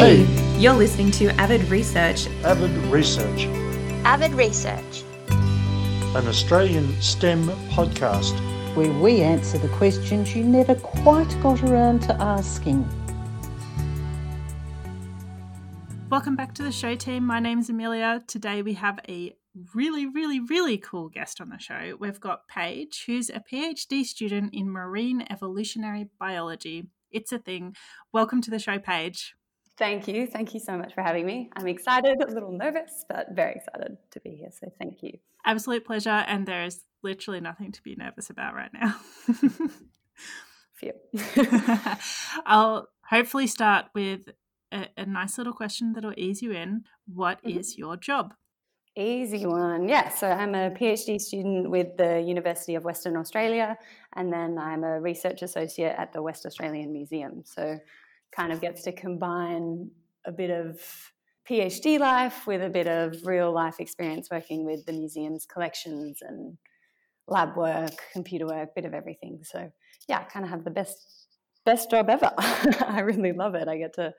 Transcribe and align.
Hey, 0.00 0.24
you're 0.58 0.72
listening 0.72 1.10
to 1.10 1.26
Avid 1.38 1.62
Research. 1.68 2.26
Avid 2.42 2.70
Research, 2.90 3.44
Avid 4.06 4.32
Research. 4.32 5.04
an 5.28 6.26
Australian 6.26 6.98
STEM 7.02 7.48
podcast. 7.68 8.32
where 8.74 8.90
we 8.94 9.20
answer 9.20 9.58
the 9.58 9.68
questions 9.68 10.34
you 10.34 10.42
never 10.42 10.74
quite 10.74 11.28
got 11.42 11.62
around 11.64 12.00
to 12.04 12.14
asking. 12.14 12.88
Welcome 16.08 16.34
back 16.34 16.54
to 16.54 16.62
the 16.62 16.72
show 16.72 16.94
team. 16.94 17.26
My 17.26 17.38
name's 17.38 17.68
Amelia. 17.68 18.24
Today 18.26 18.62
we 18.62 18.72
have 18.72 19.00
a 19.06 19.36
really, 19.74 20.06
really, 20.06 20.40
really 20.40 20.78
cool 20.78 21.10
guest 21.10 21.42
on 21.42 21.50
the 21.50 21.58
show. 21.58 21.94
We've 22.00 22.20
got 22.20 22.48
Paige, 22.48 23.04
who's 23.04 23.28
a 23.28 23.40
PhD 23.40 24.04
student 24.04 24.54
in 24.54 24.70
marine 24.70 25.26
evolutionary 25.28 26.08
biology. 26.18 26.86
It's 27.10 27.32
a 27.32 27.38
thing. 27.38 27.76
Welcome 28.14 28.40
to 28.40 28.50
the 28.50 28.58
show, 28.58 28.78
Paige. 28.78 29.34
Thank 29.80 30.06
you. 30.08 30.26
Thank 30.26 30.52
you 30.52 30.60
so 30.60 30.76
much 30.76 30.92
for 30.94 31.00
having 31.02 31.24
me. 31.24 31.48
I'm 31.56 31.66
excited, 31.66 32.20
a 32.22 32.26
little 32.30 32.52
nervous, 32.52 33.06
but 33.08 33.28
very 33.32 33.54
excited 33.54 33.96
to 34.10 34.20
be 34.20 34.32
here. 34.36 34.50
So 34.52 34.70
thank 34.78 35.02
you. 35.02 35.18
Absolute 35.46 35.86
pleasure. 35.86 36.10
And 36.28 36.46
there 36.46 36.64
is 36.64 36.84
literally 37.02 37.40
nothing 37.40 37.72
to 37.72 37.82
be 37.82 37.96
nervous 37.96 38.28
about 38.28 38.54
right 38.54 38.70
now. 38.74 38.94
Phew. 40.74 40.92
I'll 42.46 42.88
hopefully 43.08 43.46
start 43.46 43.86
with 43.94 44.20
a, 44.70 44.86
a 44.98 45.06
nice 45.06 45.38
little 45.38 45.54
question 45.54 45.94
that'll 45.94 46.12
ease 46.18 46.42
you 46.42 46.52
in. 46.52 46.84
What 47.06 47.42
Mhm. 47.42 47.58
is 47.58 47.78
your 47.78 47.96
job? 47.96 48.34
Easy 48.96 49.46
one. 49.46 49.88
Yeah. 49.88 50.10
So 50.10 50.28
I'm 50.30 50.54
a 50.54 50.70
PhD 50.72 51.18
student 51.18 51.70
with 51.70 51.96
the 51.96 52.20
University 52.20 52.74
of 52.74 52.84
Western 52.84 53.16
Australia, 53.16 53.78
and 54.14 54.30
then 54.30 54.58
I'm 54.58 54.84
a 54.84 55.00
research 55.00 55.40
associate 55.40 55.94
at 55.96 56.12
the 56.12 56.20
West 56.20 56.44
Australian 56.44 56.92
Museum. 56.92 57.42
So 57.46 57.78
kind 58.32 58.52
of 58.52 58.60
gets 58.60 58.82
to 58.82 58.92
combine 58.92 59.90
a 60.24 60.32
bit 60.32 60.50
of 60.50 60.80
PhD 61.48 61.98
life 61.98 62.46
with 62.46 62.62
a 62.62 62.68
bit 62.68 62.86
of 62.86 63.26
real 63.26 63.52
life 63.52 63.80
experience 63.80 64.28
working 64.30 64.64
with 64.64 64.84
the 64.86 64.92
museum's 64.92 65.46
collections 65.46 66.18
and 66.22 66.56
lab 67.26 67.56
work, 67.56 67.92
computer 68.12 68.46
work, 68.46 68.70
a 68.70 68.74
bit 68.74 68.84
of 68.84 68.94
everything. 68.94 69.40
So 69.42 69.70
yeah, 70.08 70.18
I 70.20 70.24
kind 70.24 70.44
of 70.44 70.50
have 70.50 70.64
the 70.64 70.70
best 70.70 71.26
best 71.64 71.90
job 71.90 72.08
ever. 72.08 72.32
I 72.38 73.00
really 73.00 73.32
love 73.32 73.54
it. 73.54 73.68
I 73.68 73.78
get 73.78 73.94
to 73.94 74.14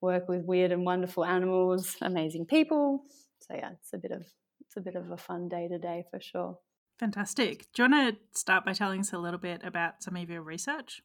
work 0.00 0.28
with 0.28 0.44
weird 0.44 0.72
and 0.72 0.84
wonderful 0.84 1.24
animals, 1.24 1.96
amazing 2.02 2.46
people. 2.46 3.04
So 3.40 3.54
yeah, 3.54 3.70
it's 3.80 3.92
a 3.92 3.98
bit 3.98 4.10
of 4.10 4.24
it's 4.60 4.76
a 4.76 4.80
bit 4.80 4.96
of 4.96 5.10
a 5.10 5.16
fun 5.16 5.48
day 5.48 5.68
to 5.68 5.78
day 5.78 6.04
for 6.10 6.20
sure. 6.20 6.58
Fantastic. 6.98 7.66
Do 7.74 7.82
you 7.82 7.90
want 7.90 8.16
to 8.16 8.38
start 8.38 8.64
by 8.64 8.72
telling 8.72 9.00
us 9.00 9.12
a 9.12 9.18
little 9.18 9.38
bit 9.38 9.60
about 9.62 10.02
some 10.02 10.16
of 10.16 10.30
your 10.30 10.42
research? 10.42 11.02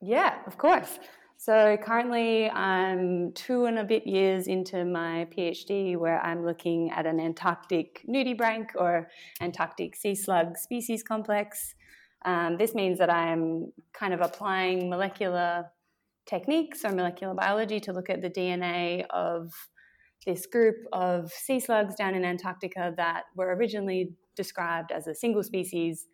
Yeah, 0.00 0.38
of 0.46 0.58
course. 0.58 0.98
So 1.40 1.76
currently, 1.76 2.50
I'm 2.50 3.30
two 3.32 3.66
and 3.66 3.78
a 3.78 3.84
bit 3.84 4.08
years 4.08 4.48
into 4.48 4.84
my 4.84 5.28
PhD, 5.30 5.96
where 5.96 6.20
I'm 6.20 6.44
looking 6.44 6.90
at 6.90 7.06
an 7.06 7.20
Antarctic 7.20 8.04
nudibranch 8.08 8.70
or 8.74 9.08
Antarctic 9.40 9.94
sea 9.94 10.16
slug 10.16 10.58
species 10.58 11.04
complex. 11.04 11.76
Um, 12.24 12.56
this 12.58 12.74
means 12.74 12.98
that 12.98 13.08
I'm 13.08 13.72
kind 13.92 14.12
of 14.12 14.20
applying 14.20 14.90
molecular 14.90 15.66
techniques 16.26 16.84
or 16.84 16.90
molecular 16.90 17.34
biology 17.34 17.78
to 17.80 17.92
look 17.92 18.10
at 18.10 18.20
the 18.20 18.30
DNA 18.30 19.06
of 19.10 19.52
this 20.26 20.44
group 20.44 20.74
of 20.92 21.30
sea 21.30 21.60
slugs 21.60 21.94
down 21.94 22.16
in 22.16 22.24
Antarctica 22.24 22.92
that 22.96 23.26
were 23.36 23.54
originally 23.54 24.10
described 24.34 24.90
as 24.90 25.06
a 25.06 25.14
single 25.14 25.44
species, 25.44 26.08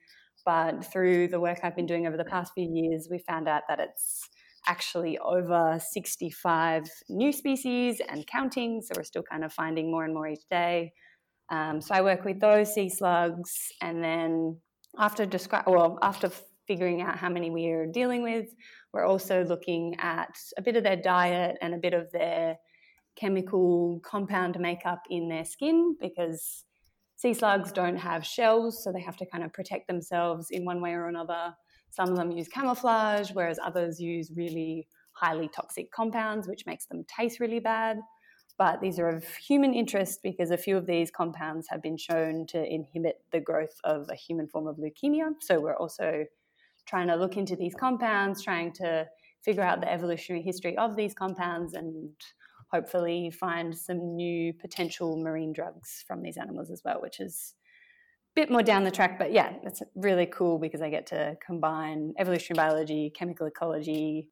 but 0.45 0.85
through 0.85 1.29
the 1.29 1.41
work 1.41 1.61
I've 1.63 1.75
been 1.75 1.87
doing 1.87 2.07
over 2.07 2.19
the 2.19 2.27
past 2.27 2.53
few 2.53 2.69
years, 2.71 3.09
we 3.11 3.19
found 3.21 3.49
out 3.49 3.63
that 3.69 3.81
it's 3.81 4.29
actually 4.67 5.19
over 5.19 5.79
65 5.79 6.85
new 7.09 7.33
species 7.33 8.01
and 8.09 8.27
counting. 8.27 8.83
So 8.83 8.95
we're 8.97 9.05
still 9.05 9.23
kind 9.23 9.45
of 9.45 9.53
finding 9.53 9.91
more 9.91 10.05
and 10.05 10.15
more 10.15 10.29
each 10.29 10.47
day. 10.51 10.93
Um, 11.51 11.81
so 11.81 11.95
I 11.95 12.01
work 12.01 12.25
with 12.25 12.41
those 12.41 12.73
sea 12.75 12.89
slugs, 12.89 13.53
and 13.83 14.03
then 14.03 14.59
after 14.99 15.27
describe, 15.27 15.65
well, 15.67 15.99
after 16.03 16.31
figuring 16.67 17.03
out 17.03 17.19
how 17.19 17.29
many 17.29 17.51
we 17.51 17.67
are 17.67 17.87
dealing 17.87 18.23
with, 18.23 18.47
we're 18.93 19.05
also 19.05 19.45
looking 19.45 19.97
at 20.01 20.35
a 20.57 20.63
bit 20.63 20.77
of 20.77 20.83
their 20.83 20.97
diet 20.97 21.59
and 21.61 21.75
a 21.75 21.79
bit 21.79 21.93
of 21.93 22.11
their 22.13 22.57
chemical 23.17 24.01
compound 24.03 24.59
makeup 24.59 25.03
in 25.11 25.29
their 25.29 25.45
skin 25.45 25.97
because 26.01 26.65
sea 27.17 27.35
slugs 27.35 27.73
don't 27.73 27.97
have 27.97 28.25
shells, 28.25 28.83
so 28.83 28.93
they 28.93 29.03
have 29.03 29.17
to 29.19 29.27
kind 29.27 29.45
of 29.45 29.53
protect 29.53 29.87
themselves 29.87 30.49
in 30.51 30.65
one 30.65 30.81
way 30.81 30.93
or 30.93 31.09
another. 31.09 31.55
Some 31.95 32.11
of 32.11 32.17
them 32.17 32.33
use 32.33 32.49
camouflage, 32.49 33.31
whereas 33.33 33.59
others 33.63 34.01
use 34.01 34.33
really 34.35 34.89
highly 35.13 35.49
toxic 35.49 35.93
compounds, 35.93 36.49
which 36.49 36.67
makes 36.67 36.87
them 36.87 37.05
taste 37.05 37.39
really 37.39 37.61
bad. 37.61 38.01
But 38.59 38.81
these 38.81 38.99
are 38.99 39.09
of 39.09 39.25
human 39.37 39.75
interest 39.75 40.21
because 40.23 40.51
a 40.51 40.57
few 40.57 40.77
of 40.77 40.87
these 40.87 41.11
compounds 41.11 41.69
have 41.71 41.83
been 41.83 41.97
shown 41.97 42.47
to 42.49 42.65
inhibit 42.65 43.23
the 43.31 43.41
growth 43.41 43.77
of 43.85 44.09
a 44.11 44.17
human 44.17 44.49
form 44.49 44.67
of 44.67 44.77
leukemia. 44.77 45.35
So 45.41 45.61
we're 45.61 45.77
also 45.77 46.25
trying 46.87 47.09
to 47.09 47.17
look 47.17 47.37
into 47.37 47.57
these 47.57 47.75
compounds, 47.75 48.43
trying 48.43 48.73
to 48.75 49.07
figure 49.45 49.63
out 49.63 49.81
the 49.81 49.93
evolutionary 49.93 50.43
history 50.43 50.77
of 50.77 50.97
these 50.97 51.15
compounds 51.15 51.75
and 51.75 52.11
hopefully 52.73 53.31
find 53.31 53.77
some 53.77 54.17
new 54.17 54.53
potential 54.53 55.17
marine 55.17 55.53
drugs 55.53 56.05
from 56.07 56.23
these 56.23 56.37
animals 56.37 56.71
as 56.71 56.83
well, 56.85 57.01
which 57.01 57.21
is 57.21 57.55
bit 58.35 58.51
more 58.51 58.63
down 58.63 58.85
the 58.85 58.91
track. 58.91 59.19
But 59.19 59.33
yeah, 59.33 59.53
it's 59.63 59.83
really 59.95 60.27
cool 60.27 60.59
because 60.59 60.83
I 60.83 60.91
get 60.91 61.07
to 61.09 61.37
combine 61.45 62.15
evolutionary 62.19 62.69
biology, 62.69 63.13
chemical 63.15 63.47
ecology, 63.47 64.29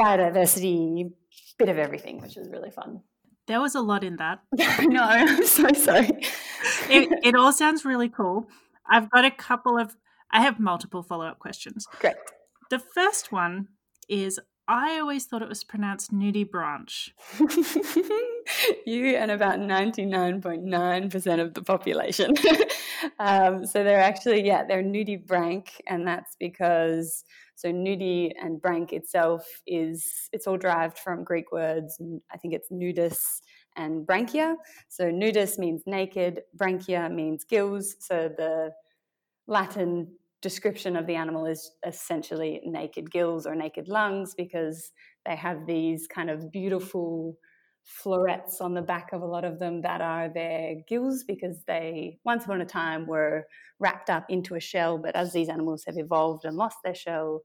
biodiversity, 0.00 1.12
bit 1.58 1.68
of 1.68 1.78
everything, 1.78 2.20
which 2.20 2.36
is 2.36 2.48
really 2.48 2.70
fun. 2.70 3.02
There 3.46 3.60
was 3.60 3.74
a 3.74 3.80
lot 3.80 4.04
in 4.04 4.16
that. 4.16 4.40
no, 4.80 5.02
I'm 5.02 5.44
so 5.44 5.72
sorry. 5.72 6.10
It, 6.90 7.08
it 7.24 7.34
all 7.34 7.52
sounds 7.52 7.84
really 7.84 8.08
cool. 8.08 8.48
I've 8.88 9.10
got 9.10 9.24
a 9.24 9.30
couple 9.30 9.78
of, 9.78 9.96
I 10.30 10.42
have 10.42 10.60
multiple 10.60 11.02
follow 11.02 11.26
up 11.26 11.38
questions. 11.38 11.86
Great. 12.00 12.16
The 12.70 12.78
first 12.78 13.32
one 13.32 13.68
is 14.08 14.38
I 14.70 14.98
always 14.98 15.24
thought 15.24 15.40
it 15.40 15.48
was 15.48 15.64
pronounced 15.64 16.12
nudie 16.12 16.48
branch. 16.48 17.14
you 18.86 19.16
and 19.16 19.30
about 19.30 19.60
99.9% 19.60 21.40
of 21.40 21.54
the 21.54 21.62
population. 21.62 22.34
um, 23.18 23.64
so 23.64 23.82
they're 23.82 23.98
actually, 23.98 24.44
yeah, 24.46 24.64
they're 24.68 24.82
nudibranch, 24.82 25.70
and 25.86 26.06
that's 26.06 26.36
because, 26.38 27.24
so 27.54 27.72
nudi 27.72 28.30
and 28.38 28.60
branch 28.60 28.92
itself 28.92 29.46
is, 29.66 30.28
it's 30.34 30.46
all 30.46 30.58
derived 30.58 30.98
from 30.98 31.24
Greek 31.24 31.50
words, 31.50 31.98
I 32.30 32.36
think 32.36 32.52
it's 32.52 32.70
nudus 32.70 33.40
and 33.74 34.06
branchia. 34.06 34.56
So 34.90 35.04
nudus 35.04 35.58
means 35.58 35.84
naked, 35.86 36.42
branchia 36.54 37.10
means 37.10 37.44
gills. 37.44 37.96
So 38.00 38.28
the 38.36 38.72
Latin 39.46 40.08
description 40.40 40.96
of 40.96 41.06
the 41.06 41.16
animal 41.16 41.46
is 41.46 41.72
essentially 41.86 42.60
naked 42.64 43.10
gills 43.10 43.46
or 43.46 43.54
naked 43.54 43.88
lungs 43.88 44.34
because 44.36 44.92
they 45.26 45.34
have 45.34 45.66
these 45.66 46.06
kind 46.06 46.30
of 46.30 46.52
beautiful 46.52 47.36
florets 47.84 48.60
on 48.60 48.74
the 48.74 48.82
back 48.82 49.12
of 49.12 49.22
a 49.22 49.26
lot 49.26 49.44
of 49.44 49.58
them 49.58 49.80
that 49.80 50.00
are 50.00 50.28
their 50.28 50.74
gills 50.86 51.24
because 51.26 51.64
they 51.66 52.18
once 52.22 52.44
upon 52.44 52.60
a 52.60 52.66
time 52.66 53.06
were 53.06 53.46
wrapped 53.80 54.10
up 54.10 54.26
into 54.28 54.54
a 54.54 54.60
shell 54.60 54.98
but 54.98 55.16
as 55.16 55.32
these 55.32 55.48
animals 55.48 55.84
have 55.86 55.96
evolved 55.96 56.44
and 56.44 56.56
lost 56.56 56.76
their 56.84 56.94
shell 56.94 57.40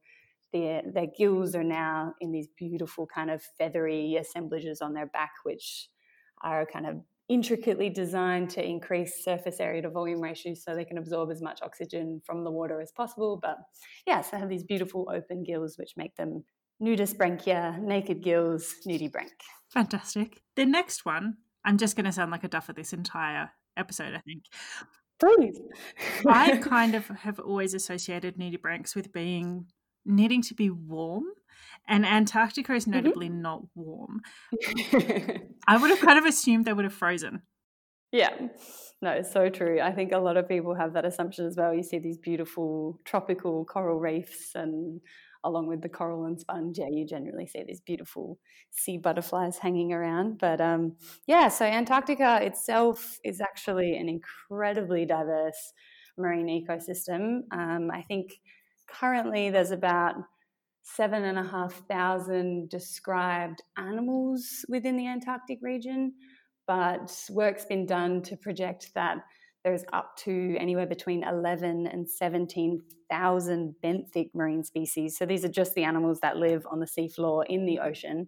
their, 0.52 0.82
their 0.94 1.08
gills 1.18 1.56
are 1.56 1.64
now 1.64 2.14
in 2.20 2.32
these 2.32 2.50
beautiful 2.58 3.08
kind 3.08 3.32
of 3.32 3.42
feathery 3.58 4.18
assemblages 4.20 4.82
on 4.82 4.94
their 4.94 5.08
back 5.08 5.32
which 5.44 5.88
are 6.44 6.66
kind 6.66 6.86
of 6.86 6.98
intricately 7.34 7.90
designed 7.90 8.48
to 8.52 8.64
increase 8.64 9.24
surface 9.24 9.60
area 9.60 9.82
to 9.82 9.90
volume 9.90 10.22
ratio 10.22 10.54
so 10.54 10.76
they 10.76 10.86
can 10.86 11.00
absorb 11.00 11.32
as 11.32 11.42
much 11.42 11.62
oxygen 11.64 12.22
from 12.24 12.44
the 12.44 12.52
water 12.52 12.80
as 12.80 12.92
possible. 12.92 13.40
But 13.42 13.58
yeah, 14.06 14.22
so 14.22 14.30
they 14.34 14.40
have 14.40 14.50
these 14.50 14.64
beautiful 14.64 15.10
open 15.12 15.44
gills 15.44 15.76
which 15.80 15.94
make 15.98 16.16
them 16.16 16.44
nudus 16.80 17.16
branchia, 17.16 17.82
naked 17.82 18.22
gills, 18.22 18.76
nudibranch. 18.88 19.32
Fantastic. 19.72 20.44
The 20.56 20.66
next 20.66 21.06
one, 21.06 21.38
I'm 21.66 21.80
just 21.80 21.96
going 21.96 22.06
to 22.06 22.12
sound 22.12 22.30
like 22.30 22.44
a 22.44 22.48
duffer 22.48 22.74
this 22.74 22.94
entire 22.94 23.50
episode, 23.76 24.14
I 24.14 24.20
think. 24.20 24.44
Please. 25.20 25.60
I 26.28 26.58
kind 26.62 26.94
of 26.94 27.08
have 27.08 27.40
always 27.40 27.74
associated 27.74 28.38
nudibranchs 28.38 28.96
with 28.96 29.12
being 29.12 29.66
needing 30.06 30.44
to 30.44 30.54
be 30.54 30.70
warm, 30.70 31.24
and 31.88 32.06
Antarctica 32.06 32.74
is 32.74 32.88
notably 32.88 33.30
not 33.30 33.64
warm. 33.76 34.22
I 35.68 35.78
would 35.78 35.90
have 35.90 36.00
kind 36.00 36.20
of 36.20 36.26
assumed 36.26 36.66
they 36.66 36.74
would 36.74 36.86
have 36.86 36.94
frozen. 36.94 37.42
Yeah, 38.12 38.30
no, 39.02 39.10
it's 39.10 39.32
so 39.34 39.50
true. 39.50 39.82
I 39.82 39.92
think 39.92 40.12
a 40.12 40.20
lot 40.20 40.38
of 40.38 40.48
people 40.48 40.76
have 40.76 40.94
that 40.94 41.04
assumption 41.04 41.46
as 41.48 41.58
well. 41.58 41.74
You 41.74 41.84
see 41.84 41.98
these 41.98 42.20
beautiful 42.20 43.00
tropical 43.06 43.66
coral 43.66 44.00
reefs, 44.00 44.52
and 44.54 45.02
along 45.44 45.68
with 45.68 45.82
the 45.82 45.90
coral 45.90 46.26
and 46.26 46.40
sponge, 46.40 46.78
yeah, 46.78 46.90
you 46.90 47.06
generally 47.06 47.48
see 47.48 47.64
these 47.68 47.82
beautiful 47.82 48.38
sea 48.72 48.98
butterflies 48.98 49.58
hanging 49.58 49.92
around. 49.92 50.38
But 50.38 50.62
um, 50.62 50.96
yeah, 51.26 51.48
so 51.48 51.66
Antarctica 51.66 52.40
itself 52.42 53.20
is 53.24 53.42
actually 53.42 53.98
an 53.98 54.08
incredibly 54.08 55.06
diverse 55.06 55.74
marine 56.18 56.48
ecosystem. 56.48 57.42
Um, 57.52 57.90
I 57.92 58.04
think 58.04 58.34
currently 58.88 59.50
there's 59.50 59.72
about 59.72 60.16
seven 60.84 61.24
and 61.24 61.40
a 61.40 61.44
half 61.44 61.74
thousand 61.88 62.70
described 62.70 63.64
animals 63.78 64.66
within 64.68 64.98
the 64.98 65.08
Antarctic 65.08 65.60
region, 65.62 66.14
but 66.68 67.12
work's 67.30 67.66
been 67.66 67.86
done 67.86 68.22
to 68.24 68.38
project 68.38 68.92
that 68.94 69.18
there's 69.64 69.86
up 69.94 70.18
to 70.18 70.58
anywhere 70.60 70.86
between 70.86 71.24
11 71.24 71.88
and 71.88 72.10
17,000 72.10 73.76
benthic 73.82 74.30
marine 74.36 74.64
species. 74.64 75.18
So 75.18 75.26
these 75.26 75.46
are 75.46 75.50
just 75.50 75.74
the 75.74 75.86
animals 75.86 76.20
that 76.22 76.36
live 76.36 76.66
on 76.70 76.80
the 76.80 76.86
seafloor 76.86 77.46
in 77.48 77.66
the 77.66 77.80
ocean. 77.80 78.28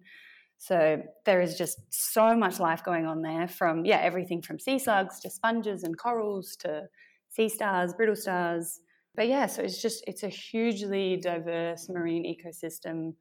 So 0.58 1.02
there 1.26 1.42
is 1.42 1.58
just 1.58 1.78
so 1.90 2.34
much 2.34 2.58
life 2.58 2.82
going 2.82 3.04
on 3.04 3.20
there 3.20 3.46
from, 3.48 3.84
yeah, 3.84 3.98
everything 3.98 4.40
from 4.40 4.58
sea 4.58 4.78
slugs 4.78 5.20
to 5.20 5.30
sponges 5.30 5.82
and 5.82 5.98
corals 5.98 6.56
to 6.60 6.84
sea 7.28 7.50
stars, 7.50 7.92
brittle 7.92 8.16
stars. 8.16 8.80
But 9.16 9.28
yeah, 9.28 9.46
so 9.46 9.62
it's 9.62 9.80
just, 9.80 10.04
it's 10.06 10.22
a 10.22 10.28
hugely 10.28 11.16
diverse 11.16 11.88
marine 11.88 12.24
ecosystem. 12.24 13.14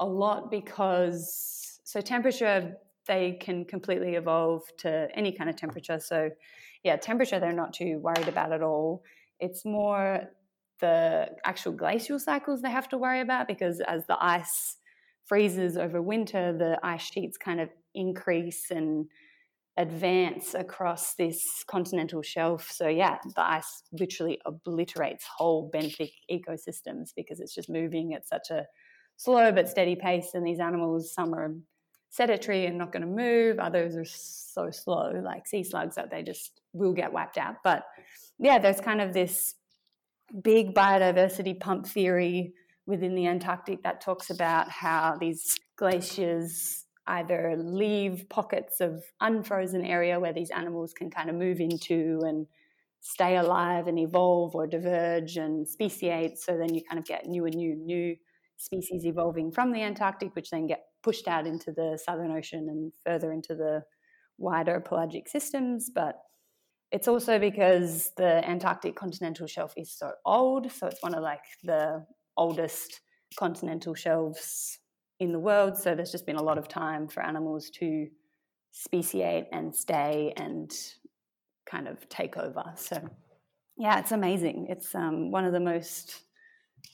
A 0.00 0.06
lot 0.06 0.50
because, 0.50 1.80
so 1.84 2.00
temperature, 2.00 2.74
they 3.06 3.32
can 3.40 3.64
completely 3.64 4.14
evolve 4.14 4.62
to 4.78 5.08
any 5.14 5.32
kind 5.32 5.48
of 5.48 5.56
temperature. 5.56 6.00
So 6.00 6.30
yeah, 6.82 6.96
temperature 6.96 7.38
they're 7.38 7.52
not 7.52 7.72
too 7.72 7.98
worried 7.98 8.28
about 8.28 8.52
at 8.52 8.62
all. 8.62 9.02
It's 9.38 9.64
more 9.64 10.30
the 10.80 11.28
actual 11.44 11.72
glacial 11.72 12.18
cycles 12.18 12.62
they 12.62 12.70
have 12.70 12.88
to 12.88 12.98
worry 12.98 13.20
about 13.20 13.46
because 13.46 13.80
as 13.80 14.06
the 14.06 14.16
ice 14.20 14.76
freezes 15.26 15.76
over 15.76 16.02
winter, 16.02 16.52
the 16.56 16.78
ice 16.82 17.02
sheets 17.02 17.36
kind 17.36 17.60
of 17.60 17.68
increase 17.94 18.70
and 18.70 19.06
advance 19.80 20.54
across 20.54 21.14
this 21.14 21.64
continental 21.66 22.20
shelf. 22.20 22.70
So, 22.70 22.86
yeah, 22.86 23.16
the 23.34 23.42
ice 23.42 23.82
literally 23.92 24.38
obliterates 24.44 25.24
whole 25.24 25.70
benthic 25.74 26.12
ecosystems 26.30 27.10
because 27.16 27.40
it's 27.40 27.54
just 27.54 27.70
moving 27.70 28.12
at 28.12 28.28
such 28.28 28.50
a 28.50 28.66
slow 29.16 29.50
but 29.52 29.68
steady 29.68 29.96
pace. 29.96 30.32
And 30.34 30.46
these 30.46 30.60
animals, 30.60 31.14
some 31.14 31.34
are 31.34 31.54
sedentary 32.10 32.66
and 32.66 32.76
not 32.76 32.92
going 32.92 33.02
to 33.02 33.08
move. 33.08 33.58
Others 33.58 33.96
are 33.96 34.04
so 34.04 34.70
slow, 34.70 35.12
like 35.24 35.46
sea 35.46 35.64
slugs, 35.64 35.94
that 35.94 36.10
they 36.10 36.22
just 36.22 36.60
will 36.74 36.92
get 36.92 37.12
wiped 37.12 37.38
out. 37.38 37.56
But 37.64 37.84
yeah, 38.38 38.58
there's 38.58 38.80
kind 38.80 39.00
of 39.00 39.14
this 39.14 39.54
big 40.42 40.74
biodiversity 40.74 41.58
pump 41.58 41.86
theory 41.86 42.52
within 42.86 43.14
the 43.14 43.26
Antarctic 43.26 43.82
that 43.84 44.02
talks 44.02 44.28
about 44.28 44.68
how 44.68 45.16
these 45.18 45.56
glaciers 45.76 46.84
either 47.10 47.56
leave 47.56 48.28
pockets 48.28 48.80
of 48.80 49.04
unfrozen 49.20 49.84
area 49.84 50.18
where 50.20 50.32
these 50.32 50.50
animals 50.50 50.92
can 50.92 51.10
kind 51.10 51.28
of 51.28 51.36
move 51.36 51.60
into 51.60 52.20
and 52.24 52.46
stay 53.00 53.36
alive 53.36 53.86
and 53.86 53.98
evolve 53.98 54.54
or 54.54 54.66
diverge 54.66 55.36
and 55.36 55.66
speciate. 55.66 56.38
So 56.38 56.56
then 56.56 56.74
you 56.74 56.82
kind 56.88 56.98
of 56.98 57.06
get 57.06 57.26
new 57.26 57.46
and 57.46 57.54
new, 57.54 57.74
new 57.74 58.16
species 58.56 59.06
evolving 59.06 59.50
from 59.50 59.72
the 59.72 59.82
Antarctic, 59.82 60.34
which 60.34 60.50
then 60.50 60.66
get 60.66 60.84
pushed 61.02 61.26
out 61.26 61.46
into 61.46 61.72
the 61.72 61.98
Southern 62.04 62.30
Ocean 62.30 62.68
and 62.68 62.92
further 63.04 63.32
into 63.32 63.54
the 63.54 63.82
wider 64.38 64.80
pelagic 64.80 65.28
systems. 65.28 65.90
But 65.94 66.16
it's 66.92 67.08
also 67.08 67.38
because 67.38 68.10
the 68.16 68.46
Antarctic 68.48 68.96
continental 68.96 69.46
shelf 69.46 69.72
is 69.76 69.90
so 69.90 70.12
old. 70.26 70.70
So 70.70 70.88
it's 70.88 71.02
one 71.02 71.14
of 71.14 71.22
like 71.22 71.44
the 71.62 72.04
oldest 72.36 73.00
continental 73.38 73.94
shelves 73.94 74.79
in 75.20 75.32
the 75.32 75.38
world. 75.38 75.76
So 75.76 75.94
there's 75.94 76.10
just 76.10 76.26
been 76.26 76.36
a 76.36 76.42
lot 76.42 76.58
of 76.58 76.66
time 76.66 77.06
for 77.06 77.22
animals 77.22 77.70
to 77.78 78.08
speciate 78.72 79.46
and 79.52 79.74
stay 79.74 80.32
and 80.36 80.72
kind 81.70 81.86
of 81.86 82.08
take 82.08 82.36
over. 82.36 82.64
So 82.74 82.98
yeah, 83.76 84.00
it's 84.00 84.12
amazing. 84.12 84.66
It's 84.68 84.94
um, 84.94 85.30
one 85.30 85.44
of 85.44 85.52
the 85.52 85.60
most 85.60 86.22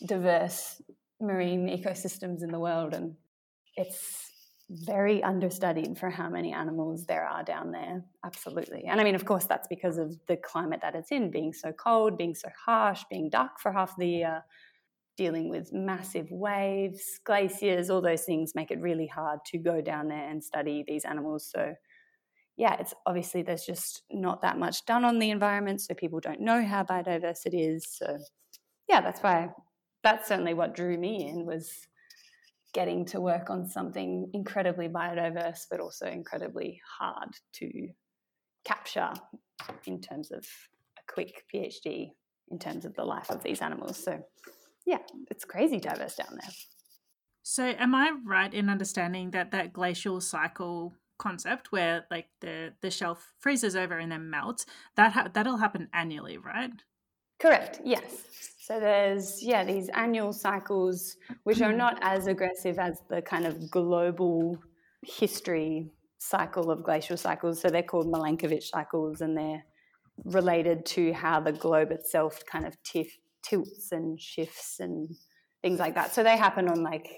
diverse 0.07 0.83
marine 1.21 1.67
ecosystems 1.69 2.43
in 2.43 2.51
the 2.51 2.61
world, 2.61 2.93
and 2.95 3.15
it's 3.77 4.31
very 4.69 5.23
understudied 5.23 5.97
for 5.97 6.11
how 6.11 6.29
many 6.29 6.53
animals 6.53 7.07
there 7.07 7.25
are 7.25 7.45
down 7.45 7.71
there. 7.71 8.05
Absolutely. 8.25 8.85
And 8.85 9.01
I 9.01 9.05
mean, 9.05 9.15
of 9.15 9.25
course, 9.25 9.45
that's 9.45 9.69
because 9.69 9.97
of 9.97 10.17
the 10.27 10.37
climate 10.37 10.81
that 10.83 10.95
it's 10.95 11.13
in, 11.13 11.31
being 11.31 11.53
so 11.53 11.73
cold, 11.73 12.19
being 12.19 12.35
so 12.35 12.49
harsh, 12.65 13.03
being 13.09 13.31
dark 13.31 13.61
for 13.61 13.73
half 13.73 13.97
the 13.97 14.09
year, 14.09 14.45
dealing 15.17 15.49
with 15.49 15.73
massive 15.73 16.31
waves, 16.31 17.21
glaciers, 17.25 17.91
all 17.91 18.01
those 18.01 18.23
things 18.23 18.55
make 18.55 18.71
it 18.71 18.81
really 18.81 19.07
hard 19.07 19.41
to 19.47 19.59
go 19.59 19.81
down 19.81 20.09
there 20.09 20.29
and 20.29 20.43
study 20.43 20.85
these 20.87 21.05
animals. 21.05 21.49
So, 21.51 21.75
yeah, 22.57 22.77
it's 22.79 22.95
obviously 23.07 23.43
there's 23.43 23.65
just 23.65 24.03
not 24.11 24.43
that 24.43 24.59
much 24.59 24.85
done 24.87 25.05
on 25.05 25.19
the 25.19 25.31
environment, 25.31 25.81
so 25.81 25.95
people 25.95 26.21
don't 26.21 26.41
know 26.41 26.65
how 26.65 26.85
biodiverse 26.85 27.47
it 27.47 27.55
is. 27.55 27.87
So, 27.89 28.19
yeah, 28.89 29.01
that's 29.01 29.21
why 29.21 29.51
that's 30.03 30.29
certainly 30.29 30.55
what 30.55 30.75
drew 30.75 30.97
me 30.97 31.29
in 31.29 31.45
was 31.47 31.71
getting 32.73 33.05
to 33.07 33.21
work 33.21 33.49
on 33.49 33.67
something 33.67 34.31
incredibly 34.35 34.89
biodiverse, 34.89 35.61
but 35.71 35.81
also 35.81 36.07
incredibly 36.07 36.81
hard 36.99 37.31
to 37.55 37.89
capture 38.65 39.11
in 39.87 40.01
terms 40.01 40.31
of 40.31 40.45
a 40.99 41.13
quick 41.13 41.45
PhD 41.53 42.11
in 42.51 42.59
terms 42.59 42.85
of 42.85 42.95
the 42.95 43.05
life 43.05 43.31
of 43.31 43.43
these 43.43 43.61
animals. 43.61 44.03
So, 44.03 44.23
yeah, 44.87 44.99
it's 45.31 45.45
crazy 45.45 45.79
diverse 45.79 46.15
down 46.15 46.39
there. 46.41 46.51
So, 47.43 47.65
am 47.65 47.95
I 47.95 48.13
right 48.25 48.53
in 48.53 48.69
understanding 48.71 49.31
that 49.33 49.51
that 49.51 49.73
glacial 49.73 50.21
cycle 50.21 50.95
concept, 51.19 51.73
where 51.73 52.07
like 52.11 52.29
the 52.41 52.73
the 52.81 52.91
shelf 52.91 53.33
freezes 53.39 53.77
over 53.77 53.99
and 53.99 54.11
then 54.11 54.31
melts, 54.31 54.67
that 54.97 55.13
ha- 55.13 55.29
that'll 55.33 55.59
happen 55.59 55.89
annually, 55.93 56.39
right? 56.39 56.73
Correct. 57.41 57.81
Yes. 57.85 58.11
So 58.61 58.81
there's 58.81 59.43
yeah 59.43 59.65
these 59.65 59.89
annual 59.91 60.33
cycles 60.33 61.17
which 61.45 61.61
are 61.61 61.73
not 61.73 61.99
as 62.03 62.27
aggressive 62.27 62.79
as 62.79 63.01
the 63.09 63.23
kind 63.23 63.47
of 63.47 63.71
global 63.71 64.59
history 65.03 65.91
cycle 66.19 66.71
of 66.71 66.83
glacial 66.83 67.17
cycles. 67.17 67.61
So 67.61 67.69
they're 67.69 67.83
called 67.83 68.07
Milankovitch 68.07 68.65
cycles, 68.65 69.21
and 69.21 69.37
they're 69.37 69.65
related 70.25 70.85
to 70.87 71.13
how 71.13 71.41
the 71.41 71.53
globe 71.53 71.91
itself 71.93 72.43
kind 72.51 72.67
of 72.67 72.77
tif- 72.83 73.19
tilts 73.49 73.93
and 73.93 74.21
shifts 74.21 74.81
and 74.81 75.11
things 75.63 75.79
like 75.79 75.95
that. 75.95 76.15
So 76.15 76.23
they 76.23 76.37
happen 76.37 76.69
on 76.69 76.83
like 76.83 77.09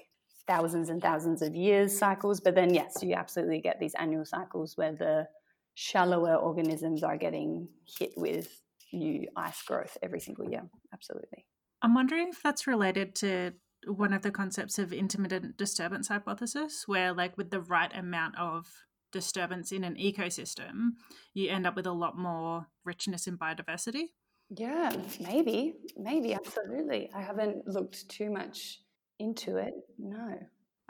thousands 0.47 0.89
and 0.89 1.01
thousands 1.03 1.43
of 1.43 1.55
years 1.55 1.97
cycles. 1.97 2.41
But 2.41 2.55
then 2.55 2.73
yes, 2.73 2.99
you 3.03 3.15
absolutely 3.15 3.61
get 3.61 3.79
these 3.81 3.95
annual 3.95 4.25
cycles 4.25 4.77
where 4.77 4.93
the 4.93 5.29
shallower 5.75 6.35
organisms 6.35 7.03
are 7.03 7.17
getting 7.17 7.69
hit 7.99 8.13
with 8.17 8.63
new 8.93 9.29
ice 9.37 9.63
growth 9.63 9.97
every 10.03 10.21
single 10.21 10.51
year. 10.51 10.63
Absolutely. 10.93 11.47
I'm 11.83 11.95
wondering 11.95 12.29
if 12.31 12.43
that's 12.43 12.67
related 12.67 13.15
to 13.17 13.53
one 13.87 14.13
of 14.13 14.23
the 14.23 14.33
concepts 14.33 14.79
of 14.79 14.93
intermediate 14.93 15.57
disturbance 15.57 16.09
hypothesis, 16.09 16.85
where, 16.87 17.13
like, 17.13 17.37
with 17.37 17.51
the 17.51 17.61
right 17.61 17.95
amount 17.95 18.37
of 18.37 18.67
disturbance 19.13 19.71
in 19.71 19.85
an 19.85 19.95
ecosystem, 19.95 20.95
you 21.33 21.49
end 21.49 21.67
up 21.67 21.77
with 21.77 21.87
a 21.87 21.93
lot 21.93 22.19
more 22.19 22.67
richness 22.85 23.29
in 23.29 23.39
biodiversity. 23.39 24.07
Yeah, 24.51 24.93
maybe, 25.21 25.75
maybe, 25.97 26.35
absolutely. 26.35 27.11
I 27.15 27.21
haven't 27.21 27.67
looked 27.67 28.09
too 28.09 28.31
much 28.31 28.81
into 29.19 29.57
it. 29.57 29.75
No. 29.99 30.39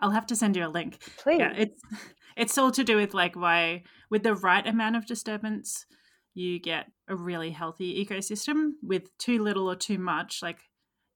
I'll 0.00 0.10
have 0.10 0.26
to 0.26 0.36
send 0.36 0.56
you 0.56 0.66
a 0.66 0.68
link. 0.68 1.00
Please. 1.18 1.40
Yeah, 1.40 1.52
it's 1.56 1.82
it's 2.36 2.58
all 2.58 2.70
to 2.72 2.84
do 2.84 2.96
with 2.96 3.14
like 3.14 3.34
why 3.34 3.82
with 4.10 4.22
the 4.22 4.34
right 4.34 4.66
amount 4.66 4.96
of 4.96 5.06
disturbance, 5.06 5.86
you 6.34 6.60
get 6.60 6.86
a 7.08 7.16
really 7.16 7.50
healthy 7.50 8.04
ecosystem. 8.04 8.72
With 8.82 9.16
too 9.18 9.42
little 9.42 9.68
or 9.68 9.74
too 9.74 9.98
much, 9.98 10.40
like 10.40 10.60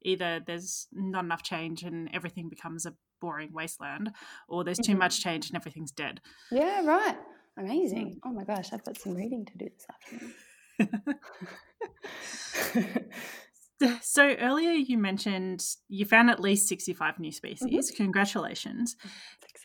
either 0.03 0.41
there's 0.45 0.89
not 0.93 1.25
enough 1.25 1.45
change 1.45 1.85
and 1.85 2.11
everything 2.13 2.49
becomes 2.49 2.87
a 2.87 2.95
boring 3.21 3.53
wasteland, 3.53 4.11
or 4.49 4.65
there's 4.65 4.79
too 4.79 4.93
mm-hmm. 4.93 4.99
much 4.99 5.23
change 5.23 5.49
and 5.49 5.57
everything's 5.57 5.93
dead. 5.93 6.21
Yeah, 6.51 6.85
right. 6.85 7.17
Amazing. 7.57 8.19
Oh 8.25 8.33
my 8.33 8.45
gosh, 8.45 8.73
I've 8.73 8.85
got 8.85 8.99
some 8.99 9.15
reading 9.15 9.45
to 9.45 9.59
do 9.59 9.67
this 9.67 9.87
afternoon. 9.89 10.35
so 14.01 14.35
earlier 14.41 14.73
you 14.73 14.99
mentioned 14.99 15.65
you 15.89 16.05
found 16.05 16.31
at 16.31 16.41
least 16.41 16.69
65 16.69 17.19
new 17.19 17.33
species. 17.33 17.91
Mm-hmm. 17.91 18.05
Congratulations. 18.05 18.97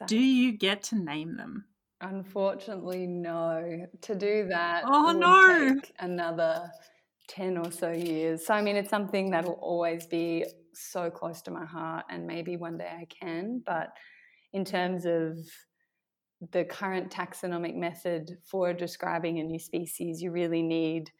Do 0.07 0.17
you 0.17 0.51
get 0.51 0.83
to 0.83 0.95
name 0.95 1.37
them? 1.37 1.65
Unfortunately, 2.01 3.07
no. 3.07 3.87
To 4.01 4.15
do 4.15 4.47
that, 4.49 4.83
oh 4.85 5.11
no, 5.11 5.75
another 5.99 6.71
ten 7.27 7.57
or 7.57 7.71
so 7.71 7.91
years. 7.91 8.45
So 8.45 8.53
I 8.53 8.61
mean, 8.61 8.75
it's 8.75 8.91
something 8.91 9.31
that 9.31 9.45
will 9.45 9.53
always 9.53 10.05
be 10.05 10.45
so 10.73 11.09
close 11.09 11.41
to 11.43 11.51
my 11.51 11.65
heart, 11.65 12.05
and 12.09 12.27
maybe 12.27 12.55
one 12.55 12.77
day 12.77 12.87
I 12.87 13.05
can. 13.05 13.63
But 13.65 13.89
in 14.53 14.63
terms 14.63 15.05
of 15.05 15.39
the 16.51 16.65
current 16.65 17.11
taxonomic 17.11 17.75
method 17.75 18.37
for 18.43 18.73
describing 18.73 19.39
a 19.39 19.43
new 19.43 19.59
species, 19.59 20.21
you 20.21 20.31
really 20.31 20.61
need 20.61 21.11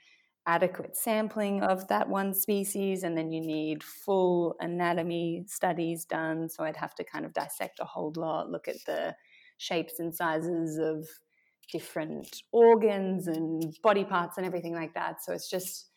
adequate 0.46 0.96
sampling 0.96 1.62
of 1.62 1.88
that 1.90 2.08
one 2.08 2.34
species, 2.34 3.04
and 3.04 3.18
then 3.18 3.32
you 3.32 3.42
need 3.42 3.84
full 3.84 4.56
anatomy 4.62 5.44
studies 5.46 6.06
done. 6.06 6.50
So 6.50 6.64
I'd 6.64 6.78
have 6.78 6.96
to 6.96 7.04
kind 7.04 7.26
of 7.26 7.34
dissect 7.34 7.80
a 7.80 7.86
whole 7.86 8.14
lot, 8.16 8.50
look 8.50 8.68
at 8.68 8.78
the 8.86 9.16
shapes 9.58 10.00
and 10.00 10.16
sizes 10.16 10.78
of 10.78 11.06
different 11.72 12.44
organs 12.54 13.28
and 13.28 13.76
body 13.84 14.06
parts 14.06 14.38
and 14.38 14.46
everything 14.46 14.74
like 14.74 14.94
that. 14.94 15.22
So 15.22 15.34
it's 15.34 15.50
just, 15.50 15.90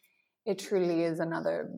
it 0.46 0.58
truly 0.58 1.04
is 1.04 1.20
another 1.20 1.70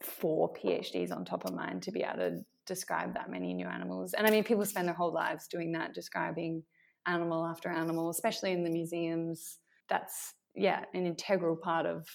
four 0.00 0.52
PhDs 0.52 1.10
on 1.10 1.24
top 1.24 1.44
of 1.44 1.54
mine 1.54 1.80
to 1.80 1.90
be 1.90 2.02
able 2.02 2.18
to 2.18 2.44
describe 2.70 3.14
that 3.14 3.28
many 3.28 3.52
new 3.52 3.66
animals. 3.66 4.14
And 4.14 4.26
I 4.26 4.30
mean, 4.30 4.44
people 4.44 4.64
spend 4.64 4.86
their 4.86 4.94
whole 4.94 5.12
lives 5.12 5.48
doing 5.48 5.72
that, 5.72 5.92
describing 5.92 6.62
animal 7.04 7.44
after 7.44 7.68
animal, 7.68 8.10
especially 8.10 8.52
in 8.52 8.62
the 8.62 8.70
museums. 8.70 9.58
That's, 9.88 10.34
yeah, 10.54 10.84
an 10.94 11.04
integral 11.04 11.56
part 11.56 11.84
of 11.84 12.06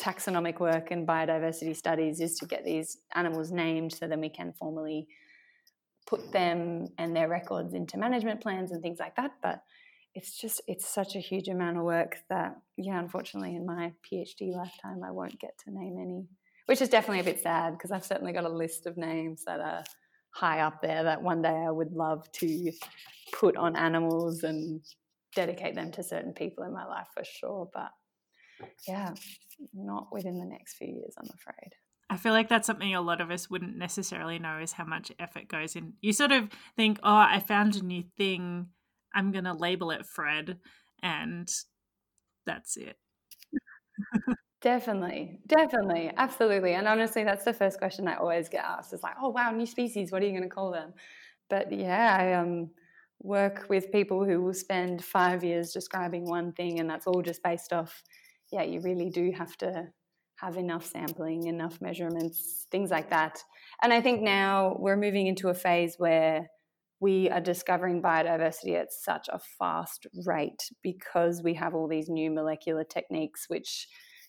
taxonomic 0.00 0.58
work 0.58 0.90
and 0.90 1.06
biodiversity 1.06 1.76
studies 1.76 2.20
is 2.20 2.38
to 2.38 2.46
get 2.46 2.64
these 2.64 2.96
animals 3.14 3.52
named 3.52 3.92
so 3.92 4.08
then 4.08 4.20
we 4.20 4.30
can 4.30 4.54
formally 4.58 5.06
put 6.06 6.32
them 6.32 6.86
and 6.96 7.14
their 7.14 7.28
records 7.28 7.74
into 7.74 7.98
management 7.98 8.40
plans 8.40 8.72
and 8.72 8.82
things 8.82 8.98
like 8.98 9.16
that. 9.16 9.32
But 9.42 9.62
it's 10.14 10.40
just 10.40 10.62
it's 10.66 10.88
such 10.88 11.14
a 11.14 11.18
huge 11.18 11.48
amount 11.48 11.76
of 11.76 11.82
work 11.82 12.16
that 12.30 12.56
yeah 12.76 12.98
unfortunately 13.00 13.56
in 13.56 13.66
my 13.66 13.92
phd 14.06 14.54
lifetime 14.54 15.02
i 15.04 15.10
won't 15.10 15.40
get 15.40 15.58
to 15.58 15.72
name 15.72 15.98
any 16.00 16.28
which 16.66 16.80
is 16.80 16.88
definitely 16.88 17.20
a 17.20 17.24
bit 17.24 17.42
sad 17.42 17.72
because 17.72 17.90
i've 17.90 18.04
certainly 18.04 18.32
got 18.32 18.44
a 18.44 18.48
list 18.48 18.86
of 18.86 18.96
names 18.96 19.44
that 19.46 19.60
are 19.60 19.84
high 20.30 20.60
up 20.60 20.80
there 20.82 21.04
that 21.04 21.22
one 21.22 21.42
day 21.42 21.64
i 21.66 21.70
would 21.70 21.92
love 21.92 22.30
to 22.32 22.72
put 23.32 23.56
on 23.56 23.76
animals 23.76 24.42
and 24.42 24.82
dedicate 25.34 25.74
them 25.74 25.90
to 25.90 26.02
certain 26.02 26.32
people 26.32 26.64
in 26.64 26.72
my 26.72 26.84
life 26.84 27.08
for 27.14 27.24
sure 27.24 27.68
but 27.72 27.90
yeah 28.86 29.12
not 29.72 30.08
within 30.12 30.38
the 30.38 30.44
next 30.44 30.74
few 30.74 30.88
years 30.88 31.14
i'm 31.18 31.30
afraid 31.34 31.72
I 32.10 32.16
feel 32.16 32.32
like 32.32 32.48
that's 32.48 32.66
something 32.66 32.94
a 32.94 33.00
lot 33.00 33.20
of 33.20 33.30
us 33.30 33.48
wouldn't 33.48 33.76
necessarily 33.76 34.38
know 34.38 34.58
is 34.58 34.72
how 34.72 34.84
much 34.84 35.10
effort 35.18 35.48
goes 35.48 35.74
in. 35.74 35.94
You 36.00 36.12
sort 36.12 36.32
of 36.32 36.48
think, 36.76 36.98
oh, 37.02 37.16
I 37.16 37.40
found 37.40 37.76
a 37.76 37.82
new 37.82 38.04
thing. 38.16 38.68
I'm 39.14 39.32
going 39.32 39.44
to 39.44 39.54
label 39.54 39.90
it 39.90 40.06
Fred. 40.06 40.58
And 41.02 41.48
that's 42.46 42.76
it. 42.76 42.98
definitely. 44.64 45.38
Definitely. 45.46 46.10
Absolutely. 46.16 46.72
And 46.72 46.88
honestly, 46.88 47.22
that's 47.22 47.44
the 47.44 47.52
first 47.52 47.78
question 47.78 48.08
I 48.08 48.16
always 48.16 48.48
get 48.48 48.64
asked 48.64 48.92
is 48.94 49.02
like, 49.02 49.14
oh, 49.22 49.28
wow, 49.28 49.50
new 49.52 49.66
species. 49.66 50.10
What 50.10 50.22
are 50.22 50.26
you 50.26 50.32
going 50.32 50.48
to 50.48 50.48
call 50.48 50.72
them? 50.72 50.94
But 51.50 51.70
yeah, 51.70 52.16
I 52.18 52.32
um, 52.32 52.70
work 53.22 53.66
with 53.68 53.92
people 53.92 54.24
who 54.24 54.42
will 54.42 54.54
spend 54.54 55.04
five 55.04 55.44
years 55.44 55.72
describing 55.72 56.24
one 56.24 56.52
thing, 56.52 56.80
and 56.80 56.88
that's 56.88 57.06
all 57.06 57.20
just 57.20 57.42
based 57.42 57.72
off, 57.72 58.02
yeah, 58.50 58.62
you 58.62 58.80
really 58.80 59.10
do 59.10 59.30
have 59.36 59.56
to 59.58 59.88
have 60.36 60.56
enough 60.56 60.86
sampling, 60.86 61.46
enough 61.46 61.80
measurements, 61.82 62.66
things 62.72 62.90
like 62.90 63.10
that. 63.10 63.38
And 63.82 63.92
I 63.92 64.00
think 64.00 64.22
now 64.22 64.76
we're 64.80 64.96
moving 64.96 65.26
into 65.26 65.50
a 65.50 65.54
phase 65.54 65.94
where 65.98 66.48
we 67.00 67.28
are 67.28 67.40
discovering 67.40 68.00
biodiversity 68.02 68.80
at 68.80 68.90
such 68.90 69.28
a 69.28 69.38
fast 69.58 70.06
rate 70.24 70.70
because 70.82 71.42
we 71.42 71.52
have 71.54 71.74
all 71.74 71.86
these 71.86 72.08
new 72.08 72.30
molecular 72.30 72.82
techniques 72.82 73.44
which 73.48 73.86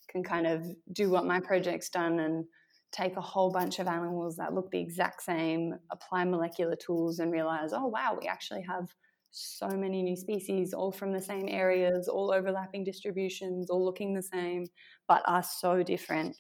can 0.10 0.24
kind 0.24 0.48
of 0.48 0.66
do 0.92 1.10
what 1.10 1.26
my 1.26 1.40
project's 1.40 1.90
done 1.90 2.20
and 2.20 2.46
take 2.92 3.18
a 3.18 3.22
whole 3.22 3.52
bunch 3.52 3.80
of 3.80 3.88
animals 3.88 4.38
that 4.38 4.54
look 4.54 4.72
the 4.72 4.80
exact 4.80 5.22
same, 5.22 5.74
apply 5.92 6.24
molecular 6.24 6.76
tools, 6.76 7.20
and 7.20 7.32
realize, 7.32 7.74
oh, 7.74 7.88
wow, 7.88 8.18
we 8.20 8.28
actually 8.28 8.62
have 8.62 8.88
so 9.32 9.68
many 9.68 10.02
new 10.02 10.16
species, 10.16 10.74
all 10.74 10.94
from 10.94 11.12
the 11.12 11.22
same 11.22 11.48
areas, 11.50 12.08
all 12.08 12.32
overlapping 12.32 12.86
distributions, 12.86 13.70
all 13.70 13.84
looking 13.84 14.14
the 14.14 14.22
same, 14.22 14.66
but 15.08 15.22
are 15.26 15.44
so 15.44 15.84
different. 15.84 16.38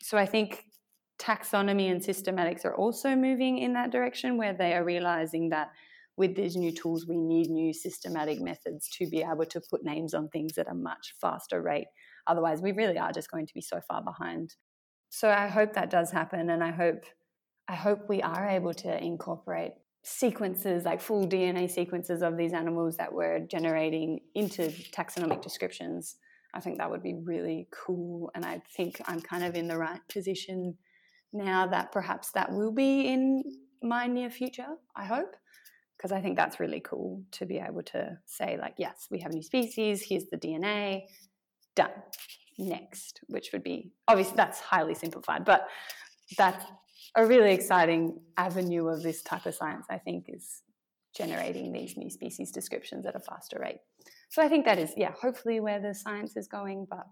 So 0.00 0.16
I 0.16 0.26
think 0.26 0.64
taxonomy 1.18 1.90
and 1.90 2.00
systematics 2.00 2.64
are 2.64 2.76
also 2.76 3.16
moving 3.16 3.58
in 3.58 3.72
that 3.72 3.90
direction 3.90 4.36
where 4.36 4.52
they 4.52 4.74
are 4.74 4.84
realizing 4.84 5.48
that 5.48 5.70
with 6.16 6.36
these 6.36 6.56
new 6.56 6.72
tools, 6.72 7.06
we 7.08 7.16
need 7.16 7.50
new 7.50 7.72
systematic 7.72 8.40
methods 8.40 8.88
to 8.90 9.08
be 9.08 9.22
able 9.22 9.44
to 9.46 9.60
put 9.68 9.84
names 9.84 10.14
on 10.14 10.28
things 10.28 10.56
at 10.56 10.70
a 10.70 10.74
much 10.74 11.14
faster 11.20 11.60
rate. 11.60 11.88
Otherwise, 12.26 12.60
we 12.60 12.72
really 12.72 12.98
are 12.98 13.12
just 13.12 13.30
going 13.30 13.46
to 13.46 13.54
be 13.54 13.60
so 13.60 13.80
far 13.80 14.02
behind. 14.02 14.54
So 15.08 15.30
I 15.30 15.46
hope 15.46 15.74
that 15.74 15.90
does 15.90 16.10
happen, 16.10 16.50
and 16.50 16.62
I 16.62 16.70
hope 16.70 17.04
I 17.68 17.74
hope 17.74 18.08
we 18.08 18.22
are 18.22 18.48
able 18.48 18.74
to 18.74 19.02
incorporate 19.02 19.72
sequences, 20.04 20.84
like 20.84 21.00
full 21.00 21.26
DNA 21.26 21.68
sequences 21.68 22.22
of 22.22 22.36
these 22.36 22.52
animals 22.52 22.96
that 22.96 23.12
we're 23.12 23.40
generating 23.40 24.20
into 24.34 24.68
taxonomic 24.92 25.42
descriptions. 25.42 26.16
I 26.54 26.60
think 26.60 26.78
that 26.78 26.90
would 26.90 27.02
be 27.02 27.14
really 27.24 27.68
cool. 27.72 28.30
And 28.34 28.44
I 28.44 28.62
think 28.76 29.00
I'm 29.06 29.20
kind 29.20 29.42
of 29.42 29.56
in 29.56 29.66
the 29.66 29.76
right 29.76 30.00
position 30.08 30.76
now 31.32 31.66
that 31.66 31.90
perhaps 31.90 32.30
that 32.32 32.52
will 32.52 32.72
be 32.72 33.08
in 33.08 33.42
my 33.82 34.06
near 34.06 34.30
future, 34.30 34.76
I 34.94 35.06
hope. 35.06 35.34
Because 35.96 36.12
I 36.12 36.20
think 36.20 36.36
that's 36.36 36.60
really 36.60 36.80
cool 36.80 37.22
to 37.32 37.46
be 37.46 37.58
able 37.58 37.82
to 37.84 38.18
say, 38.26 38.58
like, 38.60 38.74
yes, 38.78 39.08
we 39.10 39.18
have 39.20 39.32
new 39.32 39.42
species, 39.42 40.04
here's 40.06 40.26
the 40.26 40.36
DNA, 40.36 41.02
done. 41.76 41.92
Next, 42.58 43.20
which 43.28 43.50
would 43.52 43.62
be 43.62 43.92
obviously 44.08 44.34
that's 44.36 44.60
highly 44.60 44.94
simplified, 44.94 45.44
but 45.44 45.68
that's 46.36 46.64
a 47.14 47.26
really 47.26 47.52
exciting 47.52 48.18
avenue 48.36 48.88
of 48.88 49.02
this 49.02 49.22
type 49.22 49.46
of 49.46 49.54
science, 49.54 49.86
I 49.90 49.98
think, 49.98 50.24
is 50.28 50.62
generating 51.16 51.72
these 51.72 51.96
new 51.96 52.10
species 52.10 52.50
descriptions 52.50 53.06
at 53.06 53.14
a 53.14 53.20
faster 53.20 53.58
rate. 53.60 53.78
So 54.28 54.42
I 54.42 54.48
think 54.48 54.64
that 54.64 54.78
is, 54.78 54.92
yeah, 54.96 55.12
hopefully 55.20 55.60
where 55.60 55.80
the 55.80 55.94
science 55.94 56.36
is 56.36 56.48
going, 56.48 56.86
but 56.90 57.06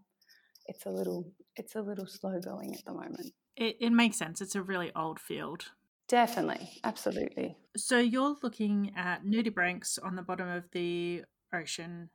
it's 0.67 0.87
a 0.87 0.91
little 0.91 1.31
it's 1.57 1.75
a 1.75 1.83
little 1.83 2.07
slow 2.07 2.41
going 2.41 2.75
at 2.75 2.85
the 2.85 2.93
moment. 2.93 3.33
It, 3.57 3.77
it 3.81 3.91
makes 3.91 4.17
sense. 4.17 4.41
It's 4.41 4.55
a 4.55 4.63
really 4.63 4.91
old 4.97 5.21
field. 5.21 5.67
Definitely, 6.09 6.71
absolutely. 6.83 7.57
So 7.77 7.99
you're 7.99 8.37
looking 8.43 8.93
at 8.97 9.25
nudibranchs 9.25 9.99
on 10.03 10.17
the 10.17 10.23
bottom 10.23 10.49
of 10.49 10.65
the 10.73 11.23
ocean, 11.53 12.11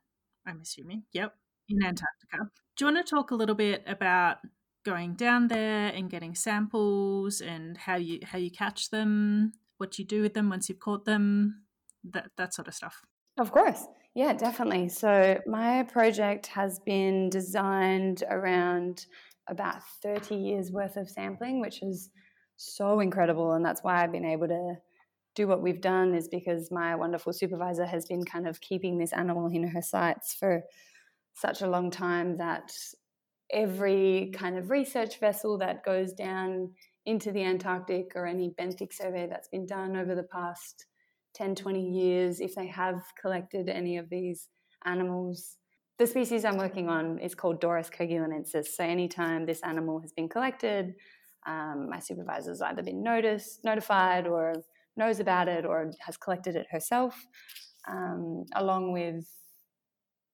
I'm 0.46 0.60
assuming. 0.60 1.04
Yep, 1.12 1.34
in 1.70 1.82
Antarctica. 1.82 2.50
Do 2.76 2.84
you 2.84 2.92
want 2.92 3.06
to 3.06 3.10
talk 3.10 3.30
a 3.30 3.34
little 3.34 3.54
bit 3.54 3.82
about 3.86 4.38
going 4.84 5.14
down 5.14 5.48
there 5.48 5.88
and 5.88 6.10
getting 6.10 6.34
samples 6.34 7.40
and 7.40 7.76
how 7.76 7.96
you 7.96 8.20
how 8.22 8.38
you 8.38 8.50
catch 8.50 8.90
them, 8.90 9.52
what 9.78 9.98
you 9.98 10.04
do 10.04 10.22
with 10.22 10.34
them 10.34 10.48
once 10.50 10.68
you've 10.68 10.80
caught 10.80 11.04
them, 11.04 11.62
that 12.04 12.30
that 12.36 12.54
sort 12.54 12.68
of 12.68 12.74
stuff. 12.74 13.02
Of 13.38 13.52
course. 13.52 13.86
Yeah, 14.14 14.32
definitely. 14.32 14.88
So 14.88 15.40
my 15.46 15.84
project 15.84 16.48
has 16.48 16.80
been 16.80 17.30
designed 17.30 18.24
around 18.28 19.06
about 19.48 19.82
30 20.02 20.34
years 20.34 20.72
worth 20.72 20.96
of 20.96 21.08
sampling, 21.08 21.60
which 21.60 21.82
is 21.82 22.10
so 22.56 23.00
incredible 23.00 23.52
and 23.52 23.64
that's 23.64 23.82
why 23.82 24.02
I've 24.02 24.12
been 24.12 24.24
able 24.24 24.48
to 24.48 24.74
do 25.34 25.46
what 25.46 25.62
we've 25.62 25.80
done 25.80 26.14
is 26.14 26.28
because 26.28 26.70
my 26.70 26.94
wonderful 26.94 27.32
supervisor 27.32 27.86
has 27.86 28.04
been 28.04 28.24
kind 28.24 28.46
of 28.46 28.60
keeping 28.60 28.98
this 28.98 29.12
animal 29.12 29.46
in 29.46 29.66
her 29.68 29.82
sights 29.82 30.34
for 30.34 30.62
such 31.40 31.62
a 31.62 31.68
long 31.68 31.90
time 31.90 32.36
that 32.38 32.70
every 33.52 34.30
kind 34.34 34.56
of 34.56 34.70
research 34.70 35.18
vessel 35.18 35.58
that 35.58 35.84
goes 35.84 36.12
down 36.12 36.70
into 37.06 37.32
the 37.32 37.42
Antarctic 37.42 38.12
or 38.14 38.26
any 38.26 38.54
benthic 38.60 38.92
survey 38.92 39.26
that's 39.28 39.48
been 39.48 39.66
done 39.66 39.96
over 39.96 40.14
the 40.14 40.24
past 40.24 40.86
10, 41.34 41.54
20 41.54 41.80
years, 41.80 42.40
if 42.40 42.54
they 42.54 42.66
have 42.66 43.02
collected 43.20 43.68
any 43.68 43.96
of 43.96 44.08
these 44.10 44.48
animals. 44.84 45.56
The 45.98 46.06
species 46.06 46.44
I'm 46.44 46.56
working 46.56 46.88
on 46.88 47.18
is 47.18 47.34
called 47.34 47.60
Doris 47.60 47.90
kerguelenensis. 47.90 48.66
So 48.66 48.84
anytime 48.84 49.46
this 49.46 49.60
animal 49.62 50.00
has 50.00 50.12
been 50.12 50.28
collected, 50.28 50.94
um, 51.46 51.88
my 51.90 51.98
supervisor's 51.98 52.62
either 52.62 52.82
been 52.82 53.02
noticed, 53.02 53.64
notified, 53.64 54.26
or 54.26 54.54
knows 54.96 55.20
about 55.20 55.48
it, 55.48 55.64
or 55.64 55.92
has 56.00 56.16
collected 56.16 56.56
it 56.56 56.66
herself, 56.70 57.14
um, 57.88 58.44
along 58.54 58.92
with 58.92 59.26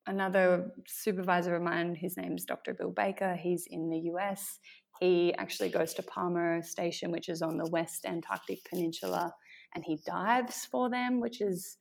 another 0.06 0.70
supervisor 0.86 1.56
of 1.56 1.62
mine, 1.62 1.94
his 1.94 2.16
name's 2.16 2.44
Dr. 2.44 2.74
Bill 2.74 2.90
Baker. 2.90 3.34
He's 3.34 3.66
in 3.68 3.90
the 3.90 3.98
US. 4.12 4.58
He 5.00 5.34
actually 5.34 5.68
goes 5.68 5.94
to 5.94 6.02
Palmer 6.02 6.62
Station, 6.62 7.10
which 7.10 7.28
is 7.28 7.42
on 7.42 7.58
the 7.58 7.68
West 7.70 8.06
Antarctic 8.06 8.58
Peninsula, 8.68 9.32
and 9.74 9.84
he 9.84 9.98
dives 10.06 10.64
for 10.70 10.88
them, 10.88 11.20
which 11.20 11.40
is 11.40 11.76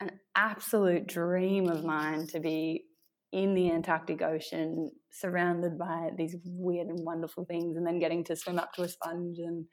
an 0.00 0.10
absolute 0.34 1.06
dream 1.06 1.68
of 1.68 1.84
mine 1.84 2.26
to 2.28 2.40
be 2.40 2.84
in 3.32 3.54
the 3.54 3.70
Antarctic 3.70 4.22
Ocean, 4.22 4.90
surrounded 5.12 5.78
by 5.78 6.10
these 6.16 6.36
weird 6.44 6.88
and 6.88 7.04
wonderful 7.04 7.44
things, 7.44 7.76
and 7.76 7.86
then 7.86 8.00
getting 8.00 8.24
to 8.24 8.34
swim 8.34 8.58
up 8.58 8.72
to 8.72 8.82
a 8.82 8.88
sponge 8.88 9.38
and 9.38 9.66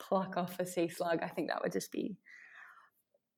pluck 0.00 0.36
off 0.36 0.58
a 0.58 0.66
sea 0.66 0.88
slug. 0.88 1.20
I 1.22 1.28
think 1.28 1.48
that 1.48 1.62
would 1.62 1.72
just 1.72 1.92
be 1.92 2.16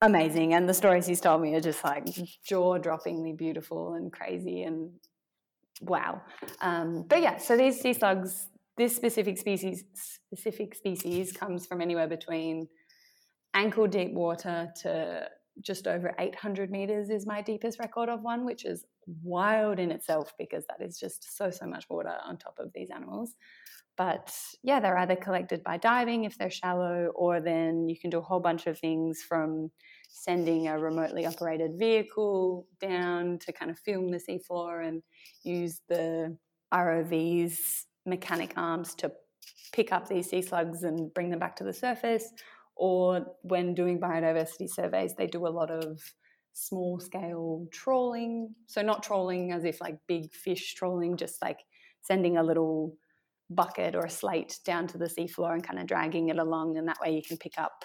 amazing. 0.02 0.52
And 0.54 0.68
the 0.68 0.74
stories 0.74 1.06
he's 1.06 1.20
told 1.20 1.40
me 1.40 1.54
are 1.54 1.60
just 1.60 1.82
like 1.82 2.04
jaw 2.44 2.78
droppingly 2.78 3.36
beautiful 3.36 3.94
and 3.94 4.12
crazy 4.12 4.64
and 4.64 4.90
wow. 5.80 6.20
Um, 6.60 7.04
but 7.08 7.22
yeah, 7.22 7.38
so 7.38 7.56
these 7.56 7.80
sea 7.80 7.94
slugs, 7.94 8.48
this 8.76 8.94
specific 8.94 9.38
species, 9.38 9.84
specific 9.94 10.74
species 10.74 11.32
comes 11.32 11.66
from 11.66 11.80
anywhere 11.80 12.08
between 12.08 12.68
ankle 13.54 13.86
deep 13.86 14.12
water 14.12 14.72
to 14.82 15.28
just 15.60 15.86
over 15.86 16.14
800 16.18 16.70
meters 16.70 17.10
is 17.10 17.26
my 17.26 17.42
deepest 17.42 17.78
record 17.78 18.08
of 18.08 18.22
one, 18.22 18.44
which 18.44 18.64
is 18.64 18.84
wild 19.22 19.78
in 19.78 19.90
itself 19.90 20.32
because 20.38 20.64
that 20.66 20.84
is 20.84 20.98
just 20.98 21.36
so, 21.36 21.50
so 21.50 21.66
much 21.66 21.86
water 21.88 22.14
on 22.24 22.36
top 22.36 22.56
of 22.58 22.70
these 22.74 22.90
animals. 22.90 23.34
But 23.96 24.34
yeah, 24.62 24.80
they're 24.80 24.96
either 24.98 25.16
collected 25.16 25.62
by 25.62 25.76
diving 25.76 26.24
if 26.24 26.38
they're 26.38 26.50
shallow, 26.50 27.12
or 27.14 27.40
then 27.40 27.88
you 27.88 27.98
can 27.98 28.10
do 28.10 28.18
a 28.18 28.22
whole 28.22 28.40
bunch 28.40 28.66
of 28.66 28.78
things 28.78 29.22
from 29.22 29.70
sending 30.08 30.68
a 30.68 30.78
remotely 30.78 31.26
operated 31.26 31.72
vehicle 31.78 32.66
down 32.80 33.38
to 33.40 33.52
kind 33.52 33.70
of 33.70 33.78
film 33.78 34.10
the 34.10 34.18
seafloor 34.18 34.86
and 34.86 35.02
use 35.42 35.80
the 35.88 36.36
ROV's 36.74 37.86
mechanic 38.06 38.54
arms 38.56 38.94
to 38.94 39.12
pick 39.72 39.92
up 39.92 40.08
these 40.08 40.30
sea 40.30 40.42
slugs 40.42 40.84
and 40.84 41.12
bring 41.12 41.30
them 41.30 41.38
back 41.38 41.56
to 41.56 41.64
the 41.64 41.72
surface. 41.72 42.32
Or 42.76 43.26
when 43.42 43.74
doing 43.74 44.00
biodiversity 44.00 44.68
surveys, 44.70 45.14
they 45.16 45.26
do 45.26 45.46
a 45.46 45.48
lot 45.48 45.70
of 45.70 46.00
small 46.52 47.00
scale 47.00 47.66
trawling. 47.72 48.54
So, 48.66 48.82
not 48.82 49.02
trawling 49.02 49.52
as 49.52 49.64
if 49.64 49.80
like 49.80 49.96
big 50.06 50.32
fish 50.34 50.74
trawling, 50.74 51.16
just 51.16 51.40
like 51.42 51.58
sending 52.02 52.36
a 52.36 52.42
little 52.42 52.96
bucket 53.50 53.94
or 53.94 54.04
a 54.04 54.10
slate 54.10 54.58
down 54.64 54.86
to 54.88 54.98
the 54.98 55.06
seafloor 55.06 55.52
and 55.52 55.66
kind 55.66 55.78
of 55.78 55.86
dragging 55.86 56.28
it 56.28 56.38
along. 56.38 56.78
And 56.78 56.88
that 56.88 57.00
way 57.00 57.14
you 57.14 57.22
can 57.22 57.36
pick 57.36 57.58
up 57.58 57.84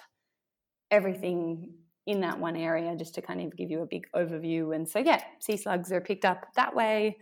everything 0.90 1.74
in 2.06 2.20
that 2.22 2.40
one 2.40 2.56
area 2.56 2.96
just 2.96 3.14
to 3.14 3.22
kind 3.22 3.40
of 3.40 3.54
give 3.56 3.70
you 3.70 3.82
a 3.82 3.86
big 3.86 4.06
overview. 4.16 4.74
And 4.74 4.88
so, 4.88 4.98
yeah, 4.98 5.22
sea 5.40 5.56
slugs 5.56 5.92
are 5.92 6.00
picked 6.00 6.24
up 6.24 6.46
that 6.56 6.74
way 6.74 7.18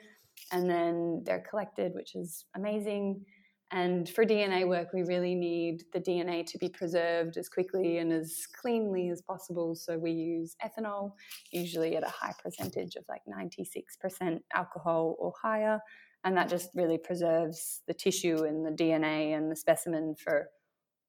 and 0.53 0.71
then 0.71 1.23
they're 1.25 1.45
collected, 1.49 1.93
which 1.95 2.15
is 2.15 2.45
amazing. 2.55 3.25
And 3.73 4.09
for 4.09 4.25
DNA 4.25 4.67
work, 4.67 4.89
we 4.95 5.03
really 5.03 5.35
need 5.35 5.83
the 5.93 5.99
DNA 5.99 6.47
to 6.47 6.59
be 6.59 6.69
preserved 6.69 7.37
as 7.37 7.49
quickly 7.49 7.99
and 7.99 8.13
as 8.13 8.47
cleanly 8.61 9.11
as 9.11 9.23
possible. 9.23 9.75
So 9.75 9.99
we 9.99 10.13
use 10.13 10.55
ethanol, 10.65 11.13
usually 11.51 11.97
at 11.97 12.07
a 12.07 12.11
high 12.11 12.35
percentage 12.41 12.95
of 12.95 13.05
like 13.09 13.23
96% 13.29 14.39
alcohol 14.55 15.17
or 15.19 15.33
higher. 15.43 15.81
And 16.23 16.37
that 16.37 16.49
just 16.49 16.71
really 16.75 16.99
preserves 16.99 17.83
the 17.89 17.95
tissue 17.95 18.45
and 18.45 18.65
the 18.65 18.71
DNA 18.71 19.37
and 19.37 19.51
the 19.51 19.57
specimen 19.57 20.15
for 20.17 20.49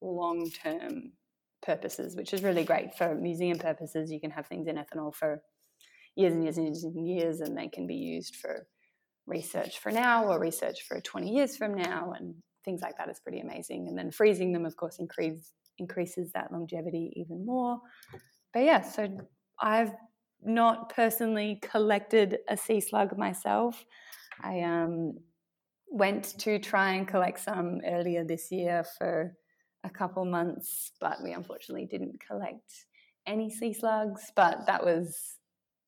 long 0.00 0.50
term 0.50 1.12
purposes, 1.62 2.16
which 2.16 2.32
is 2.32 2.42
really 2.42 2.64
great 2.64 2.96
for 2.96 3.14
museum 3.14 3.58
purposes. 3.58 4.10
You 4.10 4.20
can 4.20 4.30
have 4.32 4.46
things 4.46 4.66
in 4.66 4.76
ethanol 4.76 5.14
for 5.14 5.42
years 6.16 6.32
and 6.32 6.42
years 6.42 6.58
and 6.58 6.66
years 6.66 6.84
and 6.84 7.08
years, 7.08 7.40
and 7.40 7.56
they 7.56 7.68
can 7.68 7.86
be 7.86 7.94
used 7.94 8.36
for 8.36 8.66
research 9.26 9.78
for 9.78 9.92
now 9.92 10.24
or 10.24 10.40
research 10.40 10.82
for 10.88 11.00
20 11.00 11.30
years 11.30 11.56
from 11.56 11.74
now. 11.74 12.12
And 12.18 12.34
things 12.64 12.82
like 12.82 12.96
that 12.98 13.08
is 13.08 13.20
pretty 13.20 13.40
amazing. 13.40 13.88
And 13.88 13.96
then 13.96 14.10
freezing 14.10 14.52
them, 14.52 14.64
of 14.64 14.76
course, 14.76 14.98
increase, 14.98 15.52
increases 15.78 16.32
that 16.32 16.52
longevity 16.52 17.12
even 17.16 17.44
more. 17.44 17.80
But 18.52 18.64
yeah, 18.64 18.82
so 18.82 19.08
I've 19.60 19.92
not 20.42 20.94
personally 20.94 21.58
collected 21.62 22.38
a 22.48 22.56
sea 22.56 22.80
slug 22.80 23.16
myself. 23.16 23.84
I 24.42 24.60
um, 24.60 25.14
went 25.88 26.38
to 26.38 26.58
try 26.58 26.92
and 26.92 27.08
collect 27.08 27.40
some 27.40 27.80
earlier 27.86 28.24
this 28.24 28.50
year 28.50 28.84
for 28.98 29.34
a 29.84 29.90
couple 29.90 30.24
months, 30.24 30.92
but 31.00 31.22
we 31.22 31.32
unfortunately 31.32 31.86
didn't 31.86 32.20
collect 32.24 32.86
any 33.26 33.50
sea 33.50 33.72
slugs. 33.72 34.32
But 34.34 34.66
that 34.66 34.84
was, 34.84 35.38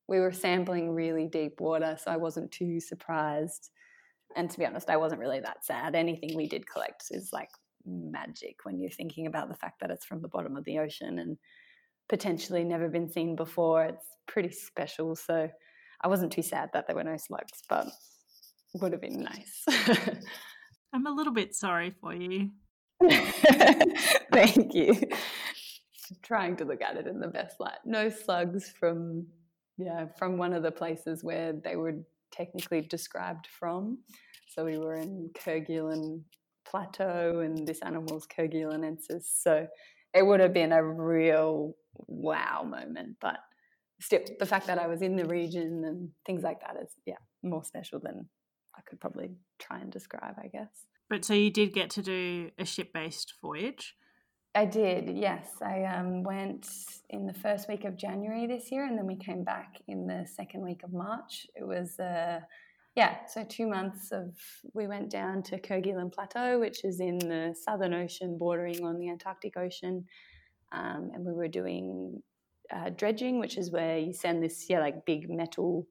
we 0.08 0.18
were 0.20 0.32
sampling 0.32 0.90
really 0.90 1.26
deep 1.26 1.60
water, 1.60 1.96
so 2.02 2.10
I 2.10 2.16
wasn't 2.16 2.50
too 2.50 2.80
surprised 2.80 3.70
and 4.37 4.50
to 4.50 4.58
be 4.58 4.66
honest, 4.66 4.90
I 4.90 4.96
wasn't 4.96 5.20
really 5.20 5.40
that 5.40 5.64
sad. 5.64 5.94
Anything 5.94 6.37
we 6.37 6.46
did 6.46 6.68
collect 6.68 7.04
is 7.10 7.30
like 7.32 7.50
magic 7.87 8.56
when 8.64 8.78
you're 8.78 8.90
thinking 8.90 9.26
about 9.26 9.49
the 9.49 9.56
fact 9.56 9.80
that 9.80 9.90
it's 9.90 10.04
from 10.04 10.22
the 10.22 10.28
bottom 10.28 10.56
of 10.56 10.64
the 10.64 10.78
ocean 10.78 11.18
and 11.18 11.38
potentially 12.08 12.64
never 12.64 12.88
been 12.88 13.10
seen 13.10 13.37
before. 13.37 13.84
It's 13.84 14.06
pretty 14.26 14.50
special. 14.50 15.16
So 15.16 15.49
I 16.02 16.08
wasn't 16.08 16.32
too 16.32 16.42
sad 16.42 16.70
that 16.72 16.87
there 16.87 16.96
were 16.96 17.04
no 17.04 17.16
slugs, 17.16 17.62
but 17.68 17.87
would 18.75 18.92
have 18.92 19.00
been 19.00 19.22
nice. 19.22 19.64
I'm 20.92 21.06
a 21.06 21.12
little 21.12 21.32
bit 21.32 21.54
sorry 21.54 21.94
for 22.00 22.14
you. 22.14 22.50
Thank 24.32 24.75
you. 24.75 24.92
I'm 24.92 26.16
trying 26.22 26.56
to 26.56 26.64
look 26.64 26.82
at 26.82 26.96
it 26.96 27.06
in 27.06 27.20
the 27.20 27.28
best 27.28 27.60
light. 27.60 27.78
No 27.84 28.08
slugs 28.10 28.68
from 28.68 29.26
yeah, 29.78 30.06
from 30.18 30.37
one 30.37 30.52
of 30.52 30.62
the 30.62 30.70
places 30.70 31.25
where 31.25 31.52
they 31.52 31.76
were 31.76 31.94
technically 32.32 32.80
described 32.82 33.46
from. 33.46 33.99
So 34.49 34.64
we 34.64 34.78
were 34.78 34.94
in 34.94 35.30
Kerguelen 35.38 36.22
Plateau, 36.66 37.40
and 37.40 37.66
this 37.66 37.80
animal's 37.80 38.26
Kerguelenensis. 38.26 39.25
So 39.25 39.66
it 40.14 40.26
would 40.26 40.40
have 40.40 40.52
been 40.52 40.72
a 40.72 40.84
real 40.84 41.75
wow 42.06 42.62
moment. 42.62 43.16
But 43.20 43.38
still, 44.00 44.21
the 44.38 44.47
fact 44.47 44.66
that 44.66 44.78
I 44.78 44.86
was 44.86 45.02
in 45.02 45.16
the 45.16 45.26
region 45.26 45.84
and 45.84 46.10
things 46.26 46.43
like 46.43 46.60
that 46.60 46.76
is, 46.82 46.93
yeah, 47.06 47.14
more 47.43 47.64
special 47.64 48.00
than 48.00 48.28
I 48.76 48.80
could 48.88 49.00
probably 49.00 49.30
try 49.58 49.80
and 49.80 49.90
describe, 49.90 50.34
I 50.38 50.49
guess. 50.49 50.86
But 51.08 51.25
so 51.25 51.34
you 51.34 51.50
did 51.50 51.73
get 51.73 51.90
to 51.90 52.02
do 52.02 52.50
a 52.58 52.64
ship 52.64 52.93
based 52.93 53.34
voyage? 53.43 53.97
I 54.54 54.65
did, 54.65 55.17
yes. 55.17 55.49
I 55.63 55.84
um, 55.84 56.25
went 56.25 56.69
in 57.10 57.26
the 57.26 57.34
first 57.34 57.69
week 57.69 57.84
of 57.84 57.97
January 57.97 58.49
this 58.49 58.73
year, 58.73 58.84
and 58.84 58.99
then 58.99 59.06
we 59.06 59.15
came 59.15 59.45
back 59.45 59.76
in 59.86 60.06
the 60.08 60.26
second 60.26 60.63
week 60.63 60.82
of 60.82 60.93
March. 60.93 61.47
It 61.54 61.65
was, 61.65 62.00
uh, 62.00 62.41
yeah, 62.97 63.26
so 63.26 63.45
two 63.45 63.69
months 63.69 64.10
of. 64.10 64.34
We 64.75 64.89
went 64.89 65.08
down 65.08 65.45
to 65.45 65.60
Kerguelen 65.60 66.13
Plateau, 66.13 66.58
which 66.58 66.84
is 66.84 66.99
in 66.99 67.19
the 67.19 67.54
Southern 67.65 67.95
Ocean, 67.95 68.36
bordering 68.39 68.84
on 68.84 68.99
the 68.99 69.08
Antarctic 69.08 69.56
Ocean, 69.56 70.04
um, 70.73 71.13
and 71.15 71.25
we 71.25 71.32
were 71.32 71.49
doing 71.49 72.21
uh, 72.75 72.91
dredging, 72.91 73.39
which 73.39 73.56
is 73.56 73.71
where 73.71 73.99
you 73.99 74.13
send 74.13 74.43
this, 74.43 74.67
yeah, 74.69 74.80
like 74.80 75.06
big 75.06 75.30
metal, 75.30 75.86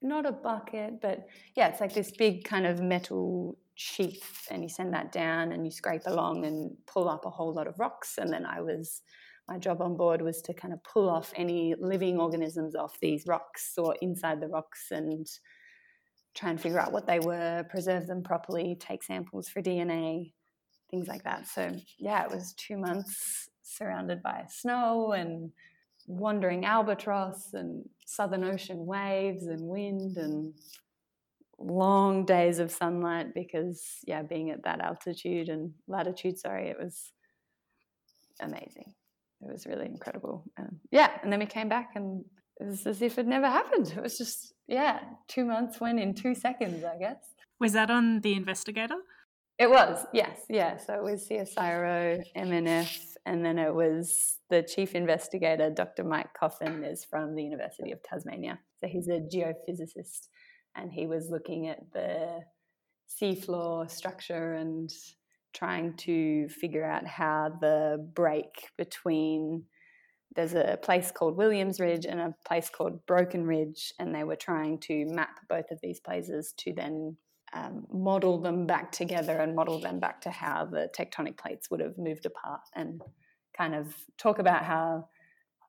not 0.00 0.26
a 0.26 0.32
bucket, 0.32 1.00
but 1.00 1.26
yeah, 1.56 1.68
it's 1.68 1.80
like 1.80 1.92
this 1.92 2.12
big 2.12 2.44
kind 2.44 2.66
of 2.66 2.80
metal 2.80 3.58
sheath 3.74 4.48
and 4.50 4.62
you 4.62 4.68
send 4.68 4.92
that 4.92 5.12
down 5.12 5.52
and 5.52 5.64
you 5.64 5.70
scrape 5.70 6.02
along 6.06 6.44
and 6.44 6.76
pull 6.86 7.08
up 7.08 7.24
a 7.24 7.30
whole 7.30 7.54
lot 7.54 7.68
of 7.68 7.78
rocks 7.78 8.18
and 8.18 8.32
then 8.32 8.44
i 8.44 8.60
was 8.60 9.02
my 9.48 9.56
job 9.56 9.80
on 9.80 9.96
board 9.96 10.20
was 10.20 10.42
to 10.42 10.52
kind 10.52 10.74
of 10.74 10.82
pull 10.82 11.08
off 11.08 11.32
any 11.36 11.76
living 11.78 12.18
organisms 12.18 12.74
off 12.74 12.98
these 12.98 13.24
rocks 13.28 13.74
or 13.78 13.94
inside 14.02 14.40
the 14.40 14.48
rocks 14.48 14.88
and 14.90 15.28
try 16.34 16.50
and 16.50 16.60
figure 16.60 16.80
out 16.80 16.90
what 16.90 17.06
they 17.06 17.20
were 17.20 17.64
preserve 17.70 18.08
them 18.08 18.20
properly 18.20 18.76
take 18.80 19.04
samples 19.04 19.48
for 19.48 19.62
dna 19.62 20.32
things 20.90 21.08
like 21.08 21.24
that. 21.24 21.46
So 21.46 21.70
yeah 21.98 22.24
it 22.24 22.30
was 22.30 22.54
two 22.54 22.76
months 22.76 23.48
surrounded 23.62 24.22
by 24.22 24.44
snow 24.48 25.12
and 25.12 25.52
wandering 26.08 26.64
albatross 26.64 27.52
and 27.52 27.84
southern 28.06 28.42
ocean 28.42 28.86
waves 28.86 29.46
and 29.46 29.60
wind 29.60 30.16
and 30.16 30.54
long 31.58 32.24
days 32.24 32.58
of 32.58 32.70
sunlight 32.70 33.34
because 33.34 33.82
yeah 34.06 34.22
being 34.22 34.50
at 34.50 34.62
that 34.64 34.80
altitude 34.80 35.48
and 35.48 35.72
latitude 35.86 36.38
sorry 36.38 36.68
it 36.68 36.76
was 36.82 37.12
amazing. 38.40 38.94
It 39.40 39.52
was 39.52 39.66
really 39.66 39.86
incredible. 39.86 40.44
Um, 40.58 40.80
yeah 40.90 41.10
and 41.22 41.30
then 41.30 41.40
we 41.40 41.46
came 41.46 41.68
back 41.68 41.90
and 41.94 42.24
it 42.60 42.66
was 42.66 42.86
as 42.86 43.02
if 43.02 43.18
it 43.18 43.26
never 43.26 43.46
happened. 43.46 43.92
It 43.94 44.02
was 44.02 44.16
just 44.16 44.54
yeah 44.66 45.00
two 45.28 45.44
months 45.44 45.78
went 45.80 46.00
in 46.00 46.14
two 46.14 46.34
seconds 46.34 46.84
i 46.84 46.96
guess. 46.98 47.22
Was 47.60 47.72
that 47.74 47.90
on 47.90 48.20
the 48.22 48.32
investigator? 48.34 48.96
It 49.58 49.68
was 49.68 50.06
yes 50.14 50.40
yeah. 50.48 50.78
So 50.78 50.94
it 50.94 51.02
was 51.02 51.28
CSIRO 51.28 52.22
MNF 52.34 53.17
and 53.28 53.44
then 53.44 53.58
it 53.58 53.74
was 53.74 54.38
the 54.48 54.62
chief 54.62 54.94
investigator 54.94 55.70
dr 55.70 56.02
mike 56.02 56.32
coffin 56.38 56.82
is 56.82 57.04
from 57.04 57.34
the 57.34 57.42
university 57.42 57.92
of 57.92 58.02
tasmania. 58.02 58.58
So 58.80 58.86
he's 58.86 59.08
a 59.08 59.20
geophysicist 59.20 60.28
and 60.74 60.90
he 60.92 61.06
was 61.06 61.28
looking 61.30 61.68
at 61.68 61.80
the 61.92 62.40
seafloor 63.20 63.90
structure 63.90 64.54
and 64.54 64.90
trying 65.54 65.94
to 65.96 66.48
figure 66.48 66.84
out 66.84 67.06
how 67.06 67.52
the 67.60 68.08
break 68.14 68.70
between 68.76 69.64
there's 70.36 70.54
a 70.54 70.78
place 70.82 71.10
called 71.10 71.36
Williams 71.36 71.80
Ridge 71.80 72.06
and 72.06 72.20
a 72.20 72.34
place 72.46 72.68
called 72.68 73.04
Broken 73.06 73.44
Ridge, 73.44 73.92
and 73.98 74.14
they 74.14 74.24
were 74.24 74.36
trying 74.36 74.78
to 74.80 75.06
map 75.06 75.40
both 75.48 75.70
of 75.70 75.80
these 75.82 76.00
places 76.00 76.52
to 76.58 76.72
then 76.74 77.16
um, 77.52 77.86
model 77.92 78.38
them 78.40 78.66
back 78.66 78.92
together 78.92 79.38
and 79.38 79.54
model 79.54 79.80
them 79.80 79.98
back 79.98 80.20
to 80.22 80.30
how 80.30 80.64
the 80.64 80.88
tectonic 80.96 81.36
plates 81.36 81.70
would 81.70 81.80
have 81.80 81.96
moved 81.98 82.26
apart 82.26 82.60
and 82.74 83.02
kind 83.56 83.74
of 83.74 83.94
talk 84.18 84.38
about 84.38 84.64
how 84.64 85.08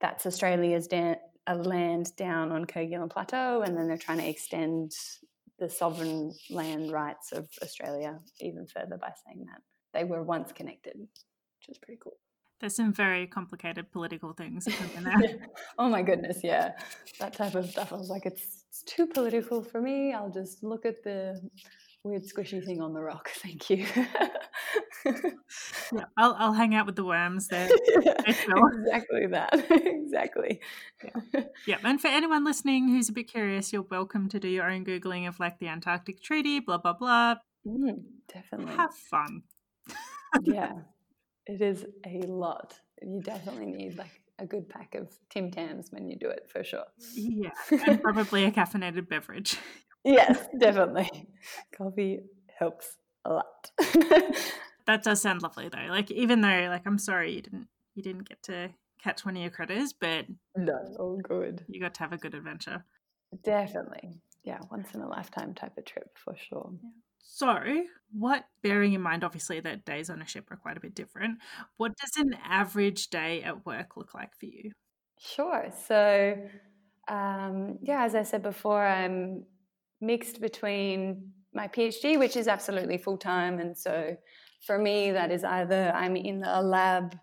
that's 0.02 0.26
Australia's 0.26 0.88
da- 0.88 1.16
a 1.48 1.56
land 1.56 2.16
down 2.16 2.52
on 2.52 2.66
Kerguelen 2.66 3.10
Plateau, 3.10 3.64
and 3.64 3.76
then 3.76 3.88
they're 3.88 3.98
trying 3.98 4.20
to 4.20 4.30
extend 4.30 4.92
the 5.58 5.70
sovereign 5.70 6.34
land 6.50 6.92
rights 6.92 7.32
of 7.32 7.50
Australia 7.62 8.20
even 8.40 8.66
further 8.68 8.98
by 8.98 9.12
saying 9.26 9.46
that 9.46 9.62
they 9.94 10.04
were 10.04 10.24
once 10.24 10.52
connected, 10.52 10.96
which 10.96 11.70
is 11.70 11.78
pretty 11.78 12.00
cool. 12.02 12.18
There's 12.60 12.76
some 12.76 12.94
very 12.94 13.26
complicated 13.26 13.92
political 13.92 14.34
things 14.34 14.68
yeah. 14.68 15.18
Oh 15.78 15.90
my 15.90 16.02
goodness, 16.02 16.42
yeah, 16.44 16.74
that 17.20 17.34
type 17.34 17.56
of 17.56 17.70
stuff. 17.70 17.94
I 17.94 17.96
was 17.96 18.10
like, 18.10 18.26
it's, 18.26 18.59
it's 18.70 18.84
too 18.84 19.08
political 19.08 19.64
for 19.64 19.82
me. 19.82 20.14
I'll 20.14 20.30
just 20.30 20.64
look 20.64 20.86
at 20.86 21.04
the 21.04 21.42
weird 22.04 22.24
squishy 22.24 22.64
thing 22.64 22.82
on 22.82 22.94
the 22.94 23.02
rock. 23.02 23.30
Thank 23.36 23.70
you. 23.70 23.86
yeah, 25.06 26.06
I'll 26.18 26.36
I'll 26.38 26.54
hang 26.54 26.76
out 26.76 26.86
with 26.86 26.96
the 26.96 27.04
worms 27.04 27.48
there. 27.48 27.68
exactly 28.28 29.26
that. 29.28 29.66
exactly. 29.72 30.62
Yeah. 31.04 31.44
yeah. 31.66 31.78
And 31.84 32.00
for 32.00 32.08
anyone 32.08 32.46
listening 32.46 32.90
who's 32.90 33.10
a 33.10 33.14
bit 33.14 33.28
curious, 33.28 33.74
you're 33.74 33.82
welcome 33.90 34.30
to 34.30 34.40
do 34.40 34.48
your 34.48 34.70
own 34.70 34.86
googling 34.86 35.28
of 35.28 35.40
like 35.40 35.60
the 35.60 35.68
Antarctic 35.68 36.22
Treaty, 36.22 36.60
blah 36.60 36.78
blah 36.78 36.94
blah. 36.94 37.36
Mm, 37.66 38.04
definitely. 38.32 38.76
Have 38.76 38.94
fun. 38.94 39.44
yeah, 40.44 40.74
it 41.48 41.62
is 41.62 41.86
a 42.06 42.22
lot. 42.28 42.76
You 43.02 43.22
definitely 43.22 43.72
need 43.72 43.98
like 43.98 44.22
a 44.40 44.46
good 44.46 44.70
pack 44.70 44.96
of 44.96 45.10
Tim 45.30 45.52
Tams 45.52 45.92
when 45.92 46.10
you 46.10 46.16
do 46.16 46.30
it 46.30 46.50
for 46.52 46.64
sure. 46.64 46.86
Yeah, 47.14 47.52
and 47.88 48.02
probably 48.02 48.46
a 48.46 48.52
caffeinated 48.52 49.08
beverage. 49.08 49.58
Yes, 50.04 50.48
definitely. 50.58 51.28
Coffee 51.76 52.22
helps 52.58 52.98
a 53.26 53.34
lot. 53.34 53.72
that 54.86 55.04
does 55.04 55.22
sound 55.22 55.42
lovely 55.42 55.70
though. 55.70 55.88
Like 55.90 56.10
even 56.12 56.42
though 56.42 56.68
like 56.70 56.84
I'm 56.86 56.98
sorry 56.98 57.34
you 57.34 57.42
didn't 57.42 57.68
you 57.96 58.04
didn't 58.04 58.28
get 58.28 58.42
to 58.44 58.70
catch 59.02 59.26
one 59.26 59.36
of 59.36 59.42
your 59.42 59.52
critters, 59.52 59.94
but 59.94 60.26
no, 60.56 60.78
all 60.98 61.18
good. 61.18 61.66
You 61.68 61.80
got 61.80 61.94
to 61.96 62.00
have 62.02 62.14
a 62.14 62.18
good 62.18 62.34
adventure. 62.34 62.84
Definitely. 63.44 64.22
Yeah, 64.44 64.60
once 64.72 64.94
in 64.94 65.02
a 65.02 65.08
lifetime 65.08 65.54
type 65.54 65.78
of 65.78 65.86
trip 65.86 66.18
for 66.24 66.36
sure. 66.38 66.72
Yeah. 66.82 66.90
So, 67.20 67.84
what, 68.12 68.46
bearing 68.64 68.94
in 68.94 69.02
mind 69.02 69.24
obviously 69.24 69.60
that 69.62 69.86
days 69.86 70.10
on 70.10 70.22
a 70.22 70.28
ship 70.28 70.50
are 70.52 70.58
quite 70.58 70.78
a 70.78 70.80
bit 70.80 70.96
different, 70.96 71.40
what 71.78 71.94
does 71.98 72.12
an 72.18 72.36
average 72.44 73.10
day 73.10 73.44
at 73.44 73.66
work 73.66 73.96
look 73.96 74.14
like 74.14 74.36
for 74.38 74.46
you? 74.46 74.72
Sure. 75.20 75.72
So, 75.88 76.38
um, 77.08 77.78
yeah, 77.82 78.04
as 78.04 78.16
I 78.16 78.24
said 78.24 78.42
before, 78.42 78.86
I'm 78.86 79.46
mixed 80.02 80.42
between 80.42 81.32
my 81.54 81.68
PhD, 81.68 82.18
which 82.18 82.38
is 82.38 82.48
absolutely 82.48 82.98
full 82.98 83.18
time. 83.18 83.60
And 83.60 83.78
so 83.78 84.16
for 84.66 84.78
me, 84.78 85.12
that 85.12 85.32
is 85.32 85.44
either 85.44 85.92
I'm 85.94 86.16
in 86.16 86.44
a 86.44 86.62
lab, 86.62 87.18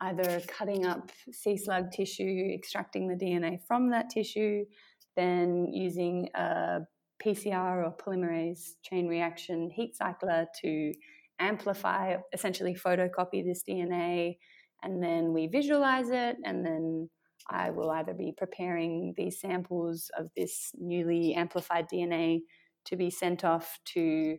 either 0.00 0.40
cutting 0.46 0.86
up 0.86 1.10
sea 1.32 1.56
slug 1.56 1.90
tissue, 1.90 2.52
extracting 2.54 3.08
the 3.08 3.14
DNA 3.14 3.60
from 3.66 3.90
that 3.90 4.10
tissue, 4.10 4.64
then 5.16 5.66
using 5.72 6.28
a 6.34 6.80
PCR 7.24 7.84
or 7.84 7.96
polymerase 7.96 8.72
chain 8.82 9.06
reaction 9.06 9.70
heat 9.70 9.96
cycler 9.96 10.46
to 10.62 10.92
amplify, 11.38 12.16
essentially 12.32 12.74
photocopy 12.74 13.44
this 13.44 13.62
DNA, 13.68 14.36
and 14.82 15.02
then 15.02 15.32
we 15.32 15.46
visualize 15.46 16.10
it, 16.10 16.36
and 16.44 16.64
then 16.64 17.08
I 17.48 17.70
will 17.70 17.90
either 17.90 18.14
be 18.14 18.32
preparing 18.36 19.14
these 19.16 19.40
samples 19.40 20.10
of 20.16 20.30
this 20.36 20.70
newly 20.78 21.34
amplified 21.34 21.88
DNA 21.92 22.40
to 22.86 22.96
be 22.96 23.10
sent 23.10 23.44
off 23.44 23.78
to 23.86 24.38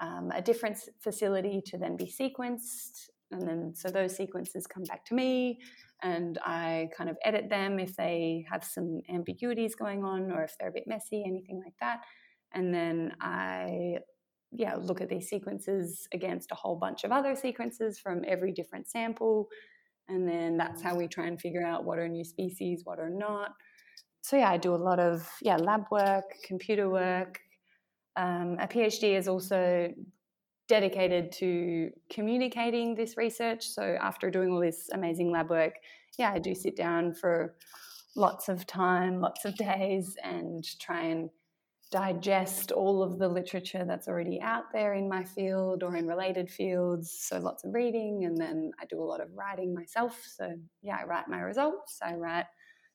um, 0.00 0.30
a 0.34 0.42
different 0.42 0.78
facility 1.00 1.62
to 1.66 1.78
then 1.78 1.96
be 1.96 2.06
sequenced. 2.06 3.08
And 3.30 3.46
then, 3.46 3.74
so 3.74 3.88
those 3.88 4.16
sequences 4.16 4.66
come 4.66 4.84
back 4.84 5.04
to 5.06 5.14
me, 5.14 5.58
and 6.02 6.38
I 6.44 6.88
kind 6.96 7.10
of 7.10 7.16
edit 7.24 7.50
them 7.50 7.78
if 7.78 7.96
they 7.96 8.46
have 8.50 8.64
some 8.64 9.00
ambiguities 9.10 9.74
going 9.74 10.04
on 10.04 10.32
or 10.32 10.44
if 10.44 10.56
they're 10.58 10.70
a 10.70 10.72
bit 10.72 10.86
messy, 10.86 11.24
anything 11.26 11.60
like 11.62 11.74
that. 11.80 12.00
And 12.52 12.72
then 12.72 13.14
I, 13.20 13.98
yeah, 14.52 14.76
look 14.76 15.00
at 15.00 15.10
these 15.10 15.28
sequences 15.28 16.08
against 16.14 16.52
a 16.52 16.54
whole 16.54 16.76
bunch 16.76 17.04
of 17.04 17.12
other 17.12 17.34
sequences 17.34 17.98
from 17.98 18.22
every 18.26 18.52
different 18.52 18.88
sample. 18.88 19.48
And 20.08 20.26
then 20.26 20.56
that's 20.56 20.80
how 20.80 20.94
we 20.96 21.06
try 21.06 21.26
and 21.26 21.38
figure 21.38 21.66
out 21.66 21.84
what 21.84 21.98
are 21.98 22.08
new 22.08 22.24
species, 22.24 22.82
what 22.84 22.98
are 22.98 23.10
not. 23.10 23.50
So 24.22 24.36
yeah, 24.36 24.50
I 24.50 24.56
do 24.56 24.74
a 24.74 24.76
lot 24.76 24.98
of 24.98 25.28
yeah 25.42 25.56
lab 25.56 25.84
work, 25.90 26.24
computer 26.46 26.88
work, 26.88 27.40
um, 28.18 28.56
a 28.58 28.66
PhD 28.66 29.16
is 29.16 29.28
also 29.28 29.88
dedicated 30.68 31.32
to 31.32 31.90
communicating 32.10 32.94
this 32.94 33.16
research. 33.16 33.66
So 33.66 33.96
after 34.00 34.30
doing 34.30 34.50
all 34.50 34.60
this 34.60 34.90
amazing 34.92 35.30
lab 35.32 35.50
work, 35.50 35.74
yeah, 36.18 36.30
I 36.32 36.38
do 36.38 36.54
sit 36.54 36.76
down 36.76 37.14
for 37.14 37.54
lots 38.14 38.48
of 38.48 38.66
time, 38.66 39.20
lots 39.20 39.44
of 39.44 39.54
days, 39.56 40.16
and 40.22 40.64
try 40.78 41.04
and 41.04 41.30
digest 41.90 42.70
all 42.70 43.02
of 43.02 43.18
the 43.18 43.28
literature 43.28 43.84
that's 43.86 44.08
already 44.08 44.38
out 44.42 44.64
there 44.74 44.92
in 44.92 45.08
my 45.08 45.24
field 45.24 45.82
or 45.82 45.96
in 45.96 46.06
related 46.06 46.50
fields. 46.50 47.10
So 47.18 47.38
lots 47.38 47.64
of 47.64 47.72
reading, 47.72 48.24
and 48.26 48.36
then 48.36 48.72
I 48.80 48.84
do 48.84 49.00
a 49.00 49.04
lot 49.04 49.22
of 49.22 49.28
writing 49.34 49.74
myself. 49.74 50.22
So 50.26 50.52
yeah, 50.82 50.98
I 51.00 51.04
write 51.04 51.28
my 51.28 51.40
results, 51.40 51.98
I 52.02 52.14
write 52.14 52.46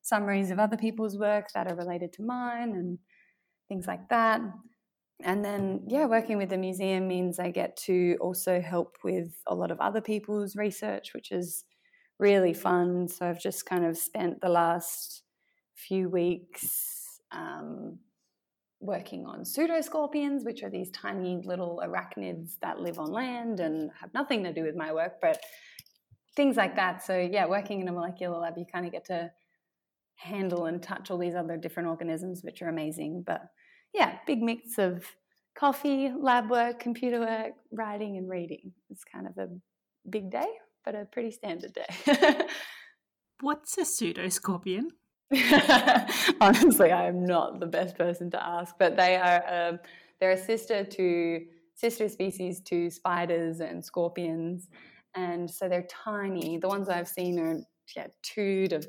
summaries 0.02 0.52
of 0.52 0.60
other 0.60 0.78
people's 0.78 1.18
work 1.18 1.48
that 1.54 1.72
are 1.72 1.76
related 1.76 2.14
to 2.14 2.24
mine, 2.24 2.74
and 2.74 3.00
things 3.68 3.88
like 3.88 4.10
that 4.10 4.42
and 5.22 5.44
then 5.44 5.82
yeah 5.88 6.06
working 6.06 6.38
with 6.38 6.50
the 6.50 6.58
museum 6.58 7.08
means 7.08 7.40
i 7.40 7.50
get 7.50 7.78
to 7.78 8.18
also 8.20 8.60
help 8.60 8.98
with 9.04 9.34
a 9.48 9.56
lot 9.56 9.72
of 9.72 9.80
other 9.80 10.02
people's 10.02 10.56
research 10.56 11.14
which 11.14 11.32
is 11.32 11.66
really 12.20 12.54
fun. 12.54 13.08
So 13.08 13.28
i've 13.28 13.42
just 13.42 13.66
kind 13.66 13.86
of 13.86 13.98
spent 13.98 14.42
the 14.42 14.50
last 14.50 15.24
few 15.76 16.10
weeks 16.10 17.20
um, 17.32 17.98
working 18.80 19.26
on 19.26 19.42
pseudoscorpions 19.42 20.46
which 20.46 20.62
are 20.64 20.70
these 20.70 20.92
tiny 20.92 21.42
little 21.44 21.82
arachnids 21.84 22.60
that 22.62 22.80
live 22.80 23.00
on 23.00 23.12
land 23.12 23.60
and 23.60 23.92
have 24.00 24.14
nothing 24.14 24.44
to 24.44 24.54
do 24.54 24.64
with 24.64 24.76
my 24.76 24.94
work 24.94 25.14
but 25.22 25.40
things 26.36 26.58
like 26.58 26.76
that. 26.76 27.04
So 27.04 27.18
yeah 27.18 27.46
working 27.46 27.82
in 27.82 27.88
a 27.88 27.92
molecular 27.92 28.38
lab 28.38 28.58
you 28.58 28.66
kind 28.72 28.86
of 28.86 28.92
get 28.92 29.06
to 29.06 29.32
handle 30.16 30.66
and 30.66 30.82
touch 30.82 31.12
all 31.12 31.18
these 31.18 31.36
other 31.36 31.58
different 31.58 31.90
organisms 31.90 32.42
which 32.44 32.62
are 32.62 32.70
amazing. 32.70 33.24
But 33.26 33.42
yeah, 33.94 34.18
big 34.26 34.42
mix 34.42 34.78
of 34.78 35.06
coffee, 35.56 36.12
lab 36.18 36.50
work, 36.50 36.80
computer 36.80 37.20
work, 37.20 37.54
writing, 37.72 38.18
and 38.18 38.30
reading. 38.30 38.74
It's 38.90 39.04
kind 39.04 39.28
of 39.28 39.38
a 39.38 39.50
big 40.10 40.32
day, 40.32 40.48
but 40.84 40.96
a 40.96 41.06
pretty 41.06 41.32
standard 41.32 41.74
day. 41.74 42.46
What's 43.42 43.78
a 43.78 43.82
pseudoscorpion? 43.82 44.86
Honestly, 46.42 46.92
I 46.92 47.08
am 47.08 47.26
not 47.26 47.60
the 47.60 47.66
best 47.66 47.98
person 47.98 48.30
to 48.32 48.44
ask, 48.46 48.76
but 48.78 48.96
they 48.96 49.16
are 49.16 49.44
um, 49.48 49.80
they're 50.20 50.32
a 50.32 50.38
sister 50.38 50.84
to 50.84 51.42
sister 51.76 52.08
species 52.08 52.62
to 52.62 52.90
spiders 52.90 53.60
and 53.60 53.84
scorpions, 53.84 54.70
and 55.16 55.50
so 55.50 55.68
they're 55.68 55.88
tiny. 55.90 56.58
The 56.58 56.68
ones 56.68 56.88
I've 56.88 57.08
seen 57.08 57.40
are 57.40 57.58
yeah 57.96 58.08
two 58.22 58.68
to 58.68 58.82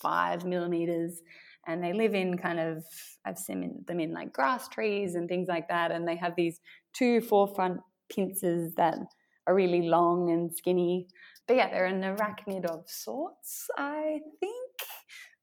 five 0.00 0.44
millimeters, 0.44 1.22
and 1.66 1.82
they 1.82 1.92
live 1.92 2.14
in 2.14 2.38
kind 2.38 2.58
of 2.58 2.84
I've 3.24 3.38
seen 3.38 3.84
them 3.86 4.00
in 4.00 4.12
like 4.12 4.32
grass 4.32 4.68
trees 4.68 5.14
and 5.14 5.28
things 5.28 5.48
like 5.48 5.68
that, 5.68 5.90
and 5.92 6.06
they 6.06 6.16
have 6.16 6.34
these 6.36 6.60
two 6.92 7.20
forefront 7.20 7.80
pincers 8.12 8.74
that 8.76 8.98
are 9.46 9.54
really 9.54 9.82
long 9.82 10.30
and 10.30 10.54
skinny. 10.54 11.06
But 11.46 11.56
yeah, 11.56 11.70
they're 11.70 11.86
an 11.86 12.02
arachnid 12.02 12.64
of 12.66 12.84
sorts, 12.86 13.66
I 13.76 14.20
think. 14.38 14.70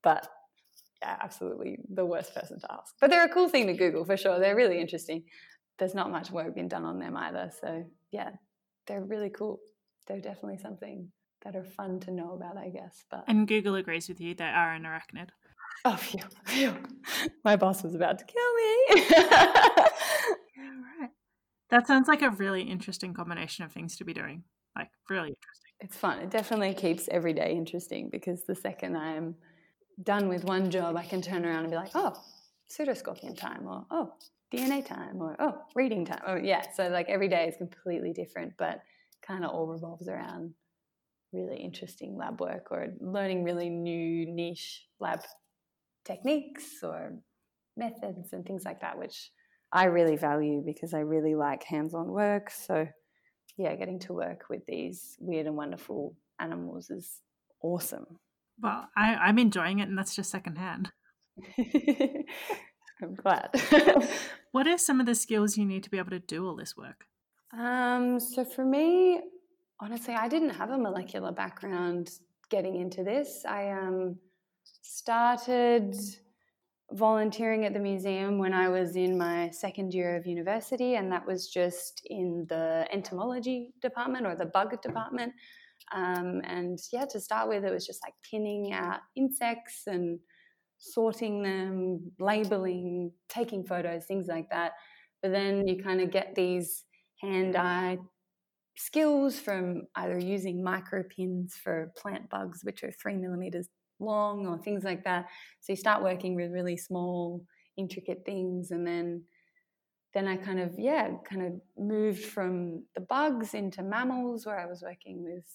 But 0.03 0.27
yeah, 1.01 1.17
absolutely 1.21 1.79
the 1.93 2.05
worst 2.05 2.33
person 2.33 2.59
to 2.59 2.71
ask. 2.71 2.95
But 2.99 3.09
they're 3.09 3.25
a 3.25 3.29
cool 3.29 3.49
thing 3.49 3.67
to 3.67 3.73
Google 3.73 4.05
for 4.05 4.17
sure. 4.17 4.39
They're 4.39 4.55
really 4.55 4.79
interesting. 4.79 5.23
There's 5.77 5.93
not 5.93 6.11
much 6.11 6.31
work 6.31 6.55
being 6.55 6.69
done 6.69 6.85
on 6.85 6.99
them 6.99 7.15
either. 7.15 7.51
So 7.61 7.83
yeah, 8.11 8.31
they're 8.87 9.03
really 9.03 9.29
cool. 9.29 9.59
They're 10.07 10.21
definitely 10.21 10.57
something 10.57 11.11
that 11.43 11.55
are 11.55 11.63
fun 11.63 11.99
to 12.01 12.11
know 12.11 12.33
about, 12.33 12.57
I 12.57 12.69
guess. 12.69 13.05
But 13.11 13.25
and 13.27 13.47
Google 13.47 13.75
agrees 13.75 14.09
with 14.09 14.19
you. 14.19 14.33
They 14.33 14.45
are 14.45 14.73
an 14.73 14.83
arachnid. 14.83 15.29
Oh, 15.85 15.95
phew, 15.95 16.21
phew. 16.45 16.75
My 17.43 17.55
boss 17.55 17.83
was 17.83 17.95
about 17.95 18.19
to 18.19 18.25
kill 18.25 18.53
me. 18.55 19.05
yeah, 20.57 20.71
right. 20.99 21.09
That 21.69 21.87
sounds 21.87 22.07
like 22.07 22.21
a 22.21 22.29
really 22.31 22.63
interesting 22.63 23.13
combination 23.13 23.63
of 23.63 23.71
things 23.71 23.95
to 23.97 24.03
be 24.03 24.13
doing. 24.13 24.43
Like, 24.75 24.89
really 25.09 25.29
interesting. 25.29 25.71
It's 25.79 25.95
fun. 25.95 26.19
It 26.19 26.29
definitely 26.29 26.73
keeps 26.73 27.07
every 27.09 27.33
day 27.33 27.53
interesting 27.53 28.09
because 28.11 28.43
the 28.43 28.55
second 28.55 28.97
I'm 28.97 29.35
done 30.03 30.27
with 30.27 30.43
one 30.43 30.69
job, 30.69 30.95
I 30.95 31.05
can 31.05 31.21
turn 31.21 31.45
around 31.45 31.61
and 31.61 31.71
be 31.71 31.77
like, 31.77 31.91
oh, 31.95 32.13
pseudoscorpion 32.69 33.37
time, 33.37 33.67
or 33.67 33.85
oh, 33.91 34.13
DNA 34.53 34.85
time, 34.85 35.21
or 35.21 35.35
oh, 35.39 35.55
reading 35.75 36.05
time. 36.05 36.21
Oh, 36.25 36.35
yeah. 36.35 36.63
So, 36.75 36.87
like, 36.89 37.09
every 37.09 37.27
day 37.27 37.47
is 37.47 37.55
completely 37.57 38.13
different, 38.13 38.53
but 38.57 38.81
kind 39.21 39.43
of 39.43 39.51
all 39.51 39.67
revolves 39.67 40.07
around 40.07 40.53
really 41.33 41.57
interesting 41.57 42.15
lab 42.15 42.39
work 42.39 42.67
or 42.71 42.87
learning 42.99 43.43
really 43.43 43.69
new 43.69 44.25
niche 44.25 44.85
lab 44.99 45.19
techniques 46.07 46.81
or 46.81 47.13
methods 47.75 48.33
and 48.33 48.45
things 48.45 48.63
like 48.65 48.81
that, 48.81 48.97
which 48.97 49.31
I 49.71 49.85
really 49.85 50.15
value 50.15 50.63
because 50.65 50.93
I 50.93 50.99
really 50.99 51.35
like 51.35 51.63
hands 51.63 51.93
on 51.93 52.07
work. 52.07 52.49
So, 52.49 52.87
yeah, 53.57 53.75
getting 53.75 53.99
to 53.99 54.13
work 54.13 54.45
with 54.49 54.65
these 54.65 55.17
weird 55.19 55.45
and 55.45 55.57
wonderful 55.57 56.15
animals 56.39 56.89
is 56.89 57.21
awesome. 57.61 58.05
Well, 58.59 58.87
I, 58.95 59.29
am 59.29 59.37
enjoying 59.37 59.79
it, 59.79 59.89
and 59.89 59.97
that's 59.97 60.15
just 60.15 60.31
secondhand. 60.31 60.91
I'm 61.59 63.13
glad. 63.13 63.49
what 64.51 64.67
are 64.67 64.77
some 64.77 64.99
of 64.99 65.05
the 65.05 65.13
skills 65.13 65.57
you 65.57 65.65
need 65.65 65.83
to 65.83 65.91
be 65.91 65.99
able 65.99 66.09
to 66.09 66.19
do 66.19 66.47
all 66.47 66.55
this 66.55 66.75
work? 66.75 67.05
Um, 67.55 68.19
so, 68.19 68.43
for 68.43 68.65
me, 68.65 69.21
honestly, 69.79 70.15
I 70.15 70.27
didn't 70.27 70.51
have 70.51 70.71
a 70.71 70.77
molecular 70.77 71.31
background 71.31 72.09
getting 72.49 72.75
into 72.75 73.03
this. 73.03 73.43
I 73.47 73.69
um, 73.69 74.17
started 74.81 75.95
volunteering 76.93 77.65
at 77.65 77.73
the 77.73 77.79
museum 77.79 78.37
when 78.37 78.53
I 78.53 78.69
was 78.69 78.95
in 78.95 79.17
my 79.17 79.49
second 79.49 79.93
year 79.93 80.15
of 80.15 80.25
university, 80.25 80.95
and 80.95 81.11
that 81.11 81.25
was 81.25 81.47
just 81.47 82.01
in 82.05 82.45
the 82.49 82.87
entomology 82.91 83.73
department 83.81 84.25
or 84.25 84.35
the 84.35 84.45
bug 84.45 84.81
department. 84.81 85.33
Um, 85.93 86.41
and 86.43 86.79
yeah, 86.91 87.05
to 87.11 87.19
start 87.19 87.49
with, 87.49 87.63
it 87.65 87.73
was 87.73 87.85
just 87.85 88.03
like 88.03 88.13
pinning 88.29 88.73
out 88.73 88.99
insects 89.15 89.83
and 89.87 90.19
sorting 90.77 91.43
them, 91.43 92.11
labeling, 92.19 93.11
taking 93.29 93.65
photos, 93.65 94.05
things 94.05 94.27
like 94.27 94.49
that. 94.49 94.73
But 95.21 95.31
then 95.31 95.67
you 95.67 95.83
kind 95.83 96.01
of 96.01 96.11
get 96.11 96.35
these 96.35 96.83
hand 97.21 97.55
eye 97.55 97.97
skills 98.77 99.39
from 99.39 99.83
either 99.95 100.19
using 100.19 100.63
micropins 100.63 101.53
for 101.53 101.91
plant 101.97 102.29
bugs, 102.29 102.59
which 102.63 102.83
are 102.83 102.91
three 102.91 103.15
millimeters 103.15 103.67
long 103.99 104.47
or 104.47 104.57
things 104.57 104.83
like 104.83 105.03
that. 105.03 105.25
So 105.61 105.73
you 105.73 105.77
start 105.77 106.03
working 106.03 106.35
with 106.35 106.51
really 106.51 106.77
small, 106.77 107.43
intricate 107.77 108.23
things, 108.25 108.71
and 108.71 108.85
then 108.85 109.23
then 110.13 110.27
I 110.27 110.37
kind 110.37 110.59
of, 110.59 110.73
yeah, 110.79 111.09
kind 111.29 111.43
of 111.43 111.53
moved 111.77 112.23
from 112.23 112.83
the 112.95 113.01
bugs 113.01 113.53
into 113.53 113.83
mammals 113.83 114.45
where 114.45 114.59
I 114.59 114.65
was 114.65 114.81
working 114.81 115.23
with 115.23 115.45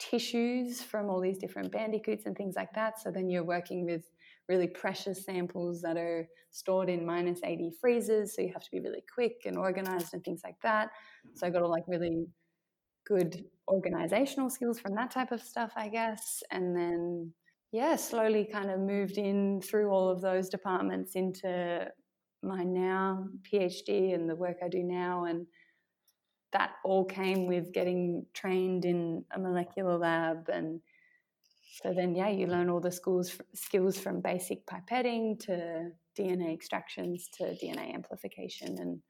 tissues 0.00 0.82
from 0.82 1.08
all 1.08 1.20
these 1.20 1.38
different 1.38 1.70
bandicoots 1.70 2.26
and 2.26 2.36
things 2.36 2.54
like 2.56 2.72
that. 2.74 2.98
So 2.98 3.10
then 3.10 3.28
you're 3.28 3.44
working 3.44 3.84
with 3.84 4.02
really 4.48 4.66
precious 4.66 5.24
samples 5.24 5.80
that 5.82 5.96
are 5.96 6.26
stored 6.50 6.88
in 6.88 7.06
minus 7.06 7.40
80 7.44 7.72
freezers. 7.80 8.34
So 8.34 8.42
you 8.42 8.52
have 8.52 8.64
to 8.64 8.70
be 8.72 8.80
really 8.80 9.04
quick 9.14 9.42
and 9.44 9.56
organized 9.56 10.12
and 10.14 10.24
things 10.24 10.40
like 10.42 10.60
that. 10.62 10.88
So 11.34 11.46
I 11.46 11.50
got 11.50 11.62
all 11.62 11.70
like 11.70 11.84
really 11.86 12.26
good 13.06 13.44
organizational 13.68 14.50
skills 14.50 14.80
from 14.80 14.94
that 14.96 15.10
type 15.10 15.30
of 15.30 15.42
stuff, 15.42 15.72
I 15.76 15.88
guess. 15.88 16.42
And 16.50 16.74
then, 16.74 17.32
yeah, 17.72 17.96
slowly 17.96 18.48
kind 18.50 18.70
of 18.70 18.80
moved 18.80 19.16
in 19.16 19.60
through 19.60 19.90
all 19.90 20.08
of 20.08 20.20
those 20.20 20.48
departments 20.48 21.14
into 21.14 21.86
my 22.42 22.64
now 22.64 23.26
PhD 23.42 24.14
and 24.14 24.28
the 24.28 24.34
work 24.34 24.56
I 24.64 24.68
do 24.68 24.82
now. 24.82 25.24
And 25.24 25.46
that 26.52 26.72
all 26.84 27.04
came 27.04 27.46
with 27.46 27.72
getting 27.72 28.26
trained 28.34 28.84
in 28.84 29.24
a 29.32 29.38
molecular 29.38 29.96
lab. 29.96 30.48
And 30.48 30.80
so 31.82 31.94
then, 31.94 32.16
yeah, 32.16 32.28
you 32.28 32.48
learn 32.48 32.68
all 32.68 32.80
the 32.80 32.90
schools, 32.90 33.38
skills 33.54 33.96
from 33.96 34.20
basic 34.20 34.66
pipetting 34.66 35.38
to 35.40 35.90
DNA 36.18 36.52
extractions 36.52 37.28
to 37.38 37.54
DNA 37.62 37.94
amplification 37.94 38.78
and 38.80 39.00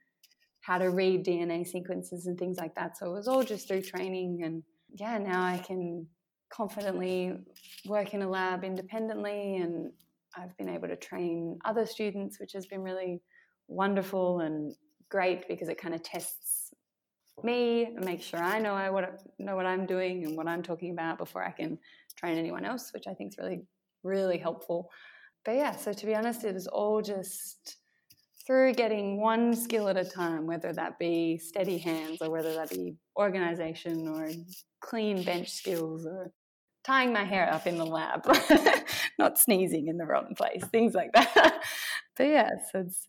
how 0.61 0.77
to 0.77 0.91
read 0.91 1.25
DNA 1.25 1.67
sequences 1.67 2.27
and 2.27 2.39
things 2.39 2.59
like 2.59 2.75
that. 2.75 2.99
So 2.99 3.07
it 3.07 3.15
was 3.15 3.27
all 3.27 3.43
just 3.43 3.69
through 3.69 3.83
training. 3.83 4.43
And 4.45 4.63
yeah, 4.95 5.17
now 5.17 5.43
I 5.43 5.57
can 5.57 6.07
confidently 6.51 7.39
work 7.87 8.15
in 8.15 8.23
a 8.23 8.29
lab 8.29 8.65
independently 8.65 9.57
and 9.57 9.93
I've 10.37 10.57
been 10.57 10.69
able 10.69 10.89
to 10.89 10.97
train 10.97 11.59
other 11.65 11.87
students, 11.87 12.39
which 12.39 12.53
has 12.53 12.67
been 12.67 12.83
really 12.83 13.21
wonderful 13.69 14.41
and 14.41 14.75
great 15.09 15.49
because 15.49 15.69
it 15.69 15.81
kind 15.81 15.95
of 15.95 16.03
tests 16.03 16.73
me 17.43 17.85
and 17.85 18.05
makes 18.05 18.25
sure 18.25 18.41
I 18.41 18.59
know 18.59 18.75
I 18.75 18.91
what 18.91 19.23
know 19.39 19.57
what 19.57 19.67
I'm 19.67 19.87
doing 19.87 20.25
and 20.25 20.37
what 20.37 20.47
I'm 20.47 20.63
talking 20.63 20.93
about 20.93 21.19
before 21.19 21.43
I 21.43 21.51
can 21.51 21.79
train 22.17 22.37
anyone 22.37 22.65
else, 22.65 22.91
which 22.93 23.07
I 23.07 23.15
think 23.15 23.33
is 23.33 23.39
really 23.39 23.63
really 24.03 24.39
helpful. 24.39 24.91
But 25.45 25.57
yeah, 25.57 25.75
so 25.75 25.93
to 25.93 26.07
be 26.07 26.15
honest, 26.15 26.45
it 26.45 26.55
was 26.55 26.67
all 26.67 27.01
just 27.01 27.77
through 28.47 28.75
getting 28.75 29.21
one 29.21 29.55
skill 29.55 29.89
at 29.89 29.97
a 29.97 30.05
time, 30.05 30.47
whether 30.47 30.73
that 30.73 30.99
be 30.99 31.39
steady 31.39 31.79
hands 31.79 32.19
or 32.21 32.31
whether 32.31 32.55
that 32.55 32.71
be 32.71 32.97
organization 33.19 34.09
or 34.09 34.29
clean 34.81 35.23
bench 35.23 35.51
skills 35.51 36.07
or 36.07 36.33
tying 36.85 37.13
my 37.13 37.25
hair 37.25 37.53
up 37.53 37.67
in 37.67 37.79
the 37.79 37.85
lab, 37.85 38.27
not 39.19 39.39
sneezing 39.39 39.89
in 39.89 39.99
the 39.99 40.07
wrong 40.07 40.35
place, 40.37 40.65
things 40.71 40.95
like 40.95 41.13
that. 41.13 41.63
but 42.17 42.25
yeah, 42.25 42.51
so 42.71 42.81
it's 42.81 43.09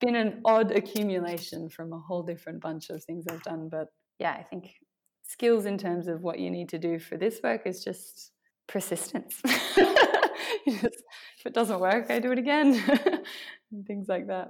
been 0.00 0.14
an 0.14 0.40
odd 0.44 0.70
accumulation 0.70 1.68
from 1.68 1.92
a 1.92 1.98
whole 1.98 2.22
different 2.22 2.60
bunch 2.60 2.90
of 2.90 3.02
things 3.02 3.26
I've 3.28 3.42
done. 3.42 3.68
But 3.70 3.88
yeah, 4.18 4.32
I 4.32 4.42
think 4.42 4.74
skills 5.24 5.66
in 5.66 5.78
terms 5.78 6.08
of 6.08 6.22
what 6.22 6.38
you 6.38 6.50
need 6.50 6.68
to 6.70 6.78
do 6.78 6.98
for 6.98 7.16
this 7.16 7.40
work 7.42 7.62
is 7.66 7.82
just 7.82 8.32
persistence. 8.66 9.40
just, 9.44 11.02
if 11.38 11.46
it 11.46 11.54
doesn't 11.54 11.80
work, 11.80 12.10
I 12.10 12.18
do 12.20 12.32
it 12.32 12.38
again, 12.38 12.80
and 13.72 13.86
things 13.86 14.08
like 14.08 14.28
that. 14.28 14.48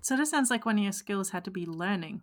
So 0.00 0.14
it 0.14 0.26
sounds 0.26 0.50
like 0.50 0.64
one 0.64 0.78
of 0.78 0.84
your 0.84 0.92
skills 0.92 1.30
had 1.30 1.44
to 1.44 1.50
be 1.50 1.66
learning. 1.66 2.22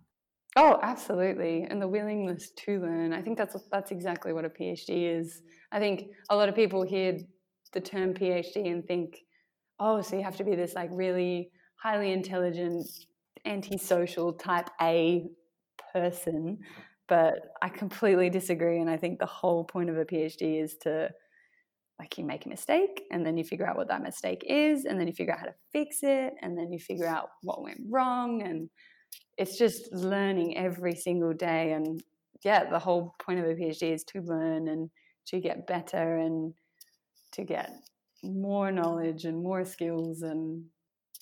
Oh, 0.58 0.80
absolutely, 0.82 1.64
and 1.70 1.82
the 1.82 1.88
willingness 1.88 2.52
to 2.52 2.80
learn. 2.80 3.12
I 3.12 3.22
think 3.22 3.38
that's 3.38 3.56
that's 3.72 3.92
exactly 3.92 4.32
what 4.32 4.46
a 4.46 4.50
PhD 4.50 5.18
is. 5.20 5.42
I 5.72 5.80
think 5.80 6.06
a 6.30 6.36
lot 6.36 6.48
of 6.48 6.56
people 6.56 6.84
hear 6.84 7.18
the 7.74 7.82
term 7.82 8.14
PhD 8.14 8.72
and 8.72 8.86
think, 8.88 9.18
oh, 9.80 10.02
so 10.02 10.16
you 10.16 10.24
have 10.24 10.38
to 10.38 10.46
be 10.46 10.56
this 10.56 10.74
like 10.74 10.90
really 10.94 11.52
highly 11.76 12.14
intelligent, 12.14 12.88
antisocial 13.46 14.32
type 14.32 14.70
A 14.82 15.28
person. 15.92 16.60
But 17.10 17.54
I 17.62 17.68
completely 17.70 18.30
disagree, 18.30 18.80
and 18.80 18.90
I 18.90 18.96
think 18.98 19.20
the 19.20 19.26
whole 19.26 19.66
point 19.66 19.90
of 19.90 19.98
a 19.98 20.06
PhD 20.06 20.64
is 20.64 20.78
to 20.84 21.10
like 22.00 22.18
you 22.18 22.26
make 22.26 22.46
a 22.46 22.50
mistake 22.50 23.04
and 23.12 23.26
then 23.26 23.38
you 23.38 23.44
figure 23.44 23.68
out 23.68 23.78
what 23.78 23.88
that 23.88 24.04
mistake 24.04 24.44
is 24.48 24.86
and 24.86 25.00
then 25.00 25.08
you 25.08 25.14
figure 25.14 25.34
out 25.34 25.40
how 25.40 25.46
to 25.46 25.56
fix 25.72 26.00
it 26.04 26.34
and 26.42 26.58
then 26.58 26.72
you 26.72 26.80
figure 26.80 27.08
out 27.08 27.30
what 27.42 27.62
went 27.64 27.80
wrong 27.90 28.42
and 28.42 28.70
it's 29.38 29.58
just 29.58 29.92
learning 29.94 30.58
every 30.58 30.96
single 30.96 31.34
day 31.34 31.74
and 31.74 32.04
yeah 32.44 32.70
the 32.70 32.80
whole 32.80 33.16
point 33.20 33.40
of 33.40 33.46
a 33.46 33.54
phd 33.54 33.82
is 33.82 34.04
to 34.04 34.22
learn 34.22 34.68
and 34.68 34.90
to 35.26 35.40
get 35.40 35.68
better 35.68 36.18
and 36.18 36.54
to 37.32 37.44
get 37.44 37.72
more 38.24 38.72
knowledge 38.72 39.26
and 39.26 39.42
more 39.42 39.66
skills 39.66 40.22
and 40.22 40.64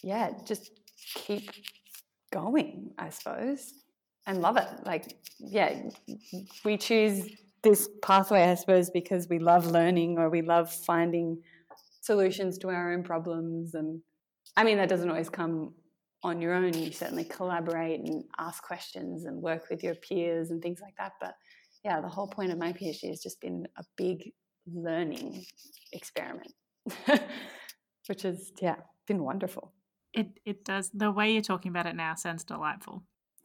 yeah 0.04 0.32
just 0.46 0.72
keep 1.16 1.50
going 2.32 2.92
i 2.98 3.10
suppose 3.10 3.74
and 4.26 4.42
love 4.42 4.58
it. 4.58 4.68
Like 4.86 5.18
yeah 5.40 5.82
we 6.64 6.78
choose 6.78 7.28
this 7.64 7.90
pathway 8.02 8.44
i 8.44 8.56
suppose 8.56 8.90
because 8.90 9.28
we 9.30 9.40
love 9.40 9.68
learning 9.68 10.18
or 10.18 10.30
we 10.30 10.42
love 10.42 10.72
finding 10.72 11.42
solutions 12.02 12.58
to 12.58 12.70
our 12.70 12.92
own 12.92 13.04
problems 13.04 13.74
and 13.74 14.02
i 14.58 14.64
mean 14.64 14.78
that 14.78 14.90
doesn't 14.90 15.10
always 15.10 15.30
come 15.30 15.74
on 16.24 16.42
your 16.42 16.54
own, 16.54 16.74
you 16.74 16.92
certainly 16.92 17.26
collaborate 17.26 18.00
and 18.00 18.24
ask 18.40 18.64
questions 18.64 19.26
and 19.26 19.42
work 19.42 19.70
with 19.70 19.84
your 19.84 19.96
peers 19.96 20.52
and 20.52 20.62
things 20.62 20.80
like 20.82 20.96
that. 20.98 21.14
But 21.20 21.36
yeah, 21.84 22.00
the 22.00 22.10
whole 22.10 22.28
point 22.28 22.52
of 22.52 22.58
my 22.58 22.72
PhD 22.72 23.10
has 23.10 23.22
just 23.22 23.42
been 23.42 23.68
a 23.78 23.84
big 23.98 24.32
learning 24.72 25.46
experiment, 25.92 26.54
which 28.08 28.22
has 28.22 28.52
yeah 28.62 28.78
been 29.06 29.24
wonderful. 29.24 29.74
It 30.14 30.40
it 30.46 30.64
does. 30.64 30.92
The 30.94 31.12
way 31.12 31.34
you're 31.34 31.42
talking 31.42 31.70
about 31.70 31.86
it 31.86 31.96
now 31.96 32.16
sounds 32.16 32.44
delightful. 32.44 33.04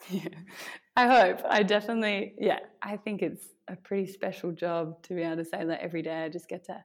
Yeah, 0.09 0.29
I 0.97 1.07
hope. 1.07 1.41
I 1.49 1.65
definitely 1.65 2.35
yeah. 2.39 2.61
I 2.81 2.97
think 2.97 3.23
it's 3.23 3.49
a 3.67 3.75
pretty 3.75 4.11
special 4.11 4.53
job 4.53 5.03
to 5.05 5.15
be 5.15 5.23
able 5.23 5.37
to 5.37 5.45
say 5.45 5.65
that 5.65 5.81
every 5.81 6.03
day. 6.03 6.25
I 6.25 6.29
just 6.29 6.49
get 6.49 6.65
to 6.67 6.77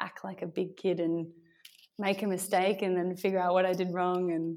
act 0.00 0.24
like 0.24 0.42
a 0.42 0.46
big 0.46 0.76
kid 0.76 1.00
and 1.00 1.26
make 1.98 2.22
a 2.22 2.26
mistake 2.26 2.82
and 2.82 2.96
then 2.96 3.16
figure 3.16 3.38
out 3.38 3.54
what 3.54 3.66
I 3.66 3.72
did 3.72 3.92
wrong 3.92 4.32
and 4.32 4.56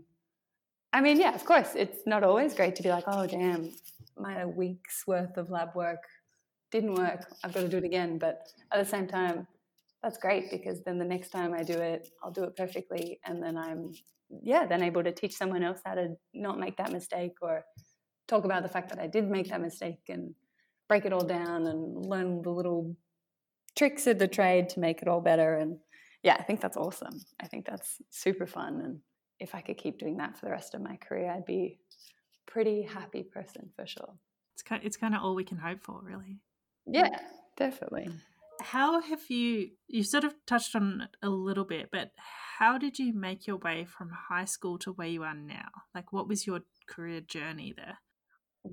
I 0.96 1.02
mean, 1.02 1.20
yeah, 1.20 1.36
of 1.36 1.44
course, 1.44 1.76
it's 1.76 2.08
not 2.08 2.24
always 2.24 2.54
great 2.54 2.74
to 2.78 2.84
be 2.84 2.88
like, 2.88 3.04
oh, 3.08 3.28
damn, 3.28 3.70
my 4.18 4.46
week's 4.46 5.06
worth 5.06 5.36
of 5.36 5.50
lab 5.50 5.76
work 5.76 6.02
didn't 6.72 6.96
work. 6.96 7.26
I've 7.44 7.54
got 7.54 7.62
to 7.62 7.68
do 7.68 7.80
it 7.80 7.84
again. 7.84 8.18
But 8.18 8.48
at 8.72 8.82
the 8.82 8.90
same 8.90 9.06
time, 9.06 9.46
that's 10.02 10.18
great 10.18 10.50
because 10.50 10.84
then 10.84 10.98
the 10.98 11.04
next 11.04 11.32
time 11.32 11.54
I 11.54 11.64
do 11.64 11.74
it, 11.74 12.08
I'll 12.24 12.32
do 12.32 12.46
it 12.46 12.56
perfectly. 12.56 13.20
And 13.26 13.44
then 13.44 13.58
I'm, 13.58 13.94
yeah, 14.42 14.66
then 14.66 14.82
able 14.82 15.04
to 15.04 15.12
teach 15.12 15.36
someone 15.36 15.64
else 15.64 15.82
how 15.84 15.96
to 15.96 16.16
not 16.34 16.60
make 16.60 16.78
that 16.78 16.94
mistake 16.94 17.34
or 17.42 17.66
talk 18.30 18.46
about 18.46 18.64
the 18.64 18.70
fact 18.70 18.88
that 18.88 19.00
I 19.00 19.08
did 19.08 19.30
make 19.30 19.50
that 19.50 19.60
mistake 19.60 20.00
and 20.08 20.34
break 20.88 21.04
it 21.04 21.12
all 21.12 21.26
down 21.26 21.68
and 21.68 22.06
learn 22.06 22.42
the 22.42 22.52
little 22.52 22.96
tricks 23.76 24.08
of 24.08 24.18
the 24.18 24.30
trade 24.30 24.70
to 24.70 24.80
make 24.80 25.02
it 25.02 25.10
all 25.10 25.20
better. 25.20 25.58
And 25.58 25.78
yeah, 26.24 26.38
I 26.40 26.44
think 26.44 26.62
that's 26.62 26.78
awesome. 26.78 27.20
I 27.42 27.48
think 27.48 27.66
that's 27.66 28.02
super 28.12 28.48
fun. 28.48 28.80
And 28.80 29.00
if 29.40 29.56
I 29.56 29.62
could 29.62 29.78
keep 29.78 30.00
doing 30.00 30.18
that 30.18 30.38
for 30.38 30.46
the 30.46 30.52
rest 30.52 30.74
of 30.76 30.82
my 30.82 30.98
career, 30.98 31.32
I'd 31.32 31.46
be 31.46 31.80
a 32.48 32.52
pretty 32.52 32.82
happy 32.84 33.24
person 33.24 33.70
for 33.76 33.86
sure. 33.86 34.14
It's 34.54 34.64
kind 34.64 34.82
of, 34.82 34.86
it's 34.86 34.98
kind 34.98 35.16
of 35.16 35.22
all 35.22 35.36
we 35.36 35.44
can 35.44 35.58
hope 35.58 35.82
for, 35.84 36.00
really. 36.02 36.40
Yeah, 36.86 37.18
definitely. 37.58 38.10
How 38.62 39.02
have 39.02 39.30
you 39.30 39.72
you 39.88 40.04
sort 40.04 40.24
of 40.24 40.34
touched 40.46 40.76
on 40.76 41.02
it 41.02 41.10
a 41.22 41.30
little 41.30 41.66
bit, 41.66 41.90
but 41.92 42.12
how 42.58 42.78
did 42.78 42.98
you 42.98 43.14
make 43.14 43.48
your 43.48 43.58
way 43.58 43.84
from 43.86 44.10
high 44.30 44.46
school 44.46 44.78
to 44.80 44.94
where 44.94 45.10
you 45.10 45.24
are 45.24 45.34
now? 45.34 45.68
Like 45.94 46.14
what 46.14 46.30
was 46.30 46.48
your 46.48 46.62
career 46.88 47.20
journey 47.20 47.74
there? 47.76 47.98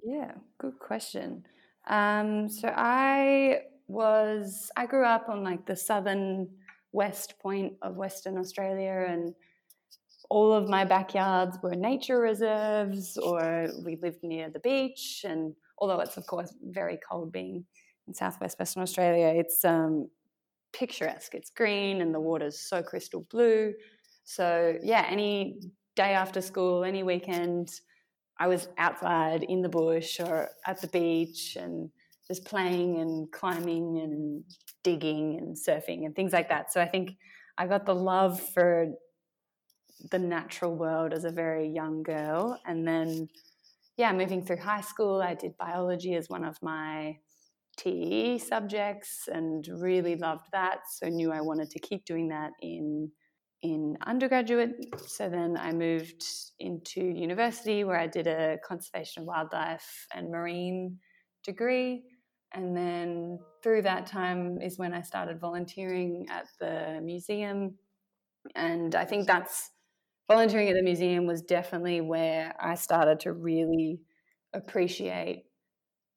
Yeah, 0.04 0.32
good 0.58 0.78
question. 0.78 1.44
Um, 1.88 2.48
so 2.48 2.72
I 2.74 3.62
was 3.88 4.70
I 4.76 4.86
grew 4.86 5.04
up 5.04 5.28
on 5.28 5.42
like 5.42 5.66
the 5.66 5.76
southern 5.76 6.48
west 6.92 7.34
point 7.40 7.74
of 7.82 7.96
Western 7.96 8.38
Australia 8.38 9.06
and 9.08 9.34
all 10.32 10.50
of 10.54 10.66
my 10.66 10.82
backyards 10.82 11.58
were 11.62 11.74
nature 11.74 12.18
reserves 12.18 13.18
or 13.18 13.68
we 13.84 13.96
lived 13.96 14.22
near 14.22 14.48
the 14.48 14.60
beach. 14.60 15.26
And 15.28 15.54
although 15.76 16.00
it's, 16.00 16.16
of 16.16 16.26
course, 16.26 16.54
very 16.62 16.98
cold 17.06 17.30
being 17.30 17.66
in 18.08 18.14
southwest 18.14 18.58
Western 18.58 18.82
Australia, 18.82 19.26
it's 19.36 19.62
um, 19.62 20.08
picturesque. 20.72 21.34
It's 21.34 21.50
green 21.50 22.00
and 22.00 22.14
the 22.14 22.18
water's 22.18 22.58
so 22.58 22.82
crystal 22.82 23.26
blue. 23.30 23.74
So, 24.24 24.78
yeah, 24.82 25.04
any 25.06 25.60
day 25.96 26.14
after 26.14 26.40
school, 26.40 26.82
any 26.82 27.02
weekend, 27.02 27.68
I 28.38 28.46
was 28.46 28.70
outside 28.78 29.42
in 29.42 29.60
the 29.60 29.68
bush 29.68 30.18
or 30.18 30.48
at 30.66 30.80
the 30.80 30.88
beach 30.88 31.58
and 31.60 31.90
just 32.26 32.46
playing 32.46 33.00
and 33.00 33.30
climbing 33.32 33.98
and 33.98 34.44
digging 34.82 35.36
and 35.36 35.54
surfing 35.54 36.06
and 36.06 36.16
things 36.16 36.32
like 36.32 36.48
that. 36.48 36.72
So 36.72 36.80
I 36.80 36.88
think 36.88 37.18
I 37.58 37.66
got 37.66 37.84
the 37.84 37.94
love 37.94 38.40
for 38.40 38.94
the 40.10 40.18
natural 40.18 40.74
world 40.74 41.12
as 41.12 41.24
a 41.24 41.30
very 41.30 41.68
young 41.68 42.02
girl. 42.02 42.58
And 42.66 42.86
then, 42.86 43.28
yeah, 43.96 44.12
moving 44.12 44.44
through 44.44 44.58
high 44.58 44.80
school, 44.80 45.22
I 45.22 45.34
did 45.34 45.56
biology 45.58 46.14
as 46.14 46.28
one 46.28 46.44
of 46.44 46.60
my 46.62 47.18
TE 47.76 48.38
subjects 48.38 49.28
and 49.32 49.66
really 49.68 50.16
loved 50.16 50.46
that. 50.52 50.80
So 50.90 51.08
knew 51.08 51.32
I 51.32 51.40
wanted 51.40 51.70
to 51.70 51.78
keep 51.78 52.04
doing 52.04 52.28
that 52.28 52.52
in 52.60 53.10
in 53.62 53.96
undergraduate. 54.06 54.72
So 55.06 55.28
then 55.28 55.56
I 55.56 55.72
moved 55.72 56.24
into 56.58 57.00
university 57.00 57.84
where 57.84 57.98
I 57.98 58.08
did 58.08 58.26
a 58.26 58.58
conservation 58.64 59.22
of 59.22 59.28
wildlife 59.28 60.06
and 60.14 60.30
marine 60.30 60.98
degree. 61.44 62.02
And 62.54 62.76
then 62.76 63.38
through 63.62 63.82
that 63.82 64.06
time 64.06 64.60
is 64.60 64.78
when 64.78 64.92
I 64.92 65.00
started 65.02 65.40
volunteering 65.40 66.26
at 66.28 66.46
the 66.58 67.00
museum. 67.02 67.76
And 68.56 68.94
I 68.94 69.04
think 69.04 69.26
that's 69.26 69.70
volunteering 70.32 70.68
at 70.68 70.76
the 70.76 70.82
museum 70.82 71.26
was 71.26 71.42
definitely 71.42 72.00
where 72.00 72.54
I 72.60 72.74
started 72.74 73.20
to 73.20 73.32
really 73.32 74.00
appreciate 74.52 75.44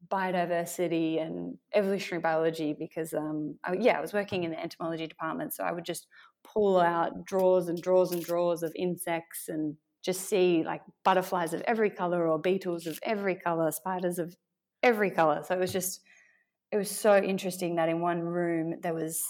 biodiversity 0.08 1.22
and 1.22 1.58
evolutionary 1.74 2.22
biology 2.22 2.76
because 2.78 3.14
um, 3.14 3.58
I, 3.64 3.74
yeah 3.80 3.98
i 3.98 4.02
was 4.02 4.14
working 4.14 4.44
in 4.44 4.52
the 4.52 4.62
entomology 4.62 5.08
department 5.08 5.52
so 5.56 5.64
i 5.64 5.72
would 5.72 5.86
just 5.86 6.06
pull 6.44 6.80
out 6.80 7.26
drawers 7.26 7.70
and 7.70 7.82
drawers 7.82 8.12
and 8.12 8.24
drawers 8.24 8.62
of 8.62 8.72
insects 8.76 9.46
and 9.48 9.76
just 10.06 10.30
see 10.30 10.64
like 10.64 10.82
butterflies 11.04 11.54
of 11.54 11.62
every 11.62 11.90
color 11.90 12.28
or 12.28 12.38
beetles 12.38 12.86
of 12.86 13.00
every 13.02 13.34
color 13.34 13.72
spiders 13.72 14.20
of 14.20 14.36
every 14.84 15.10
color. 15.10 15.42
So 15.44 15.56
it 15.56 15.60
was 15.60 15.74
just 15.74 16.02
it 16.72 16.78
was 16.78 16.92
so 16.92 17.18
interesting 17.18 17.76
that 17.76 17.90
in 17.90 18.00
one 18.00 18.22
room 18.22 18.76
there 18.82 18.94
was 18.94 19.24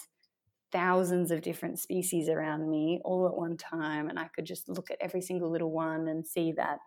thousands 0.76 1.32
of 1.32 1.42
different 1.42 1.80
species 1.80 2.28
around 2.28 2.70
me 2.70 3.00
all 3.06 3.28
at 3.28 3.36
one 3.36 3.56
time 3.56 4.10
and 4.10 4.20
i 4.20 4.28
could 4.36 4.46
just 4.46 4.68
look 4.68 4.92
at 4.92 4.98
every 5.00 5.22
single 5.22 5.50
little 5.50 5.72
one 5.72 6.10
and 6.10 6.28
see 6.28 6.52
that 6.52 6.80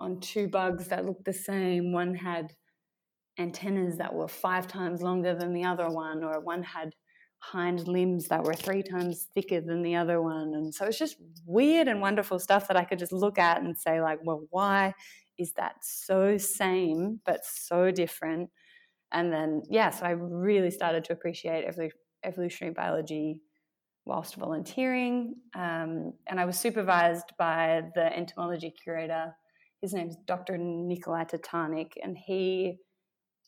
on 0.00 0.18
two 0.20 0.48
bugs 0.48 0.88
that 0.88 1.04
looked 1.04 1.24
the 1.24 1.32
same 1.32 1.92
one 1.92 2.14
had 2.14 2.52
antennas 3.38 3.96
that 3.98 4.14
were 4.14 4.28
five 4.28 4.66
times 4.66 5.02
longer 5.02 5.34
than 5.34 5.54
the 5.54 5.64
other 5.64 5.88
one, 5.88 6.22
or 6.22 6.40
one 6.40 6.62
had 6.62 6.94
hind 7.38 7.88
limbs 7.88 8.28
that 8.28 8.44
were 8.44 8.54
three 8.54 8.82
times 8.82 9.28
thicker 9.34 9.60
than 9.60 9.82
the 9.82 9.96
other 9.96 10.22
one. 10.22 10.54
And 10.54 10.74
so 10.74 10.86
it's 10.86 10.98
just 10.98 11.16
weird 11.44 11.88
and 11.88 12.00
wonderful 12.00 12.38
stuff 12.38 12.68
that 12.68 12.76
I 12.76 12.84
could 12.84 12.98
just 12.98 13.12
look 13.12 13.38
at 13.38 13.62
and 13.62 13.76
say, 13.76 14.00
like, 14.00 14.20
well, 14.22 14.46
why 14.50 14.94
is 15.38 15.52
that 15.54 15.76
so 15.82 16.36
same 16.38 17.20
but 17.26 17.40
so 17.44 17.90
different? 17.90 18.50
And 19.10 19.32
then, 19.32 19.62
yeah, 19.68 19.90
so 19.90 20.06
I 20.06 20.10
really 20.10 20.70
started 20.70 21.04
to 21.04 21.12
appreciate 21.12 21.64
evolutionary 22.24 22.74
biology 22.74 23.40
whilst 24.04 24.34
volunteering. 24.34 25.36
Um, 25.54 26.12
and 26.26 26.38
I 26.38 26.44
was 26.44 26.58
supervised 26.58 27.32
by 27.38 27.82
the 27.94 28.16
entomology 28.16 28.70
curator. 28.82 29.34
His 29.80 29.94
name's 29.94 30.16
Dr. 30.26 30.58
Nikolai 30.58 31.24
Tatarnic, 31.24 31.92
and 32.02 32.16
he 32.16 32.78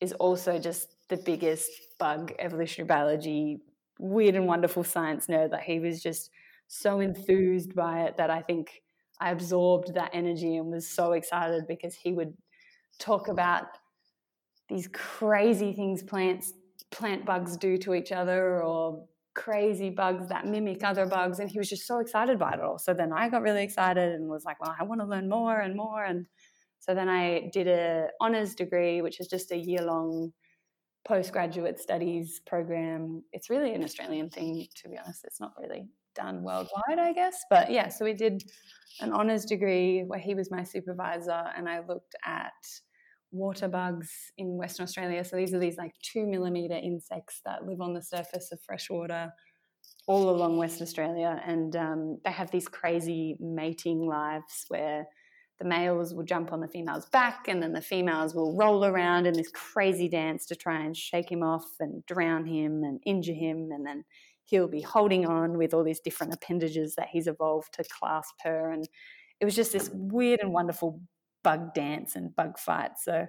is 0.00 0.12
also 0.14 0.58
just 0.58 0.88
the 1.08 1.16
biggest 1.16 1.70
bug 1.98 2.32
evolutionary 2.38 2.86
biology 2.86 3.60
weird 3.98 4.34
and 4.34 4.46
wonderful 4.46 4.82
science 4.82 5.26
nerd 5.28 5.50
that 5.50 5.62
he 5.62 5.78
was 5.78 6.02
just 6.02 6.30
so 6.66 7.00
enthused 7.00 7.74
by 7.74 8.02
it 8.02 8.16
that 8.16 8.30
I 8.30 8.42
think 8.42 8.82
I 9.20 9.30
absorbed 9.30 9.94
that 9.94 10.10
energy 10.12 10.56
and 10.56 10.70
was 10.70 10.88
so 10.88 11.12
excited 11.12 11.64
because 11.68 11.94
he 11.94 12.12
would 12.12 12.34
talk 12.98 13.28
about 13.28 13.66
these 14.68 14.88
crazy 14.88 15.72
things 15.72 16.02
plants 16.02 16.52
plant 16.90 17.24
bugs 17.24 17.56
do 17.56 17.76
to 17.78 17.94
each 17.94 18.12
other 18.12 18.62
or 18.62 19.04
crazy 19.34 19.90
bugs 19.90 20.28
that 20.28 20.46
mimic 20.46 20.84
other 20.84 21.06
bugs 21.06 21.40
and 21.40 21.50
he 21.50 21.58
was 21.58 21.68
just 21.68 21.86
so 21.86 21.98
excited 21.98 22.38
by 22.38 22.52
it 22.52 22.60
all 22.60 22.78
so 22.78 22.94
then 22.94 23.12
i 23.12 23.28
got 23.28 23.42
really 23.42 23.64
excited 23.64 24.12
and 24.12 24.28
was 24.28 24.44
like 24.44 24.60
well 24.60 24.74
i 24.78 24.84
want 24.84 25.00
to 25.00 25.06
learn 25.06 25.28
more 25.28 25.58
and 25.58 25.74
more 25.74 26.04
and 26.04 26.26
so 26.84 26.94
then 26.94 27.08
I 27.08 27.48
did 27.50 27.66
a 27.66 28.08
honors 28.20 28.54
degree, 28.54 29.00
which 29.00 29.18
is 29.18 29.26
just 29.26 29.52
a 29.52 29.56
year 29.56 29.80
long 29.80 30.32
postgraduate 31.06 31.78
studies 31.78 32.42
program. 32.46 33.22
It's 33.32 33.48
really 33.48 33.72
an 33.72 33.82
Australian 33.82 34.28
thing, 34.28 34.66
to 34.82 34.90
be 34.90 34.98
honest. 34.98 35.24
It's 35.24 35.40
not 35.40 35.54
really 35.58 35.88
done 36.14 36.42
worldwide, 36.42 36.98
I 36.98 37.14
guess. 37.14 37.42
But 37.48 37.70
yeah, 37.70 37.88
so 37.88 38.04
we 38.04 38.12
did 38.12 38.44
an 39.00 39.12
honors 39.12 39.46
degree 39.46 40.02
where 40.06 40.18
he 40.18 40.34
was 40.34 40.50
my 40.50 40.62
supervisor, 40.62 41.44
and 41.56 41.70
I 41.70 41.80
looked 41.80 42.16
at 42.26 42.52
water 43.34 43.68
bugs 43.68 44.10
in 44.38 44.56
Western 44.56 44.84
Australia. 44.84 45.24
So 45.24 45.36
these 45.36 45.52
are 45.52 45.58
these 45.58 45.76
like 45.76 45.94
two 46.02 46.26
millimeter 46.26 46.74
insects 46.74 47.40
that 47.44 47.66
live 47.66 47.80
on 47.80 47.92
the 47.92 48.02
surface 48.02 48.52
of 48.52 48.60
fresh 48.62 48.88
water 48.88 49.32
all 50.06 50.30
along 50.30 50.58
West 50.58 50.82
Australia, 50.82 51.42
and 51.46 51.76
um, 51.76 52.18
they 52.24 52.30
have 52.30 52.50
these 52.50 52.68
crazy 52.68 53.36
mating 53.40 54.06
lives 54.06 54.66
where 54.68 55.06
the 55.58 55.64
males 55.64 56.12
will 56.14 56.24
jump 56.24 56.52
on 56.52 56.60
the 56.60 56.68
female's 56.68 57.06
back 57.06 57.46
and 57.48 57.62
then 57.62 57.72
the 57.72 57.80
females 57.80 58.34
will 58.34 58.56
roll 58.56 58.84
around 58.84 59.26
in 59.26 59.34
this 59.34 59.50
crazy 59.50 60.08
dance 60.08 60.46
to 60.46 60.56
try 60.56 60.80
and 60.84 60.96
shake 60.96 61.30
him 61.30 61.42
off 61.42 61.64
and 61.78 62.04
drown 62.06 62.44
him 62.44 62.82
and 62.82 63.00
injure 63.06 63.34
him. 63.34 63.70
And 63.72 63.86
then 63.86 64.04
he'll 64.46 64.68
be 64.68 64.80
holding 64.80 65.26
on 65.26 65.56
with 65.56 65.72
all 65.72 65.84
these 65.84 66.00
different 66.00 66.34
appendages 66.34 66.96
that 66.96 67.08
he's 67.10 67.28
evolved 67.28 67.72
to 67.74 67.84
clasp 67.84 68.34
her. 68.42 68.72
And 68.72 68.88
it 69.40 69.44
was 69.44 69.54
just 69.54 69.72
this 69.72 69.90
weird 69.92 70.40
and 70.40 70.52
wonderful 70.52 71.00
bug 71.44 71.72
dance 71.74 72.16
and 72.16 72.34
bug 72.34 72.58
fight 72.58 72.92
so 72.98 73.26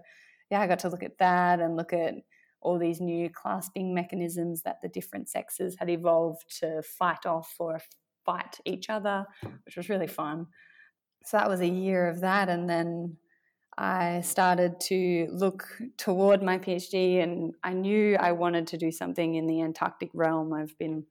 yeah 0.49 0.59
i 0.59 0.67
got 0.67 0.79
to 0.79 0.89
look 0.89 1.03
at 1.03 1.17
that 1.19 1.59
and 1.59 1.75
look 1.75 1.93
at 1.93 2.15
all 2.61 2.79
these 2.79 2.99
new 2.99 3.29
clasping 3.29 3.93
mechanisms 3.93 4.63
that 4.63 4.81
the 4.81 4.89
different 4.89 5.29
sexes 5.29 5.75
had 5.77 5.89
evolved 5.89 6.43
to 6.59 6.81
fight 6.81 7.25
off 7.27 7.53
or 7.59 7.79
fight 8.25 8.57
each 8.65 8.89
other 8.89 9.25
which 9.65 9.77
was 9.77 9.89
really 9.89 10.07
fun 10.07 10.47
so 11.23 11.37
that 11.37 11.49
was 11.49 11.59
a 11.59 11.67
year 11.67 12.07
of 12.07 12.21
that 12.21 12.49
and 12.49 12.67
then 12.67 13.17
I 13.77 14.21
started 14.21 14.79
to 14.81 15.27
look 15.31 15.67
toward 15.97 16.41
my 16.41 16.57
PhD 16.57 17.21
and 17.21 17.53
I 17.63 17.73
knew 17.73 18.15
I 18.15 18.31
wanted 18.31 18.67
to 18.67 18.77
do 18.77 18.89
something 18.91 19.35
in 19.35 19.47
the 19.47 19.61
Antarctic 19.61 20.11
realm. 20.13 20.53
I've 20.53 20.77
been 20.77 21.05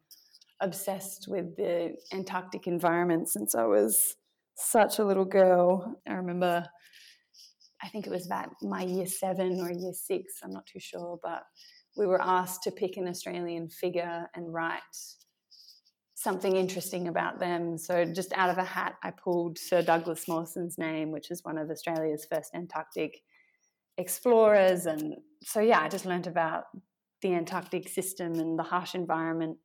obsessed 0.60 1.26
with 1.28 1.56
the 1.56 1.94
Antarctic 2.12 2.66
environment 2.66 3.28
since 3.28 3.54
I 3.54 3.64
was 3.64 4.16
such 4.54 4.98
a 4.98 5.04
little 5.04 5.26
girl. 5.26 6.00
I 6.08 6.14
remember, 6.14 6.64
I 7.84 7.88
think 7.88 8.06
it 8.06 8.10
was 8.10 8.26
about 8.26 8.50
my 8.62 8.82
year 8.82 9.06
seven 9.06 9.60
or 9.60 9.70
year 9.70 9.92
six, 9.92 10.40
I'm 10.42 10.52
not 10.52 10.66
too 10.66 10.80
sure, 10.80 11.18
but 11.22 11.42
we 11.96 12.06
were 12.06 12.22
asked 12.22 12.62
to 12.62 12.70
pick 12.70 12.96
an 12.96 13.06
Australian 13.06 13.68
figure 13.68 14.26
and 14.34 14.52
write 14.52 14.80
something 16.14 16.56
interesting 16.56 17.08
about 17.08 17.38
them. 17.38 17.76
So, 17.76 18.04
just 18.06 18.32
out 18.32 18.50
of 18.50 18.56
a 18.56 18.64
hat, 18.64 18.94
I 19.02 19.10
pulled 19.10 19.58
Sir 19.58 19.82
Douglas 19.82 20.26
Mawson's 20.26 20.78
name, 20.78 21.10
which 21.10 21.30
is 21.30 21.44
one 21.44 21.58
of 21.58 21.70
Australia's 21.70 22.26
first 22.30 22.54
Antarctic 22.54 23.20
explorers. 23.98 24.86
And 24.86 25.16
so, 25.42 25.60
yeah, 25.60 25.80
I 25.80 25.88
just 25.88 26.06
learned 26.06 26.26
about 26.26 26.64
the 27.20 27.34
Antarctic 27.34 27.88
system 27.88 28.34
and 28.34 28.58
the 28.58 28.62
harsh 28.62 28.94
environment 28.94 29.58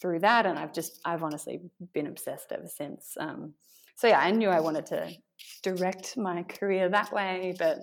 through 0.00 0.20
that. 0.20 0.46
And 0.46 0.58
I've 0.58 0.72
just, 0.72 1.00
I've 1.04 1.22
honestly 1.22 1.60
been 1.92 2.06
obsessed 2.06 2.50
ever 2.50 2.68
since. 2.68 3.14
Um, 3.20 3.52
so, 3.94 4.08
yeah, 4.08 4.20
I 4.20 4.30
knew 4.30 4.48
I 4.48 4.60
wanted 4.60 4.86
to 4.86 5.10
direct 5.62 6.16
my 6.16 6.42
career 6.44 6.88
that 6.88 7.12
way, 7.12 7.54
but 7.58 7.78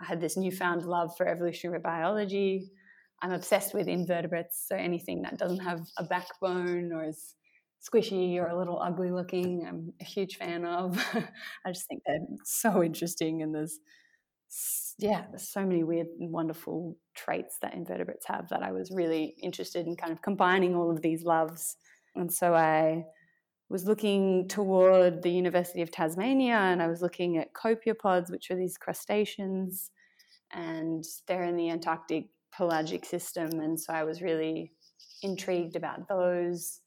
I 0.00 0.04
had 0.04 0.20
this 0.20 0.36
newfound 0.36 0.84
love 0.84 1.16
for 1.16 1.26
evolutionary 1.26 1.80
biology. 1.80 2.70
I'm 3.22 3.32
obsessed 3.32 3.72
with 3.72 3.88
invertebrates, 3.88 4.66
so 4.68 4.76
anything 4.76 5.22
that 5.22 5.38
doesn't 5.38 5.60
have 5.60 5.86
a 5.96 6.04
backbone 6.04 6.92
or 6.92 7.04
is 7.04 7.36
squishy 7.82 8.36
or 8.36 8.46
a 8.46 8.58
little 8.58 8.80
ugly 8.80 9.10
looking. 9.10 9.64
I'm 9.66 9.92
a 10.00 10.04
huge 10.04 10.36
fan 10.36 10.64
of. 10.64 10.98
I 11.66 11.72
just 11.72 11.86
think 11.86 12.02
they're 12.06 12.18
so 12.44 12.82
interesting, 12.82 13.42
and 13.42 13.54
there's 13.54 13.78
yeah, 14.98 15.24
there's 15.30 15.48
so 15.48 15.64
many 15.64 15.82
weird 15.82 16.08
and 16.20 16.30
wonderful 16.30 16.96
traits 17.14 17.58
that 17.62 17.74
invertebrates 17.74 18.26
have 18.26 18.48
that 18.50 18.62
I 18.62 18.72
was 18.72 18.90
really 18.92 19.34
interested 19.42 19.86
in 19.86 19.96
kind 19.96 20.12
of 20.12 20.20
combining 20.22 20.74
all 20.74 20.90
of 20.90 21.00
these 21.00 21.24
loves. 21.24 21.76
And 22.14 22.32
so 22.32 22.54
I 22.54 23.04
was 23.72 23.86
looking 23.86 24.46
toward 24.48 25.22
the 25.22 25.30
University 25.30 25.80
of 25.80 25.90
Tasmania 25.90 26.56
and 26.56 26.82
I 26.82 26.88
was 26.88 27.00
looking 27.00 27.38
at 27.38 27.54
copepods, 27.54 28.30
which 28.30 28.50
are 28.50 28.56
these 28.56 28.76
crustaceans, 28.76 29.90
and 30.52 31.02
they're 31.26 31.44
in 31.44 31.56
the 31.56 31.70
Antarctic 31.70 32.26
pelagic 32.54 33.06
system. 33.06 33.60
And 33.60 33.80
so 33.80 33.94
I 33.94 34.04
was 34.04 34.20
really 34.20 34.72
intrigued 35.22 35.74
about 35.74 36.06
those 36.06 36.80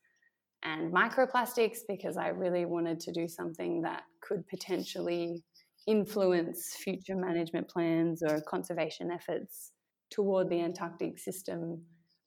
and 0.61 0.93
microplastics 0.93 1.79
because 1.87 2.17
I 2.17 2.27
really 2.27 2.65
wanted 2.65 2.99
to 3.01 3.11
do 3.11 3.27
something 3.27 3.81
that 3.81 4.03
could 4.21 4.47
potentially 4.47 5.43
influence 5.87 6.75
future 6.75 7.15
management 7.15 7.67
plans 7.67 8.21
or 8.21 8.41
conservation 8.41 9.09
efforts 9.11 9.71
toward 10.11 10.49
the 10.49 10.61
Antarctic 10.61 11.17
system. 11.17 11.81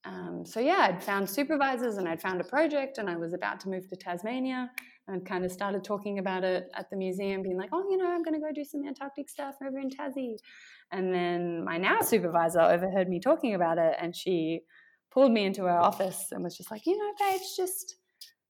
Um, 0.05 0.44
so 0.46 0.61
yeah, 0.61 0.86
I'd 0.88 1.03
found 1.03 1.28
supervisors 1.28 1.96
and 1.96 2.09
I'd 2.09 2.22
found 2.22 2.40
a 2.40 2.44
project 2.44 2.99
and 2.99 3.11
I 3.11 3.16
was 3.16 3.34
about 3.34 3.61
to 3.61 3.68
move 3.68 3.88
to 3.88 3.96
Tasmania 3.96 4.70
and 5.09 5.24
kind 5.24 5.44
of 5.44 5.51
started 5.51 5.82
talking 5.82 6.18
about 6.18 6.44
it 6.44 6.70
at 6.74 6.88
the 6.90 6.96
museum, 6.96 7.42
being 7.42 7.57
like, 7.57 7.70
oh, 7.72 7.84
you 7.90 7.96
know, 7.96 8.09
I'm 8.09 8.22
going 8.22 8.34
to 8.34 8.40
go 8.40 8.53
do 8.55 8.64
some 8.64 8.86
Antarctic 8.86 9.28
stuff 9.28 9.57
over 9.66 9.78
in 9.78 9.90
Tassie. 9.90 10.36
And 10.92 11.12
then 11.12 11.64
my 11.64 11.78
now 11.78 12.01
supervisor 12.01 12.61
overheard 12.61 13.09
me 13.09 13.20
talking 13.20 13.55
about 13.55 13.78
it 13.78 13.94
and 14.01 14.14
she 14.14 14.61
pulled 15.11 15.32
me 15.32 15.44
into 15.44 15.64
her 15.64 15.78
office 15.78 16.28
and 16.30 16.44
was 16.44 16.57
just 16.57 16.70
like, 16.70 16.86
you 16.86 16.96
know, 16.96 17.11
Paige, 17.18 17.40
just 17.57 17.96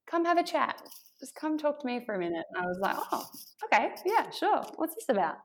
come 0.05 0.25
have 0.25 0.37
a 0.37 0.43
chat. 0.43 0.81
Just 1.19 1.35
come 1.35 1.57
talk 1.57 1.79
to 1.81 1.87
me 1.87 2.01
for 2.05 2.15
a 2.15 2.19
minute. 2.19 2.45
And 2.53 2.63
I 2.63 2.67
was 2.67 2.79
like, 2.79 2.95
oh, 3.11 3.25
okay, 3.65 3.89
yeah, 4.05 4.29
sure. 4.29 4.63
What's 4.75 4.95
this 4.95 5.09
about? 5.09 5.35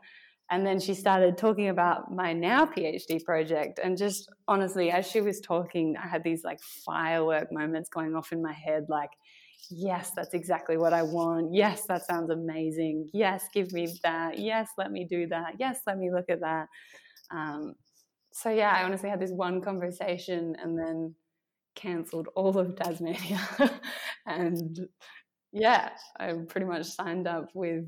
And 0.51 0.67
then 0.67 0.79
she 0.79 0.95
started 0.95 1.39
talking 1.39 1.69
about 1.69 2.13
my 2.13 2.33
now 2.33 2.67
PhD 2.67 3.23
project. 3.25 3.81
And 3.83 3.97
just 3.97 4.29
honestly, 4.47 4.91
as 4.91 5.07
she 5.07 5.21
was 5.21 5.41
talking, 5.41 5.97
I 5.97 6.07
had 6.07 6.23
these 6.23 6.45
like 6.45 6.61
firework 6.85 7.51
moments 7.51 7.89
going 7.89 8.15
off 8.15 8.31
in 8.33 8.43
my 8.43 8.53
head 8.53 8.87
like, 8.89 9.11
yes, 9.71 10.13
that's 10.15 10.35
exactly 10.35 10.77
what 10.77 10.93
I 10.93 11.03
want. 11.03 11.55
Yes, 11.55 11.87
that 11.87 12.05
sounds 12.05 12.31
amazing. 12.31 13.09
Yes, 13.13 13.49
give 13.55 13.73
me 13.73 13.89
that. 14.03 14.39
Yes, 14.39 14.69
let 14.77 14.93
me 14.93 15.07
do 15.09 15.27
that. 15.29 15.55
Yes, 15.59 15.81
let 15.87 15.99
me 15.99 16.11
look 16.13 16.27
at 16.29 16.41
that. 16.41 16.69
Um, 17.31 17.75
so 18.33 18.51
yeah, 18.51 18.71
I 18.77 18.85
honestly 18.85 19.09
had 19.09 19.21
this 19.21 19.31
one 19.31 19.63
conversation 19.63 20.57
and 20.63 20.79
then 20.79 21.15
cancelled 21.75 22.29
all 22.35 22.59
of 22.59 22.77
Tasmania. 22.77 23.41
and 24.27 24.89
yeah, 25.53 25.91
I 26.19 26.33
pretty 26.49 26.67
much 26.67 26.87
signed 26.87 27.27
up 27.27 27.51
with 27.55 27.85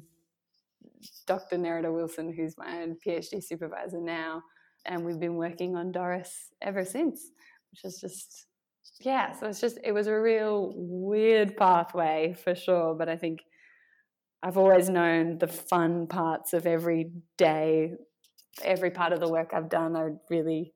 Dr. 1.26 1.56
Nerida 1.56 1.92
Wilson, 1.92 2.32
who's 2.32 2.56
my 2.56 2.82
own 2.82 2.96
PhD 3.06 3.42
supervisor 3.42 4.00
now. 4.00 4.42
And 4.84 5.04
we've 5.04 5.20
been 5.20 5.36
working 5.36 5.74
on 5.76 5.92
Doris 5.92 6.48
ever 6.62 6.84
since, 6.84 7.30
which 7.70 7.84
is 7.84 8.00
just, 8.00 8.46
yeah, 9.00 9.32
so 9.32 9.46
it's 9.46 9.60
just, 9.60 9.78
it 9.82 9.92
was 9.92 10.06
a 10.06 10.18
real 10.18 10.72
weird 10.76 11.56
pathway 11.56 12.36
for 12.42 12.54
sure. 12.54 12.94
But 12.94 13.08
I 13.08 13.16
think 13.16 13.40
I've 14.42 14.58
always 14.58 14.88
known 14.88 15.38
the 15.38 15.48
fun 15.48 16.06
parts 16.06 16.52
of 16.52 16.66
every 16.66 17.10
day, 17.36 17.94
every 18.62 18.90
part 18.90 19.12
of 19.12 19.20
the 19.20 19.28
work 19.28 19.50
I've 19.52 19.68
done, 19.68 19.96
I 19.96 20.10
really 20.30 20.72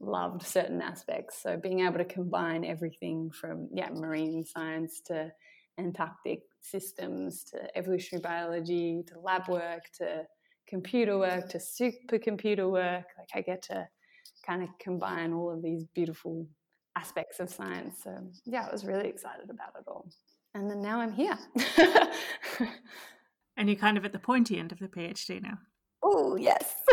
loved 0.00 0.42
certain 0.42 0.80
aspects. 0.80 1.42
So 1.42 1.56
being 1.56 1.80
able 1.80 1.98
to 1.98 2.04
combine 2.04 2.64
everything 2.64 3.30
from, 3.30 3.68
yeah, 3.72 3.90
marine 3.90 4.44
science 4.44 5.00
to 5.06 5.30
Antarctic 5.78 6.40
systems 6.60 7.44
to 7.44 7.76
evolutionary 7.76 8.22
biology 8.22 9.02
to 9.08 9.18
lab 9.18 9.48
work 9.48 9.82
to 9.98 10.24
computer 10.68 11.18
work 11.18 11.48
to 11.50 11.58
supercomputer 11.58 12.70
work. 12.70 13.04
Like 13.18 13.30
I 13.34 13.40
get 13.40 13.62
to 13.64 13.88
kind 14.46 14.62
of 14.62 14.68
combine 14.80 15.32
all 15.32 15.50
of 15.50 15.62
these 15.62 15.84
beautiful 15.94 16.46
aspects 16.96 17.40
of 17.40 17.50
science. 17.50 18.00
So 18.02 18.16
yeah, 18.44 18.66
I 18.68 18.72
was 18.72 18.84
really 18.84 19.08
excited 19.08 19.50
about 19.50 19.74
it 19.78 19.84
all. 19.86 20.08
And 20.54 20.70
then 20.70 20.82
now 20.82 21.00
I'm 21.00 21.12
here. 21.12 21.38
and 23.56 23.68
you're 23.68 23.78
kind 23.78 23.96
of 23.96 24.04
at 24.04 24.12
the 24.12 24.18
pointy 24.18 24.58
end 24.58 24.72
of 24.72 24.78
the 24.78 24.88
PhD 24.88 25.42
now. 25.42 25.58
Oh, 26.02 26.36
yes. 26.36 26.74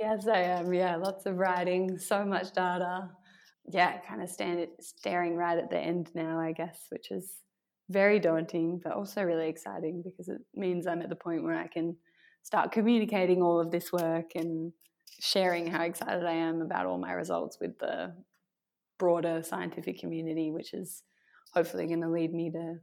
yes, 0.00 0.26
I 0.26 0.38
am. 0.38 0.72
Yeah, 0.72 0.96
lots 0.96 1.26
of 1.26 1.36
writing, 1.36 1.98
so 1.98 2.24
much 2.24 2.52
data. 2.52 3.10
Yeah, 3.68 3.98
kind 4.00 4.22
of 4.22 4.30
stand, 4.30 4.66
staring 4.80 5.36
right 5.36 5.58
at 5.58 5.70
the 5.70 5.78
end 5.78 6.10
now, 6.14 6.40
I 6.40 6.52
guess, 6.52 6.86
which 6.88 7.10
is 7.10 7.30
very 7.90 8.20
daunting, 8.20 8.80
but 8.82 8.92
also 8.92 9.22
really 9.22 9.48
exciting 9.48 10.02
because 10.02 10.28
it 10.28 10.40
means 10.54 10.86
I'm 10.86 11.02
at 11.02 11.08
the 11.08 11.16
point 11.16 11.42
where 11.42 11.56
I 11.56 11.66
can 11.66 11.96
start 12.42 12.72
communicating 12.72 13.42
all 13.42 13.60
of 13.60 13.70
this 13.70 13.92
work 13.92 14.32
and 14.36 14.72
sharing 15.20 15.66
how 15.66 15.82
excited 15.82 16.24
I 16.24 16.32
am 16.32 16.62
about 16.62 16.86
all 16.86 16.98
my 16.98 17.12
results 17.12 17.58
with 17.60 17.78
the 17.78 18.14
broader 18.98 19.42
scientific 19.42 19.98
community, 19.98 20.50
which 20.52 20.72
is 20.72 21.02
hopefully 21.52 21.86
going 21.86 22.02
to 22.02 22.08
lead 22.08 22.32
me 22.32 22.50
to 22.52 22.76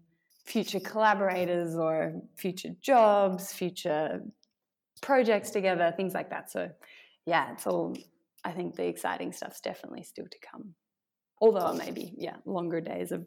future 0.45 0.79
collaborators 0.79 1.75
or 1.75 2.21
future 2.35 2.69
jobs, 2.81 3.53
future 3.53 4.21
projects 5.01 5.51
together, 5.51 5.93
things 5.95 6.13
like 6.13 6.29
that. 6.29 6.51
So, 6.51 6.69
yeah, 7.25 7.53
it's 7.53 7.65
all, 7.65 7.95
I 8.43 8.51
think 8.51 8.75
the 8.75 8.87
exciting 8.87 9.31
stuff's 9.31 9.61
definitely 9.61 10.03
still 10.03 10.25
to 10.29 10.37
come. 10.51 10.73
Although 11.39 11.73
maybe, 11.73 12.13
yeah, 12.17 12.37
longer 12.45 12.81
days 12.81 13.11
of 13.11 13.25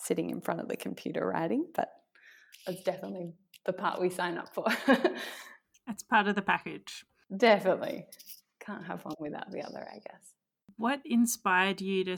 sitting 0.00 0.30
in 0.30 0.40
front 0.40 0.60
of 0.60 0.68
the 0.68 0.76
computer 0.76 1.26
writing, 1.26 1.66
but 1.74 1.88
that's 2.66 2.82
definitely 2.82 3.32
the 3.66 3.72
part 3.72 4.00
we 4.00 4.10
sign 4.10 4.38
up 4.38 4.54
for. 4.54 4.66
That's 5.86 6.02
part 6.02 6.28
of 6.28 6.36
the 6.36 6.42
package. 6.42 7.04
Definitely. 7.36 8.06
Can't 8.64 8.84
have 8.84 9.04
one 9.04 9.16
without 9.18 9.50
the 9.50 9.62
other, 9.62 9.86
I 9.90 9.98
guess. 9.98 10.34
What 10.76 11.00
inspired 11.04 11.80
you 11.80 12.04
to, 12.04 12.16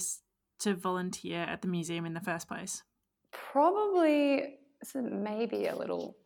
to 0.61 0.75
volunteer 0.75 1.41
at 1.41 1.63
the 1.63 1.69
museum 1.69 2.05
in 2.05 2.15
the 2.15 2.21
first 2.21 2.49
place? 2.49 2.83
Probably 3.31 4.59
maybe 4.95 5.67
a 5.67 5.77
little 5.77 6.17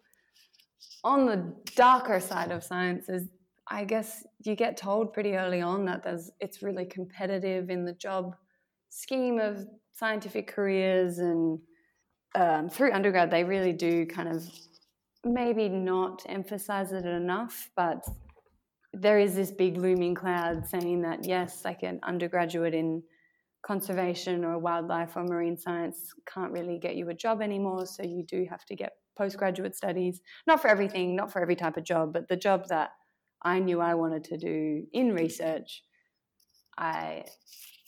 on 1.04 1.26
the 1.26 1.54
darker 1.76 2.20
side 2.20 2.50
of 2.50 2.64
science 2.64 3.08
is 3.08 3.28
I 3.68 3.84
guess 3.84 4.24
you 4.44 4.54
get 4.54 4.76
told 4.76 5.12
pretty 5.12 5.34
early 5.34 5.60
on 5.60 5.84
that 5.86 6.02
there's 6.04 6.30
it's 6.40 6.62
really 6.62 6.84
competitive 6.84 7.70
in 7.70 7.84
the 7.84 7.92
job 7.92 8.36
scheme 8.90 9.38
of 9.38 9.66
scientific 9.96 10.46
careers 10.46 11.18
and 11.18 11.58
um, 12.34 12.68
through 12.68 12.92
undergrad 12.92 13.30
they 13.30 13.44
really 13.44 13.72
do 13.72 14.06
kind 14.06 14.28
of 14.28 14.44
maybe 15.24 15.68
not 15.68 16.22
emphasize 16.28 16.92
it 16.92 17.06
enough 17.06 17.70
but 17.76 18.04
there 18.92 19.18
is 19.18 19.34
this 19.34 19.50
big 19.50 19.76
looming 19.76 20.14
cloud 20.14 20.66
saying 20.66 21.00
that 21.02 21.24
yes 21.24 21.64
like 21.64 21.82
an 21.82 21.98
undergraduate 22.02 22.74
in 22.74 23.02
conservation 23.66 24.44
or 24.44 24.58
wildlife 24.58 25.16
or 25.16 25.24
marine 25.24 25.56
science 25.56 26.12
can't 26.32 26.52
really 26.52 26.78
get 26.78 26.94
you 26.94 27.08
a 27.08 27.14
job 27.14 27.40
anymore 27.40 27.86
so 27.86 28.02
you 28.02 28.22
do 28.22 28.46
have 28.48 28.64
to 28.66 28.76
get 28.76 28.92
postgraduate 29.16 29.74
studies. 29.74 30.20
Not 30.46 30.60
for 30.60 30.68
everything 30.68 31.16
not 31.16 31.32
for 31.32 31.40
every 31.40 31.56
type 31.56 31.76
of 31.76 31.84
job 31.84 32.12
but 32.12 32.28
the 32.28 32.36
job 32.36 32.66
that 32.68 32.90
i 33.42 33.58
knew 33.58 33.80
i 33.80 33.94
wanted 33.94 34.24
to 34.24 34.36
do 34.36 34.84
in 34.92 35.12
research 35.12 35.82
i 36.78 37.24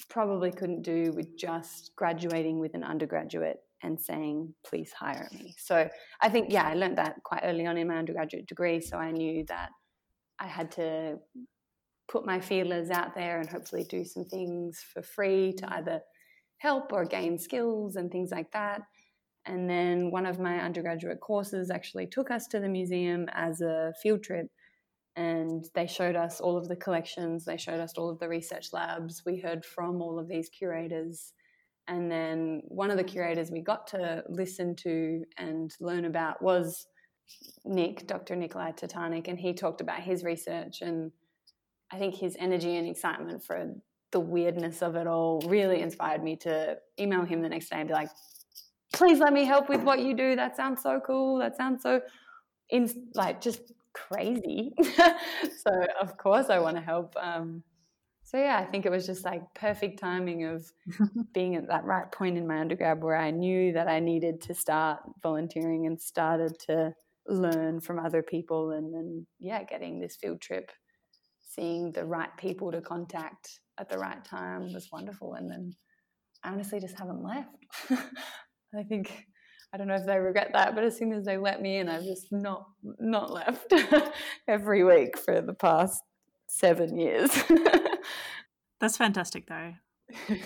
probably 0.09 0.51
couldn't 0.51 0.83
do 0.83 1.13
with 1.13 1.37
just 1.37 1.93
graduating 1.97 2.59
with 2.59 2.75
an 2.75 2.85
undergraduate 2.85 3.61
and 3.83 4.01
saying, 4.01 4.55
please 4.65 4.93
hire 4.93 5.29
me. 5.33 5.55
So 5.59 5.89
I 6.21 6.29
think, 6.29 6.51
yeah, 6.51 6.67
I 6.67 6.75
learned 6.75 6.99
that 6.99 7.23
quite 7.25 7.43
early 7.45 7.67
on 7.67 7.77
in 7.77 7.89
my 7.89 7.97
undergraduate 7.97 8.47
degree. 8.47 8.81
So 8.81 8.97
I 8.97 9.13
knew 9.13 9.45
that 9.49 9.71
I 10.39 10.47
had 10.47 10.73
to 10.73 11.19
put 12.09 12.27
my 12.27 12.41
feelers 12.41 12.91
out 12.91 13.15
there 13.15 13.39
and 13.39 13.49
hopefully 13.49 13.85
do 13.89 14.05
some 14.05 14.25
things 14.25 14.81
for 14.93 15.03
free 15.03 15.53
to 15.59 15.67
mm. 15.67 15.73
either 15.73 16.01
help 16.57 16.93
or 16.93 17.05
gain 17.05 17.39
skills 17.39 17.97
and 17.97 18.11
things 18.11 18.31
like 18.31 18.51
that. 18.53 18.83
And 19.47 19.69
then 19.69 20.11
one 20.11 20.27
of 20.27 20.41
my 20.41 20.59
undergraduate 20.61 21.21
courses 21.21 21.71
actually 21.71 22.07
took 22.07 22.31
us 22.31 22.47
to 22.49 22.61
the 22.61 22.69
museum 22.69 23.29
as 23.33 23.61
a 23.61 23.95
field 24.03 24.23
trip 24.23 24.49
and 25.19 25.69
they 25.75 25.89
showed 25.89 26.15
us 26.15 26.41
all 26.41 26.57
of 26.57 26.69
the 26.69 26.77
collections, 26.77 27.45
they 27.45 27.57
showed 27.57 27.81
us 27.81 27.93
all 27.99 28.09
of 28.09 28.21
the 28.21 28.29
research 28.29 28.69
labs. 28.73 29.25
We 29.27 29.41
heard 29.41 29.65
from 29.65 30.01
all 30.01 30.17
of 30.17 30.29
these 30.29 30.49
curators. 30.49 31.33
And 31.89 32.09
then 32.09 32.63
one 32.69 32.93
of 32.93 32.99
the 32.99 33.03
curators 33.03 33.51
we 33.51 33.61
got 33.61 33.89
to 33.89 34.23
listen 34.29 34.77
to 34.77 35.25
and 35.37 35.75
learn 35.81 36.05
about 36.05 36.41
was 36.41 36.87
Nick, 37.65 38.07
Dr. 38.07 38.37
Nikolai 38.37 38.71
Tatarnic, 38.73 39.27
and 39.27 39.41
he 39.41 39.55
talked 39.55 39.81
about 39.81 40.01
his 40.03 40.23
research. 40.23 40.83
And 40.83 41.11
I 41.91 41.99
think 41.99 42.15
his 42.15 42.37
energy 42.39 42.77
and 42.77 42.87
excitement 42.87 43.43
for 43.43 43.75
the 44.13 44.21
weirdness 44.21 44.83
of 44.83 44.95
it 44.95 45.09
all 45.09 45.43
really 45.49 45.81
inspired 45.81 46.23
me 46.23 46.37
to 46.37 46.77
email 47.01 47.25
him 47.25 47.43
the 47.43 47.49
next 47.49 47.71
day 47.71 47.81
and 47.81 47.89
be 47.89 47.95
like, 47.95 48.11
please 48.93 49.19
let 49.19 49.33
me 49.33 49.45
help 49.45 49.69
with 49.69 49.83
what 49.83 49.99
you 49.99 50.15
do. 50.15 50.37
That 50.37 50.55
sounds 50.55 50.81
so 50.81 51.01
cool. 51.05 51.41
That 51.41 51.57
sounds 51.57 51.83
so 51.83 52.03
in 52.71 52.89
like 53.15 53.41
just 53.41 53.73
crazy. 54.07 54.73
so 54.83 55.87
of 56.01 56.17
course 56.17 56.51
I 56.51 56.59
want 56.59 56.77
to 56.77 56.83
help. 56.83 57.15
Um, 57.21 57.63
so 58.25 58.37
yeah, 58.37 58.59
I 58.59 58.65
think 58.67 58.85
it 58.85 58.91
was 58.91 59.07
just 59.07 59.25
like 59.25 59.43
perfect 59.55 59.99
timing 59.99 60.45
of 60.45 60.71
being 61.33 61.57
at 61.57 61.69
that 61.69 61.85
right 61.85 62.11
point 62.13 62.37
in 62.37 62.47
my 62.47 62.61
undergrad 62.61 63.03
where 63.03 63.17
I 63.17 63.31
knew 63.31 63.73
that 63.73 63.89
I 63.89 64.01
needed 64.01 64.43
to 64.43 64.55
start 64.55 65.01
volunteering 65.23 65.87
and 65.87 65.99
started 65.99 66.59
to 66.67 66.95
learn 67.27 67.81
from 67.81 67.99
other 67.99 68.23
people 68.23 68.73
and 68.73 68.93
then 68.93 69.27
yeah, 69.39 69.63
getting 69.65 69.99
this 69.99 70.17
field 70.17 70.41
trip, 70.41 70.71
seeing 71.41 71.93
the 71.93 72.05
right 72.05 72.35
people 72.37 72.71
to 72.73 72.81
contact 72.81 73.61
at 73.79 73.89
the 73.89 73.99
right 73.99 74.23
time 74.25 74.73
was 74.75 74.89
wonderful. 74.93 75.35
And 75.35 75.51
then 75.51 75.73
I 76.45 76.51
honestly 76.51 76.81
just 76.81 76.99
haven't 76.99 77.23
left. 77.23 77.49
I 77.91 78.83
think 78.83 79.27
I 79.73 79.77
don't 79.77 79.89
know 79.89 79.97
if 79.97 80.07
they 80.07 80.19
regret 80.19 80.51
that, 80.55 80.75
but 80.75 80.85
as 80.85 80.97
soon 80.97 81.13
as 81.13 81.25
they 81.25 81.37
let 81.37 81.61
me 81.61 81.77
in, 81.77 81.89
I've 81.89 82.05
just 82.05 82.33
not 82.33 82.69
not 82.83 83.31
left 83.31 83.73
every 84.49 84.83
week 84.85 85.19
for 85.19 85.41
the 85.41 85.55
past 85.55 86.03
seven 86.49 86.99
years. 86.99 87.31
That's 88.81 88.97
fantastic, 88.97 89.47
though. 89.47 89.75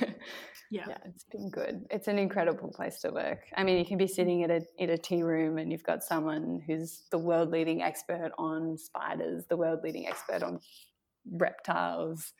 Yeah. 0.72 0.86
yeah, 0.88 0.96
it's 1.04 1.24
been 1.24 1.50
good. 1.50 1.84
It's 1.90 2.08
an 2.08 2.18
incredible 2.18 2.70
place 2.70 2.98
to 3.00 3.10
work. 3.10 3.40
I 3.54 3.62
mean, 3.62 3.76
you 3.76 3.84
can 3.84 3.98
be 3.98 4.06
sitting 4.06 4.42
at 4.42 4.50
a 4.50 4.62
in 4.78 4.88
a 4.88 4.96
tea 4.96 5.22
room 5.22 5.58
and 5.58 5.70
you've 5.70 5.82
got 5.82 6.02
someone 6.02 6.62
who's 6.66 7.02
the 7.10 7.18
world 7.18 7.50
leading 7.50 7.82
expert 7.82 8.32
on 8.38 8.78
spiders, 8.78 9.44
the 9.50 9.56
world 9.58 9.80
leading 9.84 10.06
expert 10.06 10.42
on 10.42 10.60
reptiles, 11.30 12.32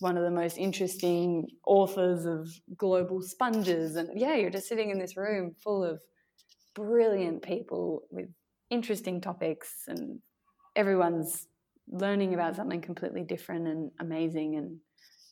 one 0.00 0.18
of 0.18 0.24
the 0.24 0.30
most 0.30 0.58
interesting 0.58 1.46
authors 1.66 2.26
of 2.26 2.50
global 2.76 3.22
sponges, 3.22 3.96
and 3.96 4.10
yeah, 4.14 4.34
you're 4.34 4.50
just 4.50 4.68
sitting 4.68 4.90
in 4.90 4.98
this 4.98 5.16
room 5.16 5.54
full 5.64 5.82
of 5.82 6.02
brilliant 6.74 7.42
people 7.42 8.02
with 8.10 8.28
interesting 8.70 9.20
topics, 9.20 9.84
and 9.88 10.20
everyone's 10.76 11.46
learning 11.88 12.34
about 12.34 12.56
something 12.56 12.80
completely 12.80 13.22
different 13.22 13.66
and 13.66 13.90
amazing. 14.00 14.56
And 14.56 14.78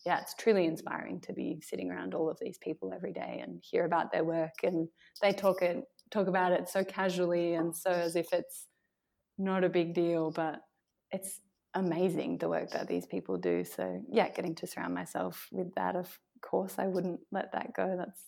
yeah, 0.04 0.20
it's 0.20 0.34
truly 0.34 0.66
inspiring 0.66 1.20
to 1.22 1.32
be 1.32 1.60
sitting 1.62 1.90
around 1.90 2.14
all 2.14 2.30
of 2.30 2.38
these 2.40 2.58
people 2.58 2.92
every 2.94 3.12
day 3.12 3.42
and 3.44 3.62
hear 3.62 3.84
about 3.84 4.10
their 4.12 4.24
work. 4.24 4.54
And 4.62 4.88
they 5.22 5.32
talk 5.32 5.62
it 5.62 5.84
talk 6.10 6.26
about 6.26 6.52
it 6.52 6.68
so 6.68 6.82
casually 6.84 7.54
and 7.54 7.76
so 7.76 7.90
as 7.90 8.16
if 8.16 8.32
it's 8.32 8.66
not 9.36 9.64
a 9.64 9.68
big 9.68 9.94
deal, 9.94 10.30
but 10.30 10.60
it's 11.10 11.40
amazing 11.74 12.38
the 12.38 12.48
work 12.48 12.70
that 12.70 12.88
these 12.88 13.06
people 13.06 13.36
do. 13.36 13.64
So 13.64 14.02
yeah, 14.10 14.28
getting 14.30 14.54
to 14.56 14.66
surround 14.66 14.94
myself 14.94 15.48
with 15.52 15.74
that, 15.74 15.96
of 15.96 16.18
course, 16.42 16.74
I 16.78 16.86
wouldn't 16.86 17.20
let 17.30 17.52
that 17.52 17.74
go. 17.74 17.94
That's 17.96 18.22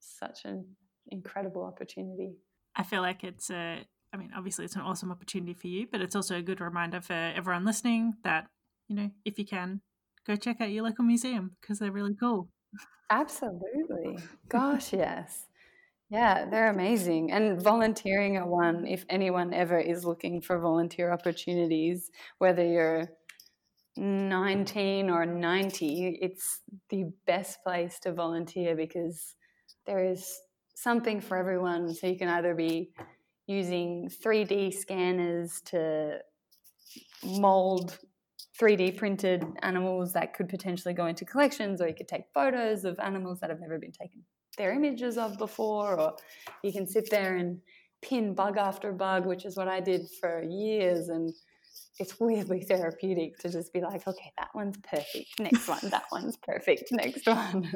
such 0.00 0.44
an 0.44 0.64
incredible 1.08 1.64
opportunity. 1.64 2.34
I 2.76 2.82
feel 2.82 3.02
like 3.02 3.24
it's 3.24 3.50
a, 3.50 3.84
I 4.12 4.16
mean, 4.16 4.30
obviously 4.36 4.64
it's 4.64 4.76
an 4.76 4.82
awesome 4.82 5.10
opportunity 5.10 5.54
for 5.54 5.66
you, 5.66 5.86
but 5.90 6.00
it's 6.00 6.16
also 6.16 6.36
a 6.36 6.42
good 6.42 6.60
reminder 6.60 7.00
for 7.00 7.12
everyone 7.12 7.64
listening 7.64 8.14
that, 8.24 8.46
you 8.88 8.96
know, 8.96 9.10
if 9.24 9.38
you 9.38 9.44
can, 9.44 9.80
go 10.26 10.36
check 10.36 10.60
out 10.60 10.70
your 10.70 10.84
local 10.84 11.04
museum 11.04 11.56
because 11.60 11.78
they're 11.78 11.92
really 11.92 12.14
cool. 12.14 12.48
Absolutely. 13.10 14.18
Gosh, 14.48 14.92
yes. 14.92 15.46
Yeah, 16.10 16.48
they're 16.48 16.70
amazing. 16.70 17.32
And 17.32 17.60
volunteering 17.60 18.36
at 18.36 18.46
one, 18.46 18.86
if 18.86 19.04
anyone 19.08 19.52
ever 19.52 19.78
is 19.78 20.04
looking 20.04 20.40
for 20.40 20.58
volunteer 20.58 21.12
opportunities, 21.12 22.10
whether 22.38 22.64
you're 22.64 23.08
19 23.96 25.10
or 25.10 25.24
90, 25.24 26.18
it's 26.20 26.60
the 26.90 27.10
best 27.26 27.62
place 27.62 27.98
to 28.00 28.12
volunteer 28.12 28.76
because 28.76 29.34
there 29.86 30.04
is 30.04 30.38
something 30.74 31.20
for 31.20 31.36
everyone. 31.36 31.94
So 31.94 32.06
you 32.06 32.18
can 32.18 32.28
either 32.28 32.54
be 32.54 32.90
using 33.46 34.08
3D 34.08 34.74
scanners 34.74 35.60
to 35.66 36.18
mold 37.24 37.98
3D 38.60 38.96
printed 38.96 39.44
animals 39.62 40.12
that 40.12 40.34
could 40.34 40.48
potentially 40.48 40.94
go 40.94 41.06
into 41.06 41.24
collections, 41.24 41.80
or 41.80 41.88
you 41.88 41.94
could 41.94 42.08
take 42.08 42.24
photos 42.32 42.84
of 42.84 42.98
animals 43.00 43.40
that 43.40 43.50
have 43.50 43.60
never 43.60 43.78
been 43.78 43.92
taken 43.92 44.22
their 44.56 44.72
images 44.72 45.18
of 45.18 45.36
before, 45.38 45.98
or 45.98 46.16
you 46.62 46.72
can 46.72 46.86
sit 46.86 47.10
there 47.10 47.36
and 47.36 47.60
pin 48.02 48.34
bug 48.34 48.56
after 48.56 48.92
bug, 48.92 49.26
which 49.26 49.44
is 49.44 49.56
what 49.56 49.68
I 49.68 49.80
did 49.80 50.02
for 50.20 50.42
years. 50.42 51.08
And 51.08 51.32
it's 51.98 52.20
weirdly 52.20 52.62
therapeutic 52.62 53.38
to 53.38 53.48
just 53.48 53.72
be 53.72 53.80
like, 53.80 54.06
okay, 54.06 54.32
that 54.38 54.50
one's 54.54 54.76
perfect. 54.78 55.40
Next 55.40 55.66
one, 55.66 55.90
that 55.90 56.04
one's 56.12 56.36
perfect. 56.36 56.92
Next 56.92 57.26
one. 57.26 57.68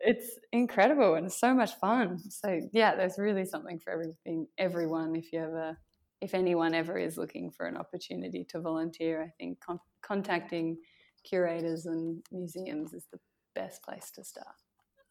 It's 0.00 0.38
incredible 0.52 1.14
and 1.14 1.32
so 1.32 1.54
much 1.54 1.74
fun. 1.76 2.18
So 2.30 2.60
yeah, 2.72 2.94
there's 2.94 3.18
really 3.18 3.44
something 3.44 3.78
for 3.78 3.92
everything, 3.92 4.46
everyone. 4.56 5.16
If 5.16 5.32
you 5.32 5.40
ever, 5.40 5.78
if 6.20 6.34
anyone 6.34 6.74
ever 6.74 6.98
is 6.98 7.16
looking 7.16 7.50
for 7.50 7.66
an 7.66 7.76
opportunity 7.76 8.44
to 8.50 8.60
volunteer, 8.60 9.22
I 9.22 9.32
think 9.38 9.60
con- 9.60 9.80
contacting 10.02 10.78
curators 11.24 11.86
and 11.86 12.22
museums 12.30 12.92
is 12.92 13.06
the 13.12 13.18
best 13.54 13.82
place 13.82 14.10
to 14.12 14.24
start. 14.24 14.54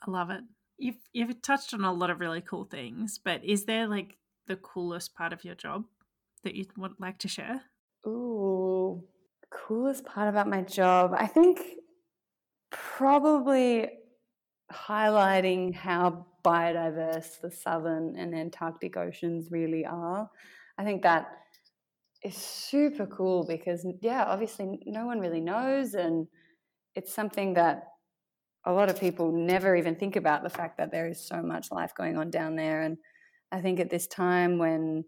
I 0.06 0.12
love 0.12 0.30
it. 0.30 0.42
You've 0.78 0.98
you've 1.12 1.42
touched 1.42 1.74
on 1.74 1.84
a 1.84 1.92
lot 1.92 2.10
of 2.10 2.20
really 2.20 2.42
cool 2.42 2.66
things, 2.66 3.20
but 3.24 3.44
is 3.44 3.66
there 3.66 3.88
like 3.88 4.18
the 4.48 4.56
coolest 4.56 5.16
part 5.16 5.34
of 5.34 5.44
your 5.44 5.56
job 5.56 5.86
that 6.44 6.56
you'd 6.56 6.78
want 6.78 7.02
like 7.02 7.18
to 7.20 7.28
share? 7.28 7.64
Ooh, 8.06 9.04
coolest 9.52 10.06
part 10.06 10.30
about 10.30 10.48
my 10.48 10.62
job. 10.62 11.14
I 11.18 11.28
think 11.28 11.60
probably 12.70 13.90
highlighting 14.72 15.74
how 15.74 16.26
biodiverse 16.44 17.40
the 17.42 17.52
southern 17.52 18.16
and 18.18 18.34
Antarctic 18.36 18.98
oceans 18.98 19.52
really 19.52 19.86
are. 19.86 20.30
I 20.78 20.84
think 20.84 21.02
that 21.04 21.30
is 22.24 22.36
super 22.36 23.06
cool 23.06 23.46
because, 23.46 23.86
yeah, 24.02 24.26
obviously 24.26 24.80
no 24.86 25.06
one 25.06 25.20
really 25.20 25.42
knows, 25.42 25.94
and 25.94 26.28
it's 26.96 27.14
something 27.14 27.54
that 27.54 27.84
a 28.66 28.72
lot 28.72 28.90
of 28.90 29.00
people 29.00 29.32
never 29.32 29.76
even 29.76 29.96
think 29.96 30.16
about 30.16 30.44
the 30.44 30.50
fact 30.50 30.78
that 30.78 30.92
there 30.92 31.08
is 31.08 31.26
so 31.26 31.42
much 31.42 31.72
life 31.72 31.94
going 31.96 32.18
on 32.18 32.30
down 32.30 32.56
there. 32.56 32.82
And 32.82 32.98
I 33.52 33.62
think 33.62 33.80
at 33.80 33.90
this 33.90 34.08
time 34.08 34.58
when 34.58 35.06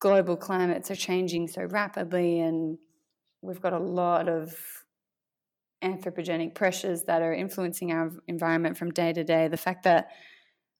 global 0.00 0.36
climates 0.36 0.90
are 0.90 0.96
changing 0.96 1.46
so 1.46 1.62
rapidly 1.62 2.40
and 2.40 2.78
we've 3.42 3.60
got 3.60 3.72
a 3.72 3.78
lot 3.78 4.28
of 4.28 4.56
anthropogenic 5.82 6.54
pressures 6.54 7.04
that 7.04 7.22
are 7.22 7.34
influencing 7.34 7.92
our 7.92 8.12
environment 8.28 8.76
from 8.76 8.90
day 8.90 9.12
to 9.12 9.24
day, 9.24 9.48
the 9.48 9.56
fact 9.56 9.84
that 9.84 10.10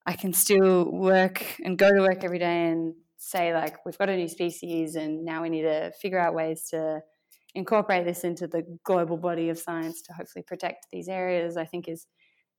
I 0.07 0.15
can 0.15 0.33
still 0.33 0.91
work 0.91 1.45
and 1.65 1.79
go 1.79 1.91
to 1.91 2.01
work 2.01 2.25
every 2.25 2.39
day 2.39 2.69
and 2.71 2.95
say, 3.17 3.55
like, 3.55 3.85
we've 3.85 3.99
got 3.99 4.09
a 4.09 4.17
new 4.17 4.29
species 4.29 4.97
and 4.97 5.25
now 5.25 5.43
we 5.43 5.49
need 5.49 5.63
to 5.63 5.93
figure 6.01 6.19
out 6.19 6.35
ways 6.35 6.69
to 6.71 7.03
incorporate 7.55 8.05
this 8.05 8.25
into 8.25 8.47
the 8.47 8.65
global 8.85 9.17
body 9.17 9.49
of 9.49 9.59
science 9.59 10.03
to 10.03 10.13
hopefully 10.13 10.43
protect 10.43 10.87
these 10.91 11.09
areas, 11.09 11.57
I 11.57 11.65
think 11.67 11.89
is 11.89 12.07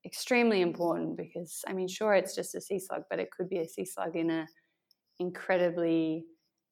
extremely 0.05 0.61
important 0.61 1.17
because, 1.17 1.61
I 1.67 1.73
mean, 1.73 1.87
sure, 1.87 2.13
it's 2.13 2.35
just 2.35 2.55
a 2.55 2.61
sea 2.61 2.79
slug, 2.79 3.03
but 3.09 3.19
it 3.19 3.31
could 3.31 3.49
be 3.49 3.59
a 3.59 3.67
sea 3.67 3.85
slug 3.85 4.15
in 4.15 4.29
an 4.29 4.47
incredibly 5.19 6.25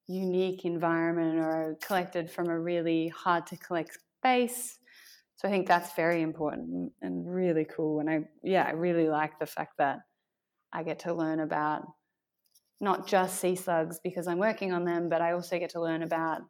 unique 0.06 0.64
environment 0.64 1.38
or 1.38 1.76
collected 1.82 2.30
from 2.30 2.48
a 2.48 2.58
really 2.58 3.08
hard 3.08 3.46
to 3.46 3.56
collect 3.56 3.98
space. 4.18 4.78
So 5.42 5.48
I 5.48 5.50
think 5.50 5.66
that's 5.66 5.92
very 5.94 6.22
important 6.22 6.92
and 7.02 7.26
really 7.26 7.64
cool. 7.64 7.98
And 7.98 8.08
I, 8.08 8.20
yeah, 8.44 8.62
I 8.62 8.70
really 8.70 9.08
like 9.08 9.40
the 9.40 9.46
fact 9.46 9.72
that 9.78 9.98
I 10.72 10.84
get 10.84 11.00
to 11.00 11.12
learn 11.12 11.40
about 11.40 11.82
not 12.80 13.08
just 13.08 13.40
sea 13.40 13.56
slugs 13.56 13.98
because 14.04 14.28
I'm 14.28 14.38
working 14.38 14.72
on 14.72 14.84
them, 14.84 15.08
but 15.08 15.20
I 15.20 15.32
also 15.32 15.58
get 15.58 15.70
to 15.70 15.80
learn 15.80 16.04
about, 16.04 16.42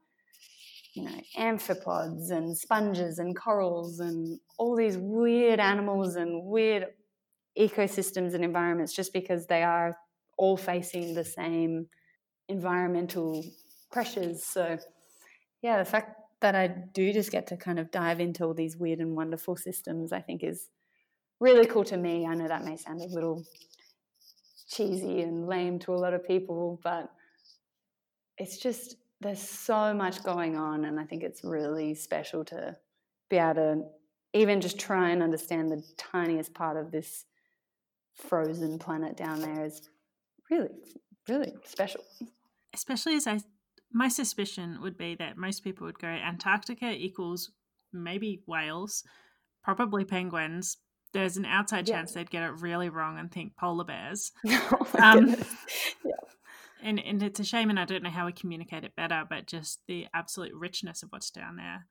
you 0.93 1.05
know, 1.05 1.21
amphipods 1.39 2.31
and 2.33 2.55
sponges 2.55 3.19
and 3.19 3.35
corals 3.35 4.01
and 4.01 4.39
all 4.59 4.77
these 4.77 4.99
weird 4.99 5.59
animals 5.59 6.17
and 6.17 6.45
weird 6.45 6.89
ecosystems 7.59 8.35
and 8.35 8.45
environments 8.45 8.93
just 8.93 9.15
because 9.15 9.47
they 9.47 9.63
are 9.63 9.97
all 10.37 10.59
facing 10.59 11.15
the 11.15 11.25
same 11.25 11.87
environmental 12.51 13.43
pressures. 13.91 14.45
So, 14.45 14.77
yeah, 15.63 15.79
the 15.79 15.87
fact 15.87 16.22
that 16.43 16.55
I 16.55 16.69
do 16.69 17.13
just 17.13 17.33
get 17.33 17.47
to 17.49 17.57
kind 17.57 17.79
of 17.79 17.91
dive 17.91 18.21
into 18.21 18.45
all 18.45 18.55
these 18.55 18.77
weird 18.77 19.01
and 19.01 19.17
wonderful 19.17 19.57
systems, 19.57 20.13
I 20.13 20.21
think 20.21 20.45
is 20.45 20.69
really 21.41 21.67
cool 21.67 21.85
to 21.85 21.97
me. 21.97 22.27
I 22.27 22.35
know 22.35 22.49
that 22.49 22.65
may 22.65 22.77
sound 22.77 23.01
a 23.01 23.07
little 23.07 23.45
cheesy 24.69 25.23
and 25.23 25.49
lame 25.49 25.79
to 25.81 25.95
a 25.95 25.97
lot 25.97 26.15
of 26.15 26.27
people, 26.27 26.81
but 26.85 27.11
it's 28.39 28.59
just 28.59 28.97
there's 29.21 29.41
so 29.41 29.95
much 29.95 30.23
going 30.25 30.57
on, 30.57 30.85
and 30.85 30.99
I 30.99 31.05
think 31.05 31.23
it's 31.23 31.45
really 31.45 31.95
special 31.95 32.45
to 32.47 32.77
be 33.31 33.37
able 33.37 33.55
to 33.55 33.83
even 34.35 34.61
just 34.61 34.79
try 34.79 35.11
and 35.11 35.23
understand 35.23 35.71
the 35.71 35.83
tiniest 35.97 36.55
part 36.55 36.77
of 36.77 36.91
this 36.91 37.25
frozen 38.15 38.79
planet 38.79 39.17
down 39.17 39.41
there 39.41 39.65
is 39.65 39.89
really, 40.51 40.69
really 41.29 41.53
special 41.65 42.03
especially 42.75 43.17
as 43.17 43.27
I, 43.27 43.41
my 43.93 44.09
suspicion 44.09 44.79
would 44.83 44.97
be 44.97 45.15
that 45.17 45.37
most 45.37 45.65
people 45.65 45.87
would 45.87 45.99
go 45.99 46.09
Antarctica 46.09 46.91
equals 46.91 47.51
maybe 47.93 48.43
whales, 48.47 49.05
probably 49.63 50.05
penguins. 50.05 50.79
There's 51.13 51.37
an 51.37 51.45
outside 51.45 51.89
yeah. 51.89 51.97
chance 51.97 52.13
they'd 52.13 52.31
get 52.31 52.43
it 52.43 52.61
really 52.61 52.89
wrong 52.89 53.19
and 53.19 53.31
think 53.31 53.57
polar 53.57 53.85
bears. 53.85 54.33
oh 54.49 54.89
um, 54.99 55.29
yeah. 56.05 56.13
And, 56.83 56.99
and 56.99 57.23
it's 57.23 57.39
a 57.39 57.45
shame, 57.45 57.71
and 57.71 57.79
I 57.79 57.85
don't 57.85 58.03
know 58.03 58.11
how 58.11 58.27
we 58.27 58.33
communicate 58.33 58.83
it 58.83 58.97
better, 58.97 59.23
but 59.29 59.47
just 59.47 59.81
the 59.87 60.07
absolute 60.15 60.53
richness 60.53 61.03
of 61.03 61.11
what's 61.11 61.31
down 61.31 61.57
there. 61.57 61.87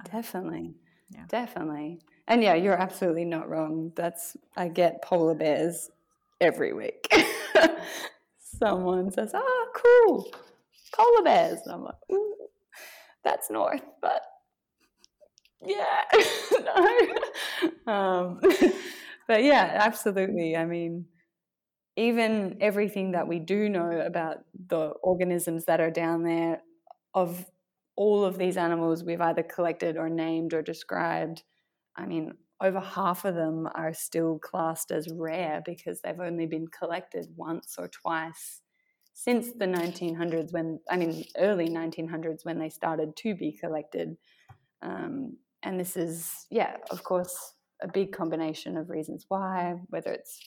Um, 0.00 0.10
definitely. 0.10 0.74
Yeah. 1.10 1.24
Definitely. 1.28 2.00
And 2.28 2.42
yeah, 2.42 2.54
you're 2.54 2.76
absolutely 2.76 3.24
not 3.24 3.48
wrong. 3.48 3.92
That's, 3.94 4.36
I 4.56 4.68
get 4.68 5.02
polar 5.02 5.34
bears 5.34 5.90
every 6.40 6.74
week. 6.74 7.08
someone 8.58 9.10
says, 9.10 9.32
"Ah, 9.34 9.66
cool, 9.74 10.32
polar 10.94 11.22
bears," 11.22 11.60
and 11.64 11.74
I'm 11.74 11.84
like, 11.84 11.94
Ooh, 12.12 12.36
"That's 13.24 13.50
north," 13.50 13.82
but 14.00 14.22
yeah, 15.66 16.02
no. 17.86 17.92
um, 17.92 18.40
but 19.28 19.42
yeah, 19.42 19.78
absolutely. 19.80 20.56
I 20.56 20.64
mean, 20.64 21.06
even 21.96 22.58
everything 22.60 23.12
that 23.12 23.28
we 23.28 23.38
do 23.38 23.68
know 23.68 23.90
about 24.00 24.38
the 24.68 24.88
organisms 25.02 25.64
that 25.66 25.80
are 25.80 25.90
down 25.90 26.24
there, 26.24 26.62
of 27.14 27.46
all 27.96 28.24
of 28.24 28.38
these 28.38 28.56
animals 28.56 29.04
we've 29.04 29.20
either 29.20 29.42
collected 29.42 29.96
or 29.96 30.08
named 30.08 30.52
or 30.52 30.62
described, 30.62 31.44
I 31.96 32.06
mean, 32.06 32.32
over 32.60 32.80
half 32.80 33.24
of 33.24 33.34
them 33.34 33.68
are 33.74 33.94
still 33.94 34.38
classed 34.38 34.90
as 34.90 35.08
rare 35.08 35.62
because 35.64 36.00
they've 36.00 36.20
only 36.20 36.46
been 36.46 36.66
collected 36.68 37.26
once 37.36 37.76
or 37.78 37.88
twice 37.88 38.60
since 39.14 39.52
the 39.52 39.64
1900s 39.64 40.52
when 40.52 40.78
i 40.90 40.96
mean 40.96 41.24
early 41.38 41.68
1900s 41.68 42.44
when 42.44 42.58
they 42.58 42.68
started 42.68 43.16
to 43.16 43.34
be 43.34 43.52
collected. 43.52 44.16
Um, 44.82 45.38
and 45.62 45.80
this 45.80 45.96
is 45.96 46.46
yeah 46.50 46.76
of 46.90 47.02
course 47.04 47.54
a 47.80 47.88
big 47.88 48.12
combination 48.12 48.76
of 48.76 48.90
reasons 48.90 49.24
why 49.28 49.76
whether 49.88 50.12
it's 50.12 50.38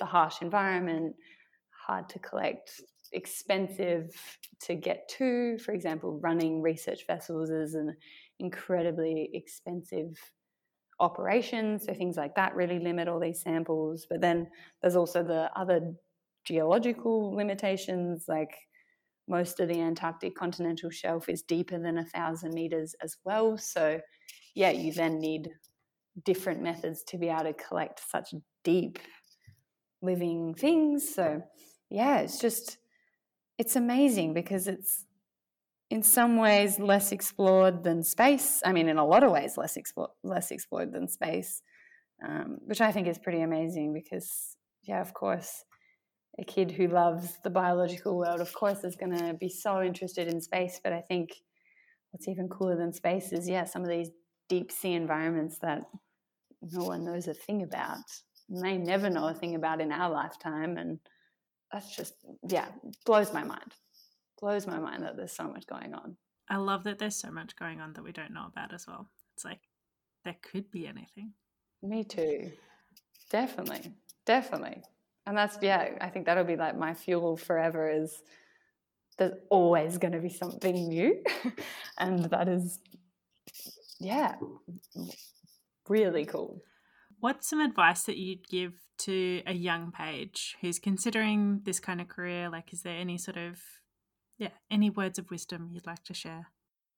the 0.00 0.04
harsh 0.04 0.42
environment 0.42 1.14
hard 1.86 2.08
to 2.08 2.18
collect 2.18 2.80
expensive 3.12 4.10
to 4.60 4.74
get 4.74 5.08
to 5.08 5.58
for 5.58 5.72
example 5.72 6.18
running 6.20 6.60
research 6.60 7.06
vessels 7.06 7.50
is 7.50 7.74
an 7.74 7.94
incredibly 8.40 9.30
expensive 9.32 10.18
operation. 11.00 11.78
So 11.78 11.92
things 11.94 12.16
like 12.16 12.34
that 12.36 12.54
really 12.54 12.78
limit 12.78 13.08
all 13.08 13.20
these 13.20 13.42
samples. 13.42 14.06
But 14.08 14.20
then 14.20 14.48
there's 14.80 14.96
also 14.96 15.22
the 15.22 15.50
other 15.56 15.92
geological 16.44 17.34
limitations, 17.34 18.24
like 18.28 18.54
most 19.28 19.60
of 19.60 19.68
the 19.68 19.80
Antarctic 19.80 20.34
continental 20.34 20.90
shelf 20.90 21.28
is 21.28 21.42
deeper 21.42 21.78
than 21.78 21.98
a 21.98 22.04
thousand 22.04 22.52
meters 22.54 22.94
as 23.02 23.16
well. 23.24 23.56
So, 23.56 24.00
yeah, 24.54 24.70
you 24.70 24.92
then 24.92 25.18
need 25.18 25.50
different 26.24 26.62
methods 26.62 27.02
to 27.08 27.18
be 27.18 27.28
able 27.28 27.44
to 27.44 27.54
collect 27.54 28.00
such 28.08 28.34
deep 28.62 28.98
living 30.02 30.54
things. 30.54 31.14
So, 31.14 31.42
yeah, 31.90 32.18
it's 32.18 32.38
just, 32.38 32.78
it's 33.58 33.76
amazing 33.76 34.34
because 34.34 34.68
it's 34.68 35.06
in 35.90 36.02
some 36.02 36.36
ways 36.36 36.78
less 36.78 37.12
explored 37.12 37.84
than 37.84 38.02
space. 38.02 38.60
I 38.64 38.72
mean, 38.72 38.88
in 38.88 38.98
a 38.98 39.06
lot 39.06 39.24
of 39.24 39.32
ways, 39.32 39.56
less, 39.56 39.76
explore, 39.76 40.10
less 40.22 40.50
explored 40.50 40.92
than 40.92 41.08
space, 41.08 41.62
um, 42.26 42.58
which 42.66 42.80
I 42.80 42.92
think 42.92 43.08
is 43.08 43.18
pretty 43.18 43.40
amazing 43.40 43.94
because, 43.94 44.56
yeah, 44.82 45.00
of 45.00 45.14
course, 45.14 45.64
a 46.38 46.44
kid 46.44 46.70
who 46.70 46.88
loves 46.88 47.38
the 47.42 47.50
biological 47.50 48.16
world, 48.18 48.40
of 48.40 48.52
course, 48.52 48.84
is 48.84 48.96
going 48.96 49.16
to 49.16 49.34
be 49.34 49.48
so 49.48 49.82
interested 49.82 50.28
in 50.28 50.40
space. 50.40 50.80
But 50.82 50.92
I 50.92 51.00
think 51.00 51.30
what's 52.10 52.28
even 52.28 52.48
cooler 52.48 52.76
than 52.76 52.92
space 52.92 53.32
is, 53.32 53.48
yeah, 53.48 53.64
some 53.64 53.82
of 53.82 53.88
these 53.88 54.10
deep 54.48 54.72
sea 54.72 54.92
environments 54.92 55.58
that 55.58 55.82
no 56.62 56.84
one 56.84 57.04
knows 57.04 57.28
a 57.28 57.34
thing 57.34 57.62
about, 57.62 57.98
may 58.48 58.76
never 58.76 59.08
know 59.08 59.28
a 59.28 59.34
thing 59.34 59.54
about 59.54 59.80
in 59.80 59.92
our 59.92 60.10
lifetime. 60.10 60.76
And 60.76 60.98
that's 61.72 61.94
just, 61.94 62.14
yeah, 62.48 62.68
blows 63.04 63.32
my 63.32 63.44
mind. 63.44 63.74
Blows 64.40 64.66
my 64.66 64.78
mind 64.78 65.04
that 65.04 65.16
there's 65.16 65.32
so 65.32 65.48
much 65.48 65.66
going 65.66 65.94
on. 65.94 66.16
I 66.50 66.56
love 66.56 66.84
that 66.84 66.98
there's 66.98 67.16
so 67.16 67.30
much 67.30 67.56
going 67.56 67.80
on 67.80 67.92
that 67.94 68.04
we 68.04 68.12
don't 68.12 68.34
know 68.34 68.46
about 68.46 68.74
as 68.74 68.86
well. 68.86 69.08
It's 69.34 69.44
like 69.44 69.60
there 70.24 70.36
could 70.42 70.70
be 70.70 70.86
anything. 70.86 71.32
Me 71.82 72.04
too. 72.04 72.50
Definitely. 73.30 73.92
Definitely. 74.26 74.82
And 75.26 75.36
that's, 75.36 75.58
yeah, 75.62 75.90
I 76.00 76.08
think 76.08 76.26
that'll 76.26 76.44
be 76.44 76.56
like 76.56 76.76
my 76.76 76.94
fuel 76.94 77.36
forever 77.36 77.88
is 77.88 78.22
there's 79.16 79.32
always 79.50 79.98
going 79.98 80.12
to 80.12 80.20
be 80.20 80.28
something 80.28 80.88
new. 80.88 81.22
and 81.98 82.24
that 82.26 82.48
is, 82.48 82.78
yeah, 84.00 84.34
really 85.88 86.26
cool. 86.26 86.60
What's 87.20 87.48
some 87.48 87.60
advice 87.60 88.02
that 88.04 88.18
you'd 88.18 88.46
give 88.48 88.74
to 88.98 89.42
a 89.46 89.54
young 89.54 89.92
Paige 89.92 90.56
who's 90.60 90.78
considering 90.78 91.62
this 91.64 91.80
kind 91.80 92.00
of 92.00 92.08
career? 92.08 92.50
Like, 92.50 92.72
is 92.72 92.82
there 92.82 92.98
any 92.98 93.16
sort 93.16 93.38
of, 93.38 93.60
yeah, 94.36 94.50
any 94.70 94.90
words 94.90 95.18
of 95.18 95.30
wisdom 95.30 95.70
you'd 95.72 95.86
like 95.86 96.04
to 96.04 96.14
share? 96.14 96.48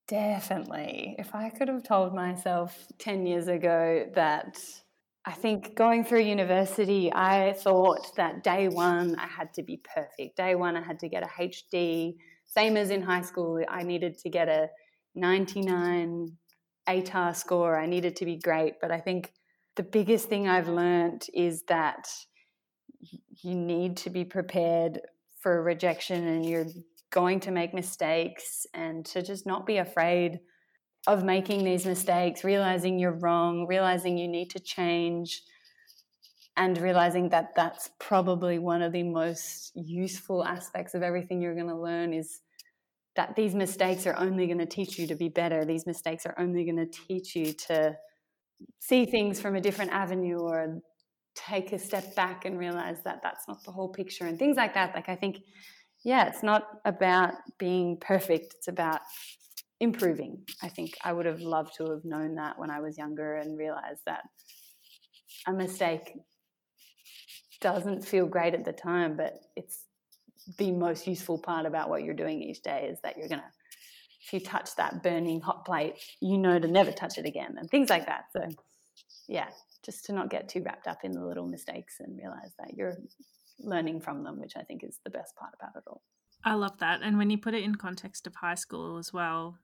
Definitely. 0.09 1.17
If 1.19 1.35
I 1.35 1.51
could 1.51 1.69
have 1.69 1.83
told 1.83 2.15
myself 2.15 2.87
10 2.99 3.27
years 3.27 3.49
ago 3.49 4.09
that 4.15 4.59
I 5.29 5.33
think 5.33 5.75
going 5.75 6.05
through 6.05 6.21
university, 6.21 7.13
I 7.13 7.55
thought 7.59 8.15
that 8.15 8.45
day 8.45 8.69
one 8.69 9.17
I 9.19 9.27
had 9.27 9.53
to 9.55 9.63
be 9.65 9.81
perfect. 9.83 10.37
Day 10.37 10.55
one 10.55 10.77
I 10.77 10.83
had 10.83 11.01
to 11.01 11.09
get 11.09 11.25
a 11.25 11.27
HD. 11.27 12.15
Same 12.45 12.77
as 12.77 12.91
in 12.91 13.03
high 13.03 13.23
school, 13.23 13.61
I 13.69 13.83
needed 13.83 14.19
to 14.19 14.31
get 14.31 14.49
a 14.49 14.69
99 15.17 16.31
ATAR 16.89 17.35
score. 17.35 17.77
I 17.77 17.87
needed 17.87 18.15
to 18.17 18.25
be 18.25 18.37
great. 18.37 18.75
But 18.81 18.93
I 18.93 19.01
think 19.01 19.33
the 19.75 19.83
biggest 19.83 20.29
thing 20.29 20.49
I've 20.49 20.69
learned 20.69 21.27
is 21.35 21.65
that 21.65 22.07
you 23.43 23.57
need 23.57 23.97
to 23.99 24.11
be 24.11 24.25
prepared 24.25 25.01
for 25.41 25.61
rejection 25.61 26.25
and 26.25 26.47
you're 26.47 26.69
going 27.11 27.41
to 27.41 27.51
make 27.51 27.75
mistakes 27.75 28.65
and 28.75 29.05
to 29.07 29.23
just 29.23 29.45
not 29.45 29.67
be 29.67 29.79
afraid 29.79 30.39
of 31.07 31.25
making 31.25 31.65
these 31.65 31.87
mistakes, 31.87 32.45
realizing 32.45 32.99
you're 32.99 33.19
wrong, 33.19 33.67
realizing 33.67 34.19
you 34.19 34.29
need 34.29 34.51
to 34.51 34.61
change, 34.61 35.43
and 36.57 36.79
realizing 36.79 37.29
that 37.29 37.51
that's 37.55 37.91
probably 37.99 38.59
one 38.59 38.83
of 38.83 38.93
the 38.93 39.03
most 39.03 39.73
useful 39.75 40.45
aspects 40.45 40.95
of 40.95 41.03
everything 41.03 41.41
you're 41.41 41.55
going 41.55 41.69
to 41.69 41.77
learn 41.77 42.15
is 42.15 42.41
that 43.15 43.37
these 43.37 43.55
mistakes 43.55 44.07
are 44.07 44.17
only 44.19 44.47
going 44.47 44.59
to 44.59 44.67
teach 44.67 44.99
you 44.99 45.07
to 45.07 45.15
be 45.15 45.29
better. 45.29 45.65
These 45.65 45.87
mistakes 45.87 46.25
are 46.27 46.35
only 46.39 46.65
going 46.65 46.77
to 46.77 46.87
teach 46.87 47.37
you 47.37 47.53
to 47.69 47.97
see 48.81 49.05
things 49.05 49.41
from 49.41 49.55
a 49.55 49.61
different 49.61 49.93
avenue 49.93 50.39
or 50.39 50.81
take 51.35 51.73
a 51.73 51.79
step 51.79 52.15
back 52.15 52.47
and 52.47 52.59
realize 52.59 52.99
that 53.05 53.21
that's 53.23 53.47
not 53.47 53.63
the 53.65 53.73
whole 53.73 53.91
picture 53.91 54.25
and 54.25 54.39
things 54.39 54.57
like 54.57 54.75
that. 54.75 54.95
Like, 54.95 55.11
I 55.11 55.17
think, 55.17 55.41
yeah, 56.05 56.27
it's 56.27 56.43
not 56.43 56.65
about 56.85 57.35
being 57.59 57.99
perfect, 58.01 58.55
it's 58.57 58.69
about 58.69 59.01
improving. 59.81 60.43
I 60.63 60.69
think 60.69 60.97
I 61.05 61.13
would 61.13 61.27
have 61.27 61.41
loved 61.41 61.77
to 61.77 61.91
have 61.91 62.05
known 62.05 62.37
that 62.37 62.59
when 62.59 62.71
I 62.71 62.81
was 62.81 62.97
younger 62.97 63.37
and 63.37 63.59
realized 63.59 64.01
that 64.07 64.23
a 65.47 65.53
mistake 65.53 66.13
doesn't 67.61 68.07
feel 68.07 68.27
great 68.27 68.55
at 68.55 68.65
the 68.65 68.73
time, 68.73 69.17
but 69.17 69.41
it's 69.55 69.85
the 70.59 70.71
most 70.71 71.07
useful 71.07 71.39
part 71.39 71.67
about 71.67 71.89
what 71.89 72.05
you're 72.05 72.15
doing 72.15 72.43
each 72.43 72.63
day 72.63 72.89
is 72.91 72.99
that 73.03 73.17
you're 73.17 73.29
going 73.29 73.41
to 73.41 73.47
if 74.27 74.33
you 74.33 74.41
touch 74.41 74.75
that 74.77 75.05
burning 75.05 75.41
hot 75.41 75.65
plate, 75.65 75.95
you 76.21 76.37
know 76.37 76.59
to 76.59 76.67
never 76.67 76.91
touch 76.91 77.17
it 77.17 77.27
again 77.27 77.57
and 77.59 77.71
things 77.71 77.89
like 77.89 78.07
that. 78.07 78.25
So, 78.33 78.49
yeah, 79.29 79.49
just 79.85 80.05
to 80.07 80.13
not 80.13 80.31
get 80.31 80.49
too 80.49 80.63
wrapped 80.65 80.89
up 80.89 81.05
in 81.05 81.13
the 81.13 81.25
little 81.25 81.47
mistakes 81.47 82.01
and 82.01 82.19
realize 82.19 82.53
that 82.59 82.75
you're 82.75 82.97
learning 83.61 84.01
from 84.01 84.25
them, 84.25 84.41
which 84.41 84.57
I 84.57 84.63
think 84.63 84.83
is 84.83 84.99
the 85.05 85.11
best 85.11 85.37
part 85.37 85.53
about 85.61 85.77
it 85.77 85.85
all. 85.87 86.03
I 86.45 86.55
love 86.55 86.79
that. 86.79 87.03
And 87.03 87.19
when 87.19 87.31
you 87.31 87.39
put 87.39 87.55
it 87.55 87.63
in 87.63 87.77
context 87.77 88.27
of 88.27 88.35
high 88.35 88.57
school 88.57 88.99
as 88.99 89.13
well, 89.13 89.59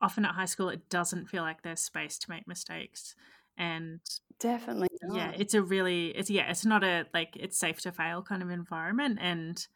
often 0.00 0.24
at 0.24 0.34
high 0.34 0.44
school 0.44 0.68
it 0.68 0.88
doesn't 0.88 1.28
feel 1.28 1.42
like 1.42 1.62
there's 1.62 1.80
space 1.80 2.18
to 2.18 2.30
make 2.30 2.46
mistakes. 2.46 3.14
And 3.56 4.00
definitely 4.38 4.88
not. 5.02 5.16
yeah, 5.16 5.32
it's 5.36 5.54
a 5.54 5.62
really 5.62 6.08
it's 6.08 6.30
yeah, 6.30 6.50
it's 6.50 6.64
not 6.64 6.84
a 6.84 7.06
like 7.12 7.36
it's 7.36 7.58
safe 7.58 7.80
to 7.82 7.92
fail 7.92 8.22
kind 8.22 8.42
of 8.42 8.50
environment 8.50 9.18
and 9.20 9.66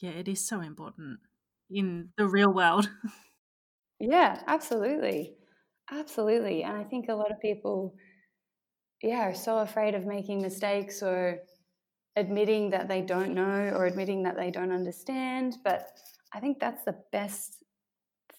yeah, 0.00 0.10
it 0.10 0.28
is 0.28 0.46
so 0.46 0.60
important 0.60 1.20
in 1.70 2.10
the 2.16 2.26
real 2.26 2.52
world. 2.52 2.90
yeah, 4.00 4.40
absolutely. 4.46 5.34
Absolutely. 5.90 6.62
And 6.62 6.76
I 6.76 6.84
think 6.84 7.08
a 7.08 7.14
lot 7.14 7.30
of 7.30 7.40
people, 7.40 7.94
yeah, 9.02 9.20
are 9.20 9.34
so 9.34 9.58
afraid 9.58 9.94
of 9.94 10.06
making 10.06 10.42
mistakes 10.42 11.02
or 11.02 11.40
admitting 12.16 12.70
that 12.70 12.88
they 12.88 13.00
don't 13.00 13.34
know 13.34 13.72
or 13.74 13.86
admitting 13.86 14.22
that 14.24 14.36
they 14.36 14.50
don't 14.50 14.72
understand. 14.72 15.56
But 15.64 15.88
I 16.34 16.40
think 16.40 16.58
that's 16.60 16.84
the 16.84 16.96
best 17.12 17.64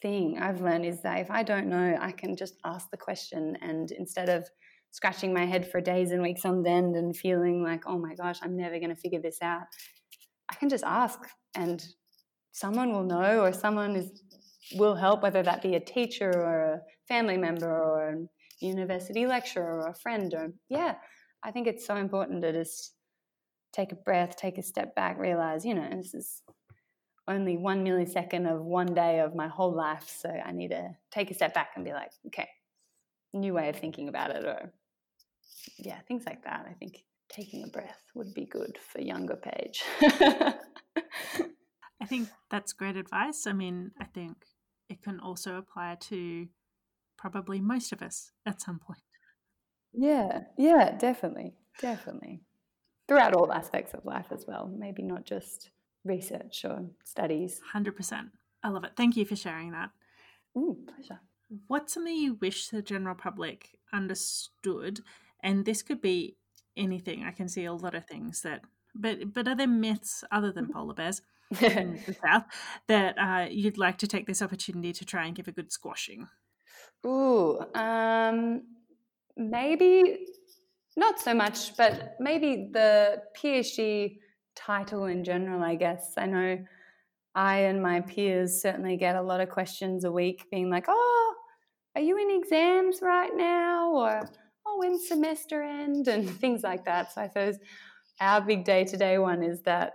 thing 0.02 0.40
I've 0.40 0.62
learned 0.62 0.86
is 0.86 1.02
that 1.02 1.20
if 1.20 1.32
I 1.32 1.44
don't 1.44 1.68
know, 1.68 1.98
I 2.00 2.12
can 2.12 2.36
just 2.36 2.56
ask 2.66 2.90
the 2.90 2.98
question. 2.98 3.58
And 3.62 3.92
instead 3.92 4.30
of 4.30 4.48
scratching 4.92 5.34
my 5.34 5.46
head 5.46 5.70
for 5.70 5.82
days 5.82 6.12
and 6.12 6.22
weeks 6.22 6.46
on 6.46 6.66
end 6.66 6.96
and 6.96 7.16
feeling 7.16 7.64
like, 7.64 7.84
oh 7.86 7.98
my 7.98 8.16
gosh, 8.16 8.40
I'm 8.42 8.58
never 8.58 8.80
going 8.80 8.90
to 8.90 8.96
figure 8.96 9.22
this 9.22 9.38
out, 9.42 9.64
I 10.50 10.56
can 10.56 10.70
just 10.70 10.84
ask 10.84 11.20
and 11.56 11.84
someone 12.52 12.92
will 12.92 13.04
know 13.04 13.42
or 13.42 13.54
someone 13.54 13.96
is 13.96 14.24
will 14.76 14.96
help 14.96 15.24
whether 15.24 15.42
that 15.42 15.62
be 15.62 15.76
a 15.76 15.80
teacher 15.80 16.30
or 16.30 16.74
a 16.74 16.82
family 17.08 17.38
member 17.38 17.72
or 17.72 18.10
a 18.10 18.66
university 18.66 19.26
lecturer 19.26 19.82
or 19.82 19.88
a 19.88 19.96
friend 19.96 20.34
or 20.34 20.54
yeah 20.70 20.96
i 21.44 21.52
think 21.52 21.68
it's 21.68 21.88
so 21.88 21.96
important 21.96 22.42
to 22.42 22.52
just 22.52 22.94
take 23.74 23.92
a 23.92 23.96
breath 23.96 24.36
take 24.36 24.58
a 24.58 24.64
step 24.64 24.94
back 24.96 25.18
realize 25.18 25.66
you 25.66 25.74
know 25.74 25.90
this 25.96 26.14
is 26.14 26.44
only 27.30 27.58
one 27.58 27.86
millisecond 27.86 28.52
of 28.52 28.62
one 28.62 28.94
day 28.94 29.20
of 29.20 29.36
my 29.36 29.48
whole 29.48 29.74
life 29.74 30.10
so 30.22 30.30
i 30.46 30.52
need 30.52 30.70
to 30.70 30.90
take 31.12 31.32
a 31.32 31.34
step 31.34 31.54
back 31.54 31.72
and 31.76 31.86
be 31.86 31.94
like 31.94 32.12
okay 32.28 32.50
new 33.34 33.54
way 33.54 33.70
of 33.70 33.76
thinking 33.76 34.10
about 34.10 34.32
it 34.32 34.44
or 34.44 34.74
yeah 35.78 36.00
things 36.08 36.24
like 36.26 36.44
that 36.44 36.66
i 36.70 36.74
think 36.74 37.04
taking 37.30 37.64
a 37.64 37.68
breath 37.68 38.02
would 38.16 38.34
be 38.34 38.46
good 38.46 38.78
for 38.78 39.00
younger 39.00 39.36
Paige 39.36 39.84
I 42.02 42.06
think 42.06 42.30
that's 42.50 42.74
great 42.74 42.96
advice. 42.96 43.46
I 43.46 43.54
mean, 43.54 43.92
I 44.00 44.06
think 44.06 44.46
it 44.90 45.02
can 45.02 45.20
also 45.20 45.58
apply 45.58 45.98
to 46.02 46.48
probably 47.18 47.60
most 47.60 47.92
of 47.92 48.02
us 48.02 48.32
at 48.46 48.62
some 48.62 48.80
point. 48.80 49.02
Yeah, 49.92 50.42
yeah, 50.58 50.96
definitely, 50.98 51.56
definitely. 51.82 52.42
Throughout 53.08 53.34
all 53.34 53.52
aspects 53.52 53.94
of 53.94 54.06
life 54.06 54.28
as 54.32 54.46
well, 54.48 54.72
maybe 54.74 55.02
not 55.02 55.26
just 55.26 55.72
research 56.04 56.66
or 56.66 56.86
studies. 57.04 57.62
100%. 57.74 58.30
I 58.64 58.70
love 58.70 58.84
it. 58.84 58.92
Thank 58.96 59.18
you 59.18 59.26
for 59.26 59.36
sharing 59.36 59.72
that. 59.72 59.90
Ooh, 60.58 60.78
pleasure. 60.88 61.20
What's 61.68 61.94
something 61.94 62.16
you 62.16 62.36
wish 62.36 62.68
the 62.68 62.82
general 62.82 63.16
public 63.16 63.78
understood? 63.94 65.02
And 65.42 65.66
this 65.66 65.82
could 65.82 66.02
be 66.02 66.38
anything. 66.78 67.24
I 67.24 67.32
can 67.32 67.48
see 67.48 67.66
a 67.66 67.74
lot 67.74 67.96
of 67.96 68.06
things 68.06 68.42
that, 68.42 68.62
but 68.96 69.34
but 69.34 69.48
are 69.48 69.56
there 69.56 69.68
myths 69.68 70.24
other 70.32 70.52
than 70.52 70.72
polar 70.72 70.94
bears 70.94 71.22
in 71.62 72.00
the 72.06 72.14
south 72.14 72.44
that 72.88 73.18
uh, 73.18 73.48
you'd 73.50 73.78
like 73.78 73.98
to 74.00 74.08
take 74.08 74.28
this 74.28 74.42
opportunity 74.42 74.94
to 74.94 75.06
try 75.06 75.26
and 75.26 75.36
give 75.36 75.48
a 75.48 75.52
good 75.52 75.72
squashing? 75.72 76.28
Ooh, 77.06 77.60
um, 77.76 78.64
maybe 79.38 80.28
not 80.98 81.20
so 81.20 81.34
much, 81.34 81.78
but 81.78 82.16
maybe 82.20 82.70
the 82.72 83.22
PhD 83.38 84.18
title 84.60 85.06
in 85.06 85.24
general, 85.24 85.64
I 85.64 85.76
guess. 85.76 86.14
I 86.18 86.26
know 86.26 86.58
I 87.36 87.60
and 87.60 87.82
my 87.82 88.02
peers 88.02 88.62
certainly 88.62 88.98
get 88.98 89.16
a 89.16 89.22
lot 89.22 89.40
of 89.40 89.50
questions 89.50 90.04
a 90.04 90.12
week 90.12 90.46
being 90.52 90.70
like, 90.70 90.86
oh, 90.88 91.36
are 91.96 92.02
you 92.02 92.18
in 92.18 92.42
exams 92.42 93.00
right 93.02 93.32
now? 93.36 93.92
Or, 93.92 94.30
oh, 94.66 94.78
when 94.80 95.00
semester 95.00 95.64
end? 95.64 96.08
And 96.08 96.30
things 96.42 96.64
like 96.64 96.86
that. 96.86 97.14
So 97.14 97.22
I 97.22 97.28
suppose 97.28 97.58
our 98.20 98.42
big 98.42 98.66
day 98.66 98.84
to 98.86 98.98
day 98.98 99.18
one 99.18 99.44
is 99.44 99.62
that 99.62 99.94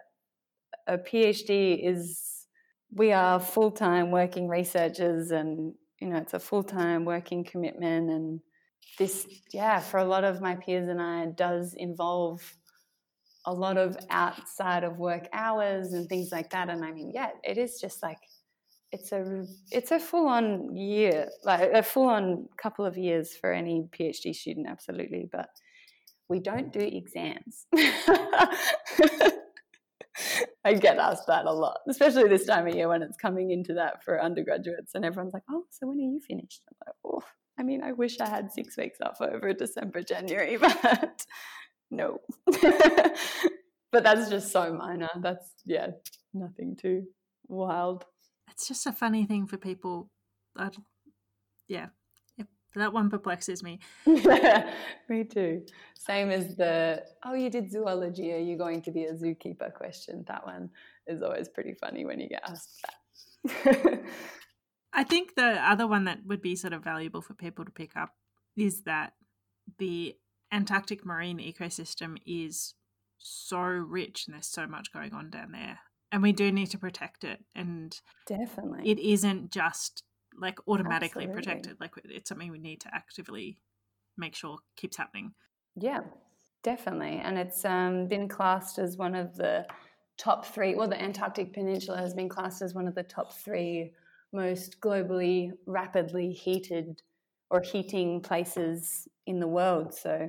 a 0.87 0.99
PhD 0.99 1.87
is 1.87 2.47
we 2.91 3.13
are 3.13 3.41
full 3.41 3.71
time 3.71 4.11
working 4.11 4.49
researchers, 4.49 5.31
and 5.31 5.75
you 6.01 6.09
know 6.09 6.17
it's 6.17 6.35
a 6.35 6.39
full 6.39 6.63
time 6.63 7.05
working 7.05 7.45
commitment. 7.45 8.11
And 8.11 8.41
this, 8.99 9.27
yeah, 9.53 9.81
for 9.81 9.99
a 9.99 10.05
lot 10.05 10.25
of 10.25 10.41
my 10.41 10.57
peers 10.57 10.89
and 10.89 11.01
I, 11.01 11.27
does 11.27 11.75
involve 11.77 12.41
a 13.47 13.53
lot 13.53 13.77
of 13.77 13.97
outside 14.11 14.85
of 14.85 14.99
work 14.99 15.29
hours 15.33 15.93
and 15.93 16.09
things 16.09 16.31
like 16.33 16.51
that. 16.51 16.69
And 16.69 16.85
I 16.85 16.93
mean, 16.93 17.13
yeah, 17.15 17.31
it 17.43 17.59
is 17.59 17.79
just 17.81 18.03
like 18.03 18.19
it's 18.93 19.13
a 19.13 19.45
it's 19.71 19.91
a 19.91 19.99
full 19.99 20.29
on 20.29 20.77
year, 20.77 21.29
like 21.45 21.73
a 21.73 21.83
full 21.83 22.09
on 22.09 22.49
couple 22.57 22.87
of 22.87 22.97
years 22.97 23.37
for 23.37 23.53
any 23.53 23.89
PhD 23.93 24.35
student, 24.35 24.69
absolutely. 24.69 25.29
But 25.31 25.49
we 26.29 26.41
don't 26.41 26.73
do 26.73 26.81
exams. 26.81 27.67
I 30.67 30.75
get 30.75 30.99
asked 30.99 31.27
that 31.27 31.45
a 31.45 31.53
lot, 31.53 31.81
especially 31.89 32.29
this 32.29 32.47
time 32.47 32.67
of 32.67 32.75
year 32.75 32.89
when 32.89 33.03
it's 33.03 33.19
coming 33.19 33.51
into 33.51 33.75
that 33.75 34.03
for 34.05 34.23
undergraduates, 34.23 34.95
and 34.95 35.05
everyone's 35.05 35.35
like, 35.35 35.43
"Oh, 35.51 35.65
so 35.71 35.89
when 35.89 35.99
are 35.99 36.01
you 36.01 36.21
finished?" 36.27 36.63
I'm 36.69 36.77
like, 36.87 36.95
"Oh, 37.05 37.23
I 37.59 37.63
mean, 37.63 37.83
I 37.83 37.93
wish 37.93 38.21
I 38.21 38.29
had 38.29 38.53
six 38.53 38.77
weeks 38.77 38.99
off 39.03 39.21
over 39.21 39.53
December, 39.53 40.03
January, 40.03 40.57
but 40.61 41.27
no. 41.97 42.21
but 43.93 44.03
that's 44.03 44.29
just 44.31 44.53
so 44.53 44.73
minor. 44.73 45.11
That's 45.21 45.53
yeah, 45.65 45.89
nothing 46.33 46.77
too 46.77 47.05
wild. 47.49 48.05
It's 48.51 48.69
just 48.69 48.87
a 48.87 48.93
funny 48.93 49.27
thing 49.27 49.47
for 49.47 49.57
people. 49.57 50.11
That, 50.57 50.77
yeah, 51.69 51.87
that 52.75 52.93
one 52.93 53.11
perplexes 53.11 53.63
me. 53.63 53.81
me 54.07 55.25
too. 55.25 55.63
Same 55.95 56.31
as 56.31 56.57
the 56.57 57.05
oh, 57.25 57.35
you 57.35 57.51
did 57.51 57.71
zoology. 57.71 58.33
Are 58.33 58.39
you 58.39 58.59
going 58.59 58.83
to 58.83 58.91
be 58.91 59.05
a 59.05 59.13
zookeeper? 59.13 59.73
Question. 59.73 60.25
That 60.27 60.45
one 60.45 60.71
is 61.07 61.23
always 61.23 61.49
pretty 61.49 61.75
funny 61.75 62.05
when 62.05 62.21
you 62.21 62.29
get 62.29 62.43
asked 62.49 62.85
that. 62.85 64.03
I 64.93 65.05
think 65.05 65.35
the 65.35 65.61
other 65.69 65.87
one 65.87 66.05
that 66.05 66.21
would 66.27 66.43
be 66.43 66.57
sort 66.57 66.73
of 66.73 66.83
valuable 66.85 67.21
for 67.21 67.35
people 67.35 67.65
to 67.65 67.71
pick 67.71 67.97
up 67.97 68.11
is 68.57 68.83
that 68.83 69.13
the 69.79 70.17
Antarctic 70.55 71.05
marine 71.05 71.39
ecosystem 71.39 72.17
is 72.25 72.75
so 73.19 73.59
rich 73.59 74.27
and 74.27 74.35
there's 74.35 74.47
so 74.47 74.67
much 74.67 74.93
going 74.93 75.13
on 75.13 75.31
down 75.31 75.51
there. 75.53 75.81
And 76.13 76.23
we 76.23 76.33
do 76.33 76.53
need 76.53 76.71
to 76.71 76.79
protect 76.79 77.25
it. 77.25 77.41
And 77.57 77.99
definitely, 78.27 78.89
it 78.89 79.01
isn't 79.01 79.51
just 79.51 80.05
like 80.39 80.59
automatically 80.69 81.25
Absolutely. 81.25 81.35
protected. 81.35 81.81
Like 81.81 81.91
it's 82.05 82.29
something 82.29 82.53
we 82.53 82.59
need 82.59 82.81
to 82.83 82.95
actively 82.95 83.59
make 84.17 84.37
sure 84.37 84.59
keeps 84.77 84.97
happening. 84.97 85.35
Yeah, 85.75 86.03
definitely. 86.63 87.21
And 87.25 87.37
it's 87.37 87.65
um, 87.65 88.07
been 88.07 88.29
classed 88.29 88.79
as 88.79 88.97
one 88.97 89.17
of 89.17 89.37
the 89.37 89.67
top 90.17 90.47
three. 90.47 90.77
Well, 90.77 90.89
the 90.89 91.03
Antarctic 91.03 91.53
Peninsula 91.53 91.99
has 91.99 92.15
been 92.15 92.29
classed 92.29 92.63
as 92.63 92.75
one 92.75 92.87
of 92.87 92.95
the 92.95 93.03
top 93.03 93.33
three 93.33 93.93
most 94.33 94.81
globally 94.81 95.51
rapidly 95.67 96.31
heated 96.31 97.03
or 97.51 97.61
heating 97.61 98.21
places 98.21 99.09
in 99.27 99.41
the 99.41 99.47
world. 99.47 99.95
So, 99.95 100.29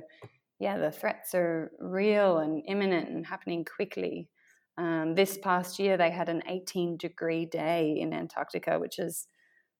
yeah, 0.58 0.78
the 0.78 0.90
threats 0.90 1.34
are 1.34 1.72
real 1.78 2.38
and 2.38 2.62
imminent 2.66 3.08
and 3.08 3.26
happening 3.26 3.64
quickly. 3.64 4.30
Um, 4.78 5.14
this 5.14 5.38
past 5.38 5.78
year, 5.78 5.96
they 5.96 6.10
had 6.10 6.28
an 6.28 6.42
18 6.46 6.96
degree 6.96 7.46
day 7.46 7.96
in 7.98 8.12
Antarctica, 8.12 8.78
which 8.78 8.98
is 8.98 9.26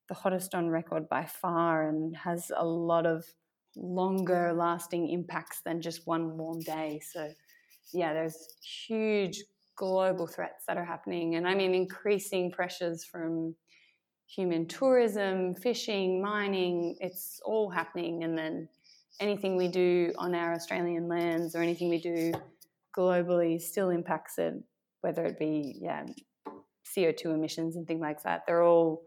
the 0.08 0.14
hottest 0.14 0.54
on 0.54 0.68
record 0.68 1.08
by 1.08 1.26
far 1.26 1.88
and 1.88 2.16
has 2.16 2.50
a 2.56 2.64
lot 2.64 3.06
of 3.06 3.24
longer 3.76 4.52
lasting 4.54 5.10
impacts 5.10 5.60
than 5.64 5.82
just 5.82 6.06
one 6.06 6.36
warm 6.36 6.60
day. 6.60 7.00
So, 7.12 7.30
yeah, 7.92 8.12
there's 8.12 8.36
huge 8.86 9.42
global 9.76 10.26
threats 10.26 10.64
that 10.66 10.78
are 10.78 10.84
happening. 10.84 11.34
And 11.34 11.46
I 11.46 11.54
mean, 11.54 11.74
increasing 11.74 12.50
pressures 12.50 13.04
from 13.04 13.54
human 14.26 14.66
tourism, 14.66 15.54
fishing, 15.54 16.20
mining, 16.20 16.96
it's 17.00 17.40
all 17.44 17.70
happening. 17.70 18.24
And 18.24 18.36
then 18.36 18.68
anything 19.20 19.56
we 19.56 19.68
do 19.68 20.12
on 20.18 20.34
our 20.34 20.52
Australian 20.52 21.08
lands 21.08 21.54
or 21.54 21.62
anything 21.62 21.88
we 21.88 22.00
do 22.00 22.32
globally 22.96 23.60
still 23.60 23.90
impacts 23.90 24.38
it, 24.38 24.54
whether 25.00 25.24
it 25.24 25.38
be 25.38 25.76
yeah, 25.80 26.04
CO2 26.84 27.26
emissions 27.26 27.76
and 27.76 27.86
things 27.86 28.00
like 28.00 28.22
that. 28.22 28.42
They're 28.46 28.62
all 28.62 29.02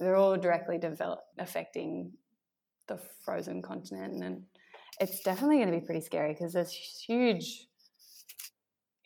they're 0.00 0.16
all 0.16 0.36
directly 0.36 0.78
develop, 0.78 1.20
affecting 1.38 2.12
the 2.86 2.98
frozen 3.22 3.60
continent 3.60 4.22
and 4.24 4.42
it's 5.00 5.20
definitely 5.20 5.56
going 5.56 5.70
to 5.70 5.78
be 5.78 5.84
pretty 5.84 6.00
scary 6.00 6.32
because 6.32 6.52
there's 6.52 6.72
huge 6.72 7.66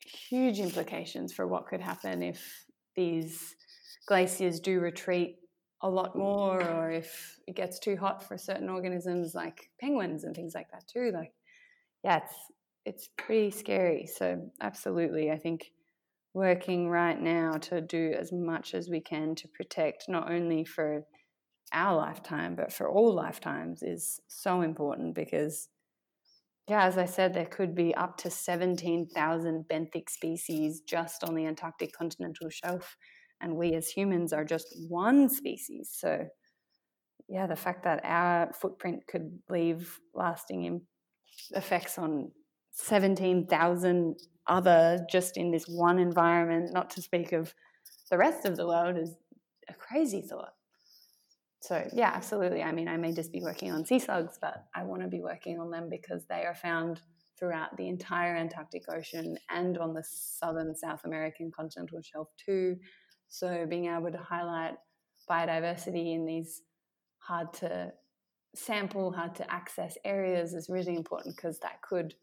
huge 0.04 0.60
implications 0.60 1.32
for 1.32 1.46
what 1.46 1.66
could 1.66 1.80
happen 1.80 2.22
if 2.22 2.64
these 2.96 3.54
glaciers 4.06 4.60
do 4.60 4.80
retreat 4.80 5.36
a 5.82 5.88
lot 5.88 6.16
more 6.16 6.62
or 6.62 6.90
if 6.90 7.40
it 7.46 7.56
gets 7.56 7.78
too 7.78 7.96
hot 7.96 8.22
for 8.26 8.38
certain 8.38 8.68
organisms 8.68 9.34
like 9.34 9.68
penguins 9.80 10.24
and 10.24 10.34
things 10.34 10.54
like 10.54 10.70
that 10.70 10.86
too 10.86 11.10
like 11.12 11.32
yeah 12.04 12.18
it's 12.18 12.34
it's 12.84 13.08
pretty 13.16 13.50
scary. 13.50 14.06
So 14.06 14.50
absolutely 14.60 15.30
i 15.30 15.38
think 15.38 15.72
working 16.34 16.88
right 16.88 17.20
now 17.20 17.52
to 17.52 17.80
do 17.80 18.14
as 18.18 18.32
much 18.32 18.74
as 18.74 18.88
we 18.88 19.00
can 19.00 19.34
to 19.34 19.48
protect 19.48 20.08
not 20.08 20.30
only 20.30 20.64
for 20.64 21.04
our 21.72 21.96
lifetime 21.96 22.54
but 22.54 22.72
for 22.72 22.88
all 22.88 23.12
lifetimes 23.14 23.82
is 23.82 24.20
so 24.28 24.62
important 24.62 25.14
because 25.14 25.68
yeah 26.68 26.84
as 26.84 26.96
i 26.96 27.04
said 27.04 27.34
there 27.34 27.46
could 27.46 27.74
be 27.74 27.94
up 27.94 28.16
to 28.16 28.30
17,000 28.30 29.64
benthic 29.70 30.08
species 30.08 30.80
just 30.80 31.22
on 31.24 31.34
the 31.34 31.46
antarctic 31.46 31.92
continental 31.92 32.48
shelf 32.48 32.96
and 33.42 33.56
we 33.56 33.74
as 33.74 33.88
humans 33.88 34.32
are 34.32 34.44
just 34.44 34.74
one 34.88 35.28
species. 35.28 35.90
So, 35.92 36.26
yeah, 37.28 37.46
the 37.46 37.56
fact 37.56 37.84
that 37.84 38.00
our 38.04 38.52
footprint 38.52 39.06
could 39.08 39.38
leave 39.50 39.98
lasting 40.14 40.80
effects 41.50 41.98
on 41.98 42.30
17,000 42.72 44.16
other 44.46 45.04
just 45.10 45.36
in 45.36 45.50
this 45.50 45.66
one 45.66 45.98
environment, 45.98 46.72
not 46.72 46.90
to 46.90 47.02
speak 47.02 47.32
of 47.32 47.54
the 48.10 48.18
rest 48.18 48.44
of 48.44 48.56
the 48.56 48.66
world, 48.66 48.96
is 48.96 49.14
a 49.68 49.74
crazy 49.74 50.22
thought. 50.22 50.54
So, 51.60 51.88
yeah, 51.92 52.10
absolutely. 52.14 52.62
I 52.62 52.72
mean, 52.72 52.88
I 52.88 52.96
may 52.96 53.12
just 53.12 53.32
be 53.32 53.40
working 53.40 53.70
on 53.70 53.84
sea 53.84 54.00
slugs, 54.00 54.36
but 54.40 54.64
I 54.74 54.82
want 54.82 55.02
to 55.02 55.08
be 55.08 55.20
working 55.20 55.60
on 55.60 55.70
them 55.70 55.88
because 55.88 56.24
they 56.28 56.44
are 56.44 56.56
found 56.56 57.00
throughout 57.38 57.76
the 57.76 57.88
entire 57.88 58.36
Antarctic 58.36 58.82
Ocean 58.88 59.36
and 59.48 59.78
on 59.78 59.94
the 59.94 60.04
southern 60.04 60.74
South 60.74 61.04
American 61.04 61.50
continental 61.50 62.00
shelf 62.02 62.28
too. 62.36 62.76
So 63.32 63.64
being 63.66 63.86
able 63.86 64.12
to 64.12 64.18
highlight 64.18 64.74
biodiversity 65.28 66.14
in 66.14 66.26
these 66.26 66.60
hard 67.18 67.50
to 67.54 67.90
sample, 68.54 69.10
hard 69.10 69.34
to 69.36 69.50
access 69.50 69.96
areas 70.04 70.52
is 70.52 70.68
really 70.68 70.94
important 70.94 71.34
because 71.34 71.58
that 71.60 71.80
could 71.80 72.14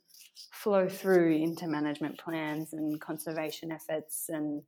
flow 0.51 0.87
through 0.87 1.35
into 1.35 1.65
management 1.65 2.19
plans 2.19 2.73
and 2.73 3.01
conservation 3.01 3.71
efforts. 3.71 4.29
And 4.29 4.61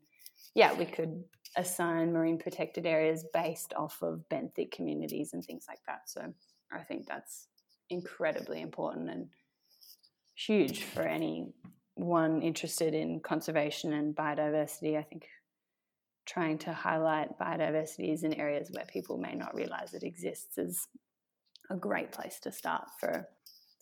yeah, 0.55 0.73
we 0.73 0.85
could 0.85 1.23
assign 1.57 2.11
marine 2.11 2.39
protected 2.39 2.87
areas 2.87 3.23
based 3.35 3.75
off 3.75 4.01
of 4.01 4.23
benthic 4.27 4.71
communities 4.71 5.33
and 5.33 5.45
things 5.45 5.65
like 5.67 5.81
that. 5.85 6.09
So 6.09 6.33
I 6.73 6.79
think 6.79 7.05
that's 7.07 7.49
incredibly 7.91 8.61
important 8.61 9.11
and 9.11 9.27
huge 10.33 10.81
for 10.85 11.03
anyone 11.03 12.41
interested 12.41 12.95
in 12.95 13.19
conservation 13.19 13.93
and 13.93 14.15
biodiversity. 14.15 14.97
I 14.97 15.03
think 15.03 15.27
trying 16.25 16.57
to 16.59 16.73
highlight 16.73 17.37
biodiversities 17.39 18.23
in 18.23 18.33
areas 18.33 18.69
where 18.71 18.85
people 18.85 19.17
may 19.17 19.33
not 19.33 19.55
realize 19.55 19.93
it 19.93 20.03
exists 20.03 20.57
is 20.57 20.87
a 21.69 21.75
great 21.75 22.11
place 22.11 22.39
to 22.41 22.51
start 22.51 22.87
for 22.99 23.27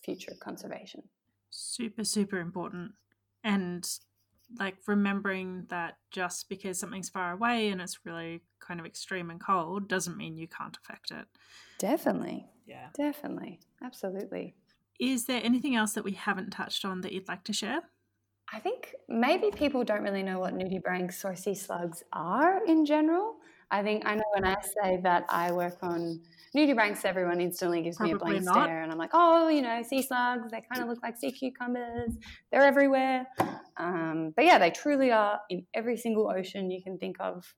future 0.03 0.33
conservation. 0.39 1.03
Super, 1.49 2.03
super 2.03 2.39
important. 2.39 2.91
And 3.43 3.87
like 4.57 4.77
remembering 4.87 5.65
that 5.69 5.97
just 6.11 6.49
because 6.49 6.79
something's 6.79 7.09
far 7.09 7.33
away 7.33 7.69
and 7.69 7.81
it's 7.81 7.99
really 8.05 8.41
kind 8.59 8.79
of 8.79 8.85
extreme 8.85 9.29
and 9.29 9.39
cold 9.39 9.87
doesn't 9.87 10.17
mean 10.17 10.37
you 10.37 10.47
can't 10.47 10.77
affect 10.77 11.11
it. 11.11 11.25
Definitely. 11.77 12.47
Yeah. 12.65 12.87
Definitely. 12.95 13.59
Absolutely. 13.83 14.55
Is 14.99 15.25
there 15.25 15.41
anything 15.43 15.75
else 15.75 15.93
that 15.93 16.03
we 16.03 16.11
haven't 16.11 16.51
touched 16.51 16.83
on 16.83 17.01
that 17.01 17.11
you'd 17.11 17.27
like 17.27 17.43
to 17.45 17.53
share? 17.53 17.81
I 18.51 18.59
think 18.59 18.95
maybe 19.07 19.51
people 19.51 19.83
don't 19.83 20.01
really 20.01 20.23
know 20.23 20.39
what 20.39 20.53
nudibranchs 20.55 21.23
or 21.23 21.35
sea 21.35 21.53
slugs 21.53 22.03
are 22.13 22.65
in 22.65 22.85
general. 22.85 23.35
I 23.71 23.83
think 23.83 24.03
I 24.05 24.15
know 24.15 24.23
when 24.33 24.45
I 24.45 24.55
say 24.61 24.99
that 25.03 25.25
I 25.29 25.51
work 25.51 25.77
on 25.83 26.19
nudibranchs, 26.55 27.05
everyone 27.05 27.39
instantly 27.39 27.83
gives 27.83 27.97
Probably 27.97 28.13
me 28.13 28.17
a 28.17 28.23
blank 28.25 28.43
not. 28.43 28.63
stare, 28.65 28.81
and 28.81 28.91
I'm 28.91 28.97
like, 28.97 29.11
oh, 29.13 29.47
you 29.49 29.61
know, 29.61 29.83
sea 29.83 30.01
slugs. 30.01 30.49
They 30.51 30.63
kind 30.71 30.81
of 30.81 30.89
look 30.89 31.03
like 31.03 31.17
sea 31.17 31.31
cucumbers. 31.31 32.13
They're 32.51 32.65
everywhere. 32.65 33.27
Um, 33.77 34.33
but 34.35 34.45
yeah, 34.45 34.57
they 34.57 34.71
truly 34.71 35.11
are 35.11 35.39
in 35.49 35.65
every 35.75 35.97
single 35.97 36.31
ocean 36.31 36.71
you 36.71 36.81
can 36.81 36.97
think 36.97 37.17
of 37.19 37.53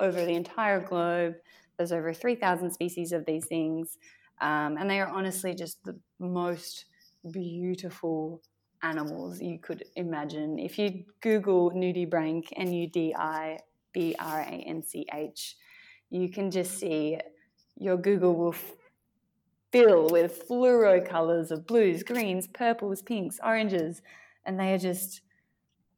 over 0.00 0.24
the 0.24 0.32
entire 0.32 0.80
globe. 0.80 1.34
There's 1.76 1.92
over 1.92 2.14
3,000 2.14 2.70
species 2.70 3.12
of 3.12 3.26
these 3.26 3.46
things, 3.46 3.98
um, 4.40 4.78
and 4.78 4.88
they 4.88 5.00
are 5.00 5.08
honestly 5.08 5.54
just 5.54 5.84
the 5.84 5.98
most 6.18 6.86
beautiful 7.30 8.42
animals 8.82 9.40
you 9.40 9.58
could 9.58 9.84
imagine. 9.96 10.58
If 10.58 10.78
you 10.78 11.04
Google 11.20 11.70
nudibranch, 11.70 12.48
N 12.56 12.72
U 12.72 12.86
D 12.88 13.14
I 13.14 13.58
B 13.92 14.14
R 14.18 14.40
A 14.40 14.44
N 14.44 14.82
C 14.82 15.06
H, 15.12 15.56
you 16.10 16.28
can 16.28 16.50
just 16.50 16.78
see 16.78 17.18
your 17.76 17.96
Google 17.96 18.34
will 18.34 18.54
fill 19.72 20.08
with 20.08 20.48
fluoro 20.48 21.06
colors 21.06 21.50
of 21.50 21.66
blues, 21.66 22.02
greens, 22.02 22.48
purples, 22.48 23.02
pinks, 23.02 23.38
oranges, 23.42 24.02
and 24.44 24.58
they 24.58 24.72
are 24.72 24.78
just 24.78 25.22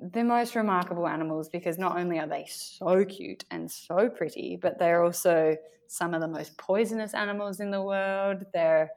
the 0.01 0.25
most 0.25 0.55
remarkable 0.55 1.07
animals 1.07 1.49
because 1.49 1.79
not 1.79 1.97
only 1.97 2.19
are 2.19 2.27
they 2.27 2.47
so 2.49 3.05
cute 3.05 3.45
and 3.51 3.71
so 3.71 4.09
pretty, 4.09 4.59
but 4.61 4.79
they're 4.79 5.05
also 5.05 5.57
some 5.87 6.15
of 6.15 6.21
the 6.21 6.29
most 6.29 6.57
poisonous 6.59 7.15
animals 7.15 7.61
in 7.61 7.71
the 7.71 7.83
world. 7.83 8.45
They're 8.53 8.91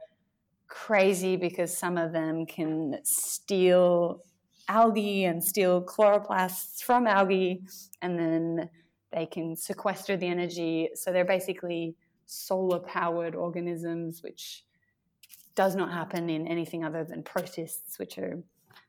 crazy 0.68 1.36
because 1.36 1.76
some 1.76 1.96
of 1.96 2.12
them 2.12 2.46
can 2.46 2.98
steal 3.04 4.22
algae 4.68 5.24
and 5.24 5.42
steal 5.42 5.84
chloroplasts 5.84 6.82
from 6.82 7.06
algae 7.06 7.62
and 8.02 8.18
then 8.18 8.68
they 9.12 9.26
can 9.26 9.56
sequester 9.56 10.16
the 10.16 10.26
energy. 10.26 10.88
So 10.94 11.12
they're 11.12 11.24
basically 11.24 11.94
solar 12.26 12.80
powered 12.80 13.34
organisms, 13.34 14.22
which 14.22 14.64
does 15.54 15.74
not 15.76 15.92
happen 15.92 16.28
in 16.28 16.46
anything 16.46 16.84
other 16.84 17.04
than 17.04 17.22
protists, 17.22 17.98
which 17.98 18.18
are 18.18 18.42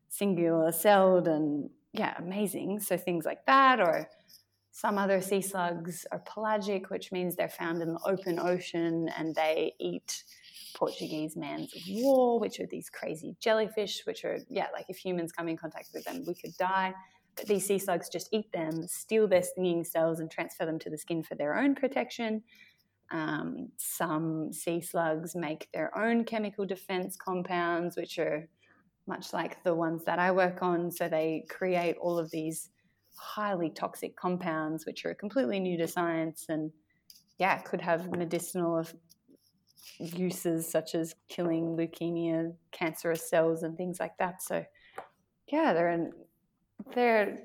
singular 0.09 0.71
celled 0.71 1.27
and 1.27 1.69
yeah, 1.93 2.15
amazing. 2.17 2.79
So 2.79 2.97
things 2.97 3.25
like 3.25 3.45
that, 3.45 3.79
or 3.79 4.09
some 4.71 4.97
other 4.97 5.21
sea 5.21 5.41
slugs 5.41 6.05
are 6.11 6.19
pelagic, 6.19 6.89
which 6.89 7.11
means 7.11 7.35
they're 7.35 7.49
found 7.49 7.81
in 7.81 7.93
the 7.93 7.99
open 8.05 8.39
ocean 8.39 9.09
and 9.17 9.33
they 9.33 9.73
eat 9.79 10.23
Portuguese 10.77 11.35
mans 11.35 11.73
war, 11.89 12.39
which 12.39 12.59
are 12.59 12.67
these 12.67 12.89
crazy 12.89 13.35
jellyfish, 13.39 14.01
which 14.05 14.23
are, 14.23 14.37
yeah, 14.49 14.67
like 14.73 14.85
if 14.89 14.97
humans 14.97 15.31
come 15.31 15.49
in 15.49 15.57
contact 15.57 15.89
with 15.93 16.05
them, 16.05 16.23
we 16.27 16.35
could 16.35 16.55
die. 16.57 16.93
But 17.35 17.47
these 17.47 17.65
sea 17.65 17.79
slugs 17.79 18.09
just 18.09 18.29
eat 18.31 18.51
them, 18.51 18.87
steal 18.87 19.27
their 19.27 19.41
stinging 19.41 19.83
cells, 19.83 20.19
and 20.19 20.29
transfer 20.29 20.65
them 20.65 20.79
to 20.79 20.89
the 20.89 20.97
skin 20.97 21.23
for 21.23 21.35
their 21.35 21.57
own 21.57 21.73
protection. 21.73 22.43
Um, 23.09 23.69
some 23.77 24.53
sea 24.53 24.81
slugs 24.81 25.35
make 25.35 25.67
their 25.73 25.97
own 25.97 26.25
chemical 26.25 26.65
defense 26.65 27.15
compounds, 27.15 27.97
which 27.97 28.19
are 28.19 28.47
much 29.07 29.33
like 29.33 29.63
the 29.63 29.73
ones 29.73 30.03
that 30.05 30.19
I 30.19 30.31
work 30.31 30.61
on. 30.61 30.91
So 30.91 31.07
they 31.09 31.45
create 31.49 31.95
all 31.99 32.19
of 32.19 32.29
these 32.29 32.69
highly 33.15 33.71
toxic 33.71 34.15
compounds, 34.15 34.85
which 34.85 35.05
are 35.05 35.15
completely 35.15 35.59
new 35.59 35.77
to 35.77 35.87
science 35.87 36.45
and, 36.49 36.71
yeah, 37.39 37.57
could 37.59 37.81
have 37.81 38.11
medicinal 38.11 38.83
uses 39.99 40.69
such 40.69 40.95
as 40.95 41.15
killing 41.29 41.75
leukemia, 41.77 42.53
cancerous 42.71 43.29
cells, 43.29 43.63
and 43.63 43.77
things 43.77 43.99
like 43.99 44.17
that. 44.17 44.41
So, 44.41 44.65
yeah, 45.51 45.73
they're 45.73 45.91
in, 45.91 46.11
they're 46.93 47.39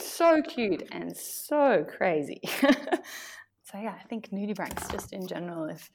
so 0.00 0.42
cute 0.42 0.88
and 0.92 1.16
so 1.16 1.84
crazy. 1.96 2.40
so 2.52 3.78
yeah, 3.78 3.94
I 3.98 4.06
think 4.08 4.30
nudibranchs 4.30 4.90
just 4.90 5.12
in 5.12 5.26
general, 5.26 5.68
if 5.68 5.90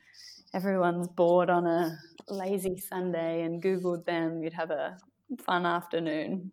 everyone's 0.54 1.08
bored 1.08 1.50
on 1.50 1.66
a 1.66 1.98
lazy 2.30 2.78
Sunday 2.78 3.44
and 3.44 3.62
Googled 3.62 4.06
them, 4.06 4.42
you'd 4.42 4.54
have 4.54 4.72
a 4.72 4.98
fun 5.40 5.66
afternoon. 5.66 6.52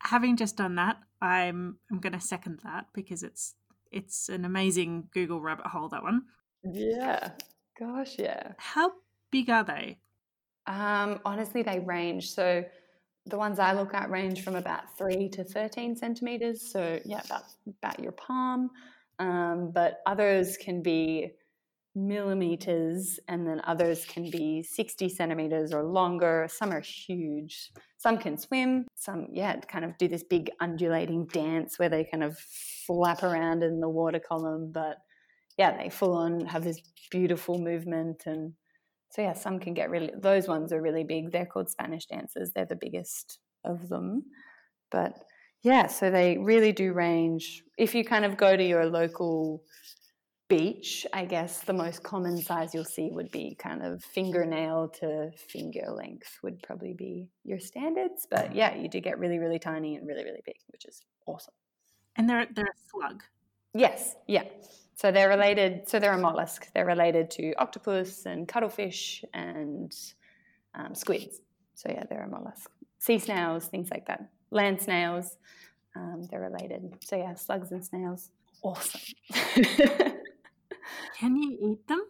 Having 0.00 0.36
just 0.36 0.56
done 0.56 0.76
that, 0.76 0.96
I'm 1.20 1.78
I'm 1.90 2.00
going 2.00 2.12
to 2.12 2.20
second 2.20 2.60
that 2.64 2.86
because 2.92 3.22
it's 3.22 3.54
it's 3.90 4.28
an 4.28 4.44
amazing 4.44 5.08
Google 5.12 5.40
rabbit 5.40 5.66
hole. 5.66 5.88
That 5.88 6.02
one. 6.02 6.22
Yeah. 6.64 7.30
Gosh, 7.78 8.18
yeah. 8.18 8.52
How 8.58 8.92
big 9.30 9.50
are 9.50 9.64
they? 9.64 9.98
Um, 10.66 11.20
honestly, 11.24 11.62
they 11.62 11.80
range. 11.80 12.30
So 12.30 12.64
the 13.26 13.38
ones 13.38 13.58
I 13.58 13.72
look 13.72 13.94
at 13.94 14.10
range 14.10 14.42
from 14.42 14.56
about 14.56 14.96
three 14.96 15.28
to 15.30 15.44
thirteen 15.44 15.96
centimeters. 15.96 16.70
So 16.72 17.00
yeah, 17.04 17.22
about 17.24 17.44
about 17.82 18.00
your 18.00 18.12
palm. 18.12 18.70
Um, 19.18 19.70
but 19.72 20.00
others 20.06 20.56
can 20.56 20.82
be 20.82 21.32
millimeters, 21.94 23.20
and 23.28 23.46
then 23.46 23.60
others 23.64 24.04
can 24.06 24.30
be 24.30 24.62
60 24.62 25.08
centimeters 25.08 25.72
or 25.72 25.84
longer. 25.84 26.48
Some 26.50 26.72
are 26.72 26.80
huge. 26.80 27.70
Some 27.98 28.18
can 28.18 28.38
swim. 28.38 28.86
Some, 28.94 29.28
yeah, 29.30 29.60
kind 29.60 29.84
of 29.84 29.96
do 29.98 30.08
this 30.08 30.22
big 30.22 30.50
undulating 30.60 31.26
dance 31.26 31.78
where 31.78 31.88
they 31.88 32.04
kind 32.04 32.24
of 32.24 32.38
flap 32.38 33.22
around 33.22 33.62
in 33.62 33.80
the 33.80 33.88
water 33.88 34.20
column. 34.20 34.72
But 34.72 34.98
yeah, 35.58 35.76
they 35.76 35.90
full 35.90 36.14
on 36.14 36.46
have 36.46 36.64
this 36.64 36.80
beautiful 37.10 37.58
movement. 37.58 38.22
And 38.26 38.54
so, 39.10 39.22
yeah, 39.22 39.34
some 39.34 39.58
can 39.58 39.74
get 39.74 39.90
really, 39.90 40.10
those 40.16 40.48
ones 40.48 40.72
are 40.72 40.80
really 40.80 41.04
big. 41.04 41.32
They're 41.32 41.46
called 41.46 41.70
Spanish 41.70 42.06
dancers, 42.06 42.50
they're 42.54 42.66
the 42.66 42.76
biggest 42.76 43.38
of 43.64 43.88
them. 43.88 44.24
But 44.90 45.14
yeah, 45.62 45.86
so 45.86 46.10
they 46.10 46.38
really 46.38 46.72
do 46.72 46.92
range. 46.92 47.62
If 47.78 47.94
you 47.94 48.04
kind 48.04 48.24
of 48.24 48.36
go 48.36 48.56
to 48.56 48.64
your 48.64 48.86
local 48.86 49.62
beach, 50.48 51.06
I 51.14 51.24
guess 51.24 51.60
the 51.60 51.72
most 51.72 52.02
common 52.02 52.36
size 52.36 52.74
you'll 52.74 52.84
see 52.84 53.08
would 53.10 53.30
be 53.30 53.56
kind 53.58 53.82
of 53.82 54.04
fingernail 54.04 54.88
to 55.00 55.30
finger 55.48 55.86
length 55.90 56.38
would 56.42 56.62
probably 56.62 56.92
be 56.92 57.28
your 57.44 57.58
standards. 57.58 58.26
But 58.30 58.54
yeah, 58.54 58.74
you 58.76 58.88
do 58.88 59.00
get 59.00 59.18
really, 59.18 59.38
really 59.38 59.58
tiny 59.58 59.96
and 59.96 60.06
really, 60.06 60.24
really 60.24 60.42
big, 60.44 60.56
which 60.68 60.84
is 60.84 61.00
awesome. 61.26 61.54
And 62.16 62.28
they're 62.28 62.46
they're 62.54 62.66
a 62.66 62.90
slug. 62.90 63.22
Yes, 63.72 64.14
yeah. 64.26 64.44
So 65.02 65.10
they're 65.10 65.28
related. 65.28 65.88
So 65.88 65.98
they're 65.98 66.12
a 66.12 66.18
mollusk. 66.18 66.72
They're 66.74 66.86
related 66.86 67.28
to 67.32 67.54
octopus 67.54 68.24
and 68.24 68.46
cuttlefish 68.46 69.24
and 69.34 69.92
um, 70.76 70.94
squids. 70.94 71.40
So 71.74 71.90
yeah, 71.90 72.04
they're 72.08 72.22
a 72.22 72.28
mollusk. 72.28 72.70
Sea 73.00 73.18
snails, 73.18 73.66
things 73.66 73.90
like 73.90 74.06
that. 74.06 74.28
Land 74.52 74.80
snails, 74.80 75.38
um, 75.96 76.28
they're 76.30 76.48
related. 76.48 76.98
So 77.00 77.16
yeah, 77.16 77.34
slugs 77.34 77.72
and 77.72 77.84
snails, 77.84 78.30
awesome. 78.62 79.00
Can 81.18 81.36
you 81.36 81.58
eat 81.60 81.88
them? 81.88 82.06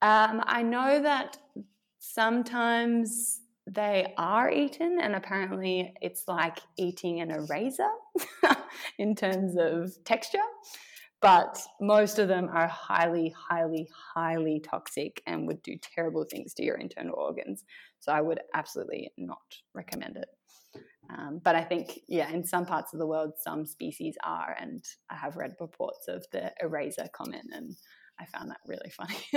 Um, 0.00 0.42
I 0.46 0.62
know 0.62 1.02
that 1.02 1.36
sometimes 1.98 3.42
they 3.66 4.14
are 4.16 4.50
eaten, 4.50 5.00
and 5.02 5.14
apparently 5.14 5.92
it's 6.00 6.24
like 6.26 6.60
eating 6.78 7.20
an 7.20 7.30
eraser 7.30 7.90
in 8.98 9.14
terms 9.14 9.54
of 9.58 10.02
texture. 10.04 10.38
But 11.22 11.56
most 11.80 12.18
of 12.18 12.26
them 12.26 12.50
are 12.52 12.66
highly, 12.66 13.32
highly, 13.38 13.88
highly 14.14 14.60
toxic 14.60 15.22
and 15.26 15.46
would 15.46 15.62
do 15.62 15.76
terrible 15.80 16.26
things 16.28 16.52
to 16.54 16.64
your 16.64 16.76
internal 16.76 17.14
organs. 17.16 17.64
So 18.00 18.12
I 18.12 18.20
would 18.20 18.40
absolutely 18.54 19.12
not 19.16 19.38
recommend 19.72 20.16
it. 20.16 20.28
Um, 21.10 21.40
but 21.44 21.54
I 21.54 21.62
think, 21.62 22.00
yeah, 22.08 22.28
in 22.30 22.44
some 22.44 22.66
parts 22.66 22.92
of 22.92 22.98
the 22.98 23.06
world, 23.06 23.34
some 23.38 23.64
species 23.66 24.16
are, 24.24 24.56
and 24.58 24.84
I 25.10 25.14
have 25.14 25.36
read 25.36 25.54
reports 25.60 26.08
of 26.08 26.24
the 26.32 26.52
eraser 26.60 27.06
comment, 27.12 27.46
and 27.52 27.76
I 28.18 28.24
found 28.26 28.50
that 28.50 28.60
really 28.66 28.90
funny 28.90 29.16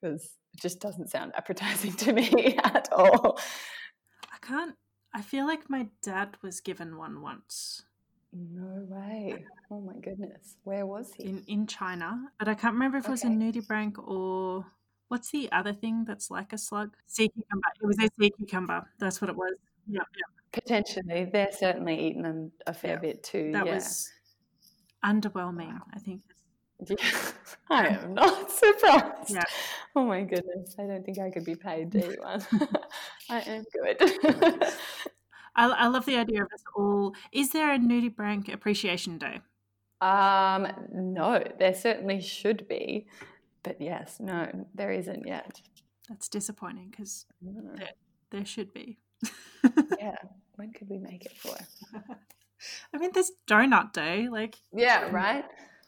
because 0.00 0.22
it 0.54 0.60
just 0.60 0.80
doesn't 0.80 1.10
sound 1.10 1.32
appetizing 1.36 1.94
to 1.94 2.12
me 2.12 2.58
at 2.64 2.92
all. 2.92 3.38
I 4.32 4.46
can't. 4.46 4.74
I 5.14 5.22
feel 5.22 5.46
like 5.46 5.70
my 5.70 5.88
dad 6.02 6.36
was 6.42 6.60
given 6.60 6.98
one 6.98 7.22
once. 7.22 7.85
No 8.38 8.84
way! 8.88 9.44
Oh 9.70 9.80
my 9.80 9.94
goodness, 10.00 10.56
where 10.64 10.84
was 10.84 11.12
he? 11.14 11.24
In 11.24 11.42
in 11.46 11.66
China, 11.66 12.18
but 12.38 12.48
I 12.48 12.54
can't 12.54 12.74
remember 12.74 12.98
if 12.98 13.06
it 13.06 13.10
was 13.10 13.24
a 13.24 13.28
nudibranch 13.28 13.96
or 13.98 14.66
what's 15.08 15.30
the 15.30 15.50
other 15.52 15.72
thing 15.72 16.04
that's 16.04 16.30
like 16.30 16.52
a 16.52 16.58
slug? 16.58 16.94
Sea 17.06 17.28
cucumber. 17.28 17.68
It 17.82 17.86
was 17.86 17.98
a 17.98 18.08
sea 18.20 18.30
cucumber. 18.36 18.86
That's 18.98 19.20
what 19.20 19.30
it 19.30 19.36
was. 19.36 19.54
Yeah, 19.88 20.00
yeah. 20.16 20.24
Potentially, 20.52 21.24
they're 21.32 21.52
certainly 21.52 21.98
eating 21.98 22.22
them 22.22 22.52
a 22.66 22.74
fair 22.74 22.94
yeah. 22.94 23.00
bit 23.00 23.22
too. 23.22 23.52
That 23.52 23.66
yeah. 23.66 23.74
was 23.74 24.12
underwhelming. 25.04 25.72
Wow. 25.72 25.82
I 25.94 25.98
think 25.98 26.20
yeah, 26.84 26.96
I 27.70 27.86
am 27.88 28.14
not 28.14 28.50
surprised. 28.50 29.30
Yeah. 29.30 29.42
Oh 29.94 30.04
my 30.04 30.22
goodness. 30.22 30.74
I 30.78 30.82
don't 30.82 31.04
think 31.04 31.18
I 31.18 31.30
could 31.30 31.44
be 31.44 31.56
paid 31.56 31.92
to 31.92 32.12
eat 32.12 32.20
one. 32.20 32.44
I 33.30 33.40
am 33.40 33.64
good. 33.72 34.72
I, 35.56 35.66
I, 35.68 35.86
love 35.88 36.06
the 36.06 36.16
idea 36.16 36.42
of 36.42 36.48
us 36.52 36.62
all. 36.76 37.14
Is 37.32 37.50
there 37.50 37.72
a 37.72 37.78
nudibranch 37.78 38.52
appreciation 38.52 39.18
day? 39.18 39.40
Um, 40.00 40.68
no, 40.92 41.42
there 41.58 41.74
certainly 41.74 42.20
should 42.20 42.68
be. 42.68 43.06
But 43.62 43.80
yes, 43.80 44.18
no, 44.20 44.66
there 44.74 44.92
isn't 44.92 45.26
yet. 45.26 45.60
That's 46.08 46.28
disappointing 46.28 46.90
because 46.90 47.26
mm. 47.44 47.76
there, 47.76 47.90
there 48.30 48.44
should 48.44 48.72
be. 48.72 48.98
yeah. 49.98 50.16
When 50.54 50.72
could 50.72 50.88
we 50.88 50.98
make 50.98 51.26
it 51.26 51.36
for? 51.36 51.56
I 52.94 52.98
mean, 52.98 53.10
there's 53.12 53.32
Donut 53.48 53.92
Day. 53.92 54.28
Like, 54.28 54.56
yeah, 54.72 55.10
right 55.10 55.44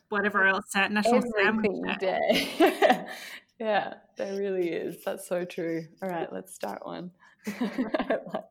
whatever 0.08 0.46
else 0.46 0.74
at 0.74 0.92
National 0.92 1.22
Sandwich 1.36 1.98
Day. 1.98 3.06
yeah, 3.58 3.94
there 4.16 4.36
really 4.38 4.68
is. 4.70 5.02
That's 5.04 5.28
so 5.28 5.44
true. 5.44 5.86
All 6.02 6.08
right, 6.08 6.32
let's 6.32 6.54
start 6.54 6.84
one. 6.84 7.10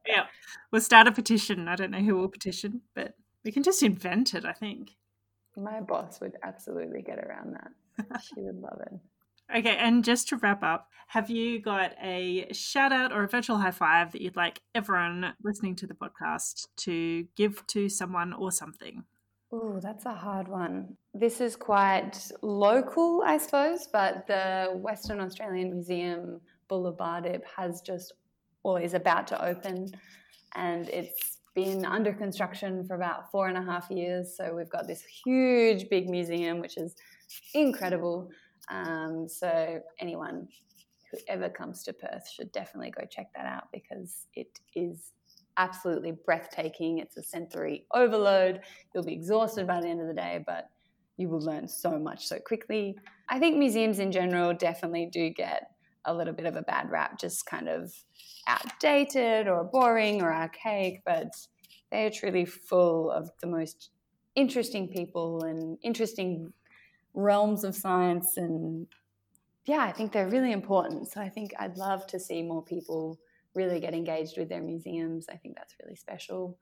yeah, 0.05 0.25
we'll 0.71 0.81
start 0.81 1.07
a 1.07 1.11
petition. 1.11 1.67
I 1.67 1.75
don't 1.75 1.91
know 1.91 1.99
who 1.99 2.15
will 2.15 2.29
petition, 2.29 2.81
but 2.95 3.13
we 3.43 3.51
can 3.51 3.63
just 3.63 3.83
invent 3.83 4.33
it. 4.33 4.45
I 4.45 4.53
think 4.53 4.91
my 5.55 5.81
boss 5.81 6.19
would 6.21 6.35
absolutely 6.43 7.01
get 7.01 7.19
around 7.19 7.55
that. 7.55 8.21
She 8.21 8.41
would 8.41 8.59
love 8.61 8.79
it. 8.81 8.93
Okay, 9.55 9.77
and 9.77 10.03
just 10.03 10.27
to 10.27 10.35
wrap 10.35 10.61
up, 10.61 10.89
have 11.07 11.29
you 11.29 11.61
got 11.61 11.93
a 12.03 12.47
shout 12.51 12.91
out 12.91 13.13
or 13.13 13.23
a 13.23 13.29
virtual 13.29 13.57
high 13.57 13.71
five 13.71 14.11
that 14.11 14.21
you'd 14.21 14.35
like 14.35 14.61
everyone 14.75 15.33
listening 15.41 15.73
to 15.77 15.87
the 15.87 15.93
podcast 15.93 16.67
to 16.79 17.25
give 17.37 17.65
to 17.67 17.87
someone 17.87 18.33
or 18.33 18.51
something? 18.51 19.05
Oh, 19.51 19.79
that's 19.81 20.05
a 20.05 20.13
hard 20.13 20.49
one. 20.49 20.97
This 21.13 21.39
is 21.39 21.55
quite 21.55 22.29
local, 22.41 23.23
I 23.25 23.37
suppose, 23.37 23.87
but 23.87 24.27
the 24.27 24.73
Western 24.75 25.21
Australian 25.21 25.71
Museum 25.71 26.41
Boola 26.69 26.95
Bardip 26.95 27.43
has 27.55 27.79
just, 27.79 28.13
or 28.67 28.81
is 28.81 28.93
about 28.93 29.25
to 29.25 29.45
open, 29.45 29.89
and 30.55 30.89
it's 30.89 31.37
been 31.55 31.85
under 31.85 32.11
construction 32.11 32.85
for 32.85 32.95
about 32.95 33.31
four 33.31 33.47
and 33.47 33.57
a 33.57 33.61
half 33.61 33.89
years. 33.89 34.35
So 34.35 34.53
we've 34.53 34.69
got 34.69 34.87
this 34.87 35.03
huge, 35.25 35.89
big 35.89 36.09
museum, 36.09 36.59
which 36.59 36.75
is 36.75 36.93
incredible. 37.53 38.29
Um, 38.69 39.27
so 39.29 39.79
anyone 40.01 40.49
who 41.09 41.17
ever 41.29 41.49
comes 41.49 41.83
to 41.83 41.93
Perth 41.93 42.29
should 42.29 42.51
definitely 42.51 42.91
go 42.91 43.05
check 43.09 43.27
that 43.37 43.45
out 43.45 43.69
because 43.71 44.27
it 44.35 44.59
is 44.75 45.13
absolutely 45.55 46.13
breathtaking. 46.25 46.99
It's 46.99 47.15
a 47.15 47.23
sensory 47.23 47.85
overload. 47.93 48.59
You'll 48.93 49.05
be 49.05 49.13
exhausted 49.13 49.65
by 49.65 49.79
the 49.79 49.87
end 49.87 50.01
of 50.01 50.07
the 50.07 50.13
day, 50.13 50.43
but 50.45 50.65
you 51.15 51.29
will 51.29 51.41
learn 51.41 51.69
so 51.69 51.97
much 51.97 52.27
so 52.27 52.37
quickly. 52.37 52.97
I 53.29 53.39
think 53.39 53.57
museums 53.57 53.99
in 53.99 54.11
general 54.11 54.53
definitely 54.53 55.09
do 55.11 55.29
get 55.29 55.71
a 56.07 56.13
little 56.13 56.33
bit 56.33 56.45
of 56.45 56.55
a 56.55 56.63
bad 56.63 56.89
rap, 56.89 57.19
just 57.19 57.45
kind 57.45 57.69
of 57.69 57.93
outdated 58.47 59.47
or 59.47 59.63
boring 59.63 60.21
or 60.21 60.33
archaic, 60.33 61.01
but 61.05 61.29
they 61.91 62.05
are 62.05 62.09
truly 62.09 62.45
full 62.45 63.11
of 63.11 63.29
the 63.41 63.47
most 63.47 63.91
interesting 64.35 64.87
people 64.87 65.43
and 65.43 65.77
interesting 65.83 66.51
realms 67.13 67.63
of 67.63 67.75
science 67.75 68.37
and 68.37 68.87
yeah, 69.65 69.81
I 69.81 69.91
think 69.91 70.13
they're 70.13 70.29
really 70.29 70.53
important. 70.53 71.11
So 71.11 71.19
I 71.19 71.27
think 71.27 71.51
I'd 71.59 71.75
love 71.75 72.07
to 72.07 72.19
see 72.19 72.41
more 72.41 72.63
people 72.63 73.19
really 73.53 73.81
get 73.81 73.93
engaged 73.93 74.37
with 74.37 74.47
their 74.47 74.61
museums. 74.61 75.25
I 75.29 75.35
think 75.35 75.55
that's 75.55 75.75
really 75.83 75.95
special. 75.95 76.57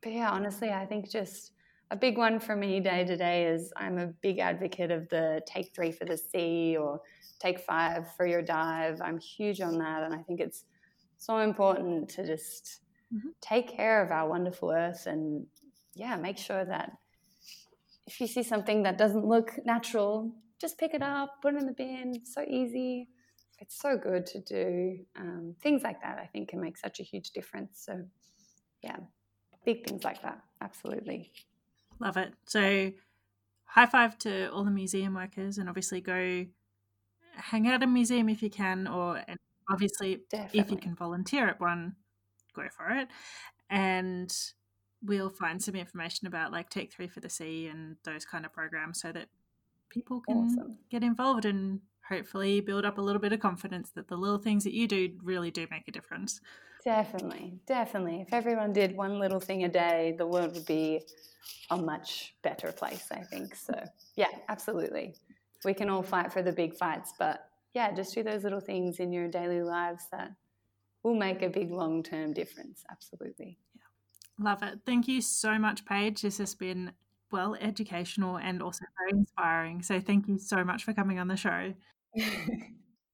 But 0.00 0.12
yeah, 0.12 0.30
honestly, 0.30 0.70
I 0.70 0.86
think 0.86 1.10
just 1.10 1.52
a 1.90 1.96
big 1.96 2.18
one 2.18 2.38
for 2.38 2.54
me 2.54 2.80
day 2.80 3.04
to 3.04 3.16
day 3.16 3.46
is 3.46 3.72
I'm 3.76 3.98
a 3.98 4.06
big 4.06 4.38
advocate 4.38 4.90
of 4.90 5.08
the 5.08 5.40
take 5.46 5.74
three 5.74 5.92
for 5.92 6.04
the 6.04 6.18
sea 6.18 6.76
or 6.76 7.00
take 7.38 7.60
five 7.60 8.06
for 8.16 8.26
your 8.26 8.42
dive. 8.42 9.00
I'm 9.00 9.18
huge 9.18 9.60
on 9.60 9.78
that. 9.78 10.02
And 10.02 10.14
I 10.14 10.18
think 10.18 10.40
it's 10.40 10.64
so 11.16 11.38
important 11.38 12.08
to 12.10 12.26
just 12.26 12.80
mm-hmm. 13.14 13.28
take 13.40 13.68
care 13.68 14.04
of 14.04 14.10
our 14.10 14.28
wonderful 14.28 14.70
earth 14.70 15.06
and 15.06 15.46
yeah, 15.94 16.16
make 16.16 16.38
sure 16.38 16.64
that 16.64 16.92
if 18.06 18.20
you 18.20 18.26
see 18.26 18.42
something 18.42 18.82
that 18.84 18.98
doesn't 18.98 19.26
look 19.26 19.52
natural, 19.64 20.32
just 20.60 20.78
pick 20.78 20.94
it 20.94 21.02
up, 21.02 21.42
put 21.42 21.54
it 21.54 21.60
in 21.60 21.66
the 21.66 21.72
bin. 21.72 22.12
It's 22.14 22.34
so 22.34 22.44
easy. 22.48 23.08
It's 23.60 23.80
so 23.80 23.96
good 23.96 24.24
to 24.26 24.40
do. 24.40 24.98
Um, 25.16 25.54
things 25.62 25.82
like 25.82 26.00
that, 26.02 26.18
I 26.18 26.26
think, 26.26 26.48
can 26.50 26.60
make 26.60 26.76
such 26.76 27.00
a 27.00 27.02
huge 27.02 27.30
difference. 27.30 27.82
So, 27.84 28.04
yeah, 28.82 28.96
big 29.64 29.86
things 29.86 30.04
like 30.04 30.22
that. 30.22 30.40
Absolutely. 30.60 31.32
Love 32.00 32.16
it. 32.16 32.34
So, 32.46 32.92
high 33.64 33.86
five 33.86 34.18
to 34.18 34.50
all 34.52 34.64
the 34.64 34.70
museum 34.70 35.14
workers 35.14 35.58
and 35.58 35.68
obviously 35.68 36.00
go 36.00 36.46
hang 37.34 37.68
out 37.68 37.74
at 37.74 37.82
a 37.82 37.86
museum 37.86 38.28
if 38.28 38.42
you 38.42 38.50
can, 38.50 38.86
or 38.86 39.22
and 39.26 39.38
obviously 39.70 40.22
Definitely. 40.30 40.60
if 40.60 40.70
you 40.70 40.76
can 40.76 40.94
volunteer 40.94 41.48
at 41.48 41.60
one, 41.60 41.96
go 42.54 42.68
for 42.76 42.90
it. 42.90 43.08
And 43.70 44.34
we'll 45.02 45.30
find 45.30 45.62
some 45.62 45.76
information 45.76 46.26
about 46.26 46.52
like 46.52 46.70
Take 46.70 46.92
Three 46.92 47.08
for 47.08 47.20
the 47.20 47.28
Sea 47.28 47.68
and 47.68 47.96
those 48.04 48.24
kind 48.24 48.44
of 48.44 48.52
programs 48.52 49.00
so 49.00 49.12
that 49.12 49.28
people 49.90 50.20
can 50.20 50.38
awesome. 50.38 50.78
get 50.90 51.02
involved 51.02 51.44
and 51.44 51.80
hopefully 52.08 52.60
build 52.60 52.84
up 52.84 52.98
a 52.98 53.02
little 53.02 53.20
bit 53.20 53.32
of 53.32 53.40
confidence 53.40 53.90
that 53.90 54.08
the 54.08 54.16
little 54.16 54.38
things 54.38 54.64
that 54.64 54.72
you 54.72 54.88
do 54.88 55.10
really 55.22 55.50
do 55.50 55.66
make 55.70 55.86
a 55.86 55.92
difference. 55.92 56.40
Definitely, 56.84 57.60
definitely. 57.66 58.20
If 58.20 58.32
everyone 58.32 58.72
did 58.72 58.96
one 58.96 59.18
little 59.18 59.40
thing 59.40 59.64
a 59.64 59.68
day, 59.68 60.14
the 60.16 60.26
world 60.26 60.54
would 60.54 60.66
be 60.66 61.02
a 61.70 61.76
much 61.76 62.34
better 62.42 62.72
place, 62.72 63.08
I 63.10 63.20
think. 63.20 63.54
So, 63.54 63.74
yeah, 64.16 64.28
absolutely. 64.48 65.14
We 65.64 65.74
can 65.74 65.88
all 65.90 66.02
fight 66.02 66.32
for 66.32 66.42
the 66.42 66.52
big 66.52 66.74
fights, 66.74 67.12
but 67.18 67.48
yeah, 67.74 67.92
just 67.92 68.14
do 68.14 68.22
those 68.22 68.44
little 68.44 68.60
things 68.60 69.00
in 69.00 69.12
your 69.12 69.28
daily 69.28 69.62
lives 69.62 70.04
that 70.12 70.30
will 71.02 71.16
make 71.16 71.42
a 71.42 71.48
big 71.48 71.70
long 71.70 72.02
term 72.02 72.32
difference. 72.32 72.84
Absolutely. 72.90 73.58
Yeah. 73.74 74.44
Love 74.44 74.62
it. 74.62 74.80
Thank 74.86 75.08
you 75.08 75.20
so 75.20 75.58
much, 75.58 75.84
Paige. 75.84 76.22
This 76.22 76.38
has 76.38 76.54
been 76.54 76.92
well 77.30 77.56
educational 77.60 78.38
and 78.38 78.62
also 78.62 78.84
very 78.98 79.10
inspiring. 79.18 79.82
So 79.82 80.00
thank 80.00 80.28
you 80.28 80.38
so 80.38 80.64
much 80.64 80.84
for 80.84 80.92
coming 80.94 81.18
on 81.18 81.28
the 81.28 81.36
show. 81.36 81.74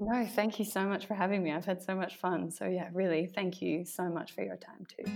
no, 0.01 0.27
thank 0.27 0.59
you 0.59 0.65
so 0.65 0.87
much 0.87 1.07
for 1.07 1.15
having 1.15 1.43
me. 1.43 1.53
I've 1.53 1.65
had 1.65 1.83
so 1.83 1.95
much 1.95 2.17
fun. 2.17 2.51
So 2.51 2.67
yeah, 2.67 2.89
really, 2.93 3.27
thank 3.27 3.63
you 3.63 3.85
so 3.85 4.09
much 4.09 4.33
for 4.33 4.43
your 4.43 4.57
time 4.57 4.87
too. 4.89 5.11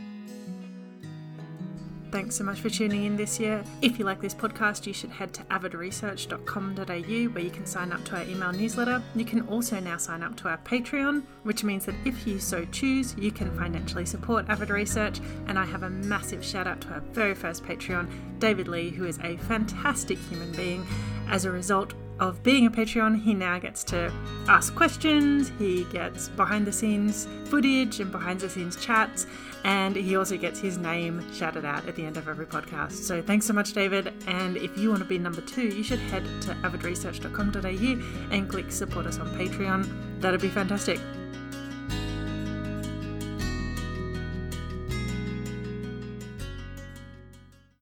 Thanks 2.11 2.37
so 2.37 2.45
much 2.45 2.61
for 2.61 2.71
tuning 2.71 3.05
in 3.05 3.17
this 3.17 3.39
year. 3.39 3.63
If 3.83 3.99
you 3.99 4.07
like 4.07 4.19
this 4.19 4.35
podcast, 4.35 4.87
you 4.87 4.95
should 4.95 5.11
head 5.11 5.35
to 5.35 5.43
avidresearch.com.au 5.45 7.33
where 7.35 7.45
you 7.45 7.51
can 7.51 7.67
sign 7.67 7.93
up 7.93 8.03
to 8.07 8.17
our 8.17 8.23
email 8.23 8.51
newsletter. 8.51 9.03
You 9.15 9.27
can 9.27 9.47
also 9.49 9.79
now 9.79 9.99
sign 9.99 10.23
up 10.23 10.35
to 10.39 10.49
our 10.49 10.57
Patreon, 10.59 11.23
which 11.43 11.65
means 11.65 11.85
that 11.85 11.95
if 12.07 12.27
you 12.27 12.39
so 12.39 12.65
choose, 12.67 13.15
you 13.19 13.31
can 13.31 13.55
financially 13.59 14.07
support 14.07 14.49
Avid 14.49 14.71
Research. 14.71 15.21
And 15.49 15.59
I 15.59 15.67
have 15.67 15.83
a 15.83 15.91
massive 15.91 16.43
shout 16.43 16.67
out 16.67 16.81
to 16.83 16.89
our 16.95 17.01
very 17.13 17.35
first 17.35 17.63
Patreon, 17.63 18.09
David 18.39 18.69
Lee, 18.69 18.89
who 18.89 19.05
is 19.05 19.19
a 19.19 19.37
fantastic 19.37 20.17
human 20.19 20.53
being. 20.53 20.87
As 21.29 21.45
a 21.45 21.51
result, 21.51 21.93
of 22.21 22.43
being 22.43 22.67
a 22.67 22.71
Patreon, 22.71 23.23
he 23.23 23.35
now 23.35 23.59
gets 23.59 23.85
to 23.85 24.13
ask 24.49 24.75
questions, 24.75 25.53
he 25.59 25.85
gets 25.85 26.29
behind 26.31 26.67
the 26.67 26.73
scenes 26.73 27.29
footage 27.45 28.01
and 28.01 28.11
behind 28.11 28.41
the 28.41 28.49
scenes 28.49 28.77
chats, 28.77 29.27
and 29.65 29.97
he 29.97 30.17
also 30.17 30.37
gets 30.37 30.61
his 30.61 30.79
name 30.79 31.25
shouted 31.33 31.65
out 31.65 31.87
at 31.87 31.97
the 31.97 32.05
end 32.05 32.17
of 32.17 32.29
every 32.29 32.47
podcast. 32.47 32.93
So 32.93 33.23
thanks 33.23 33.47
so 33.47 33.53
much, 33.53 33.73
David. 33.73 34.13
And 34.27 34.57
if 34.57 34.77
you 34.77 34.91
want 34.91 35.03
to 35.03 35.09
be 35.09 35.19
number 35.19 35.41
two, 35.41 35.69
you 35.69 35.83
should 35.83 35.99
head 35.99 36.25
to 36.43 36.55
avidresearch.com.au 36.63 38.35
and 38.35 38.49
click 38.49 38.71
support 38.71 39.07
us 39.07 39.19
on 39.19 39.29
Patreon. 39.35 40.21
That'd 40.21 40.41
be 40.41 40.49
fantastic. 40.49 41.01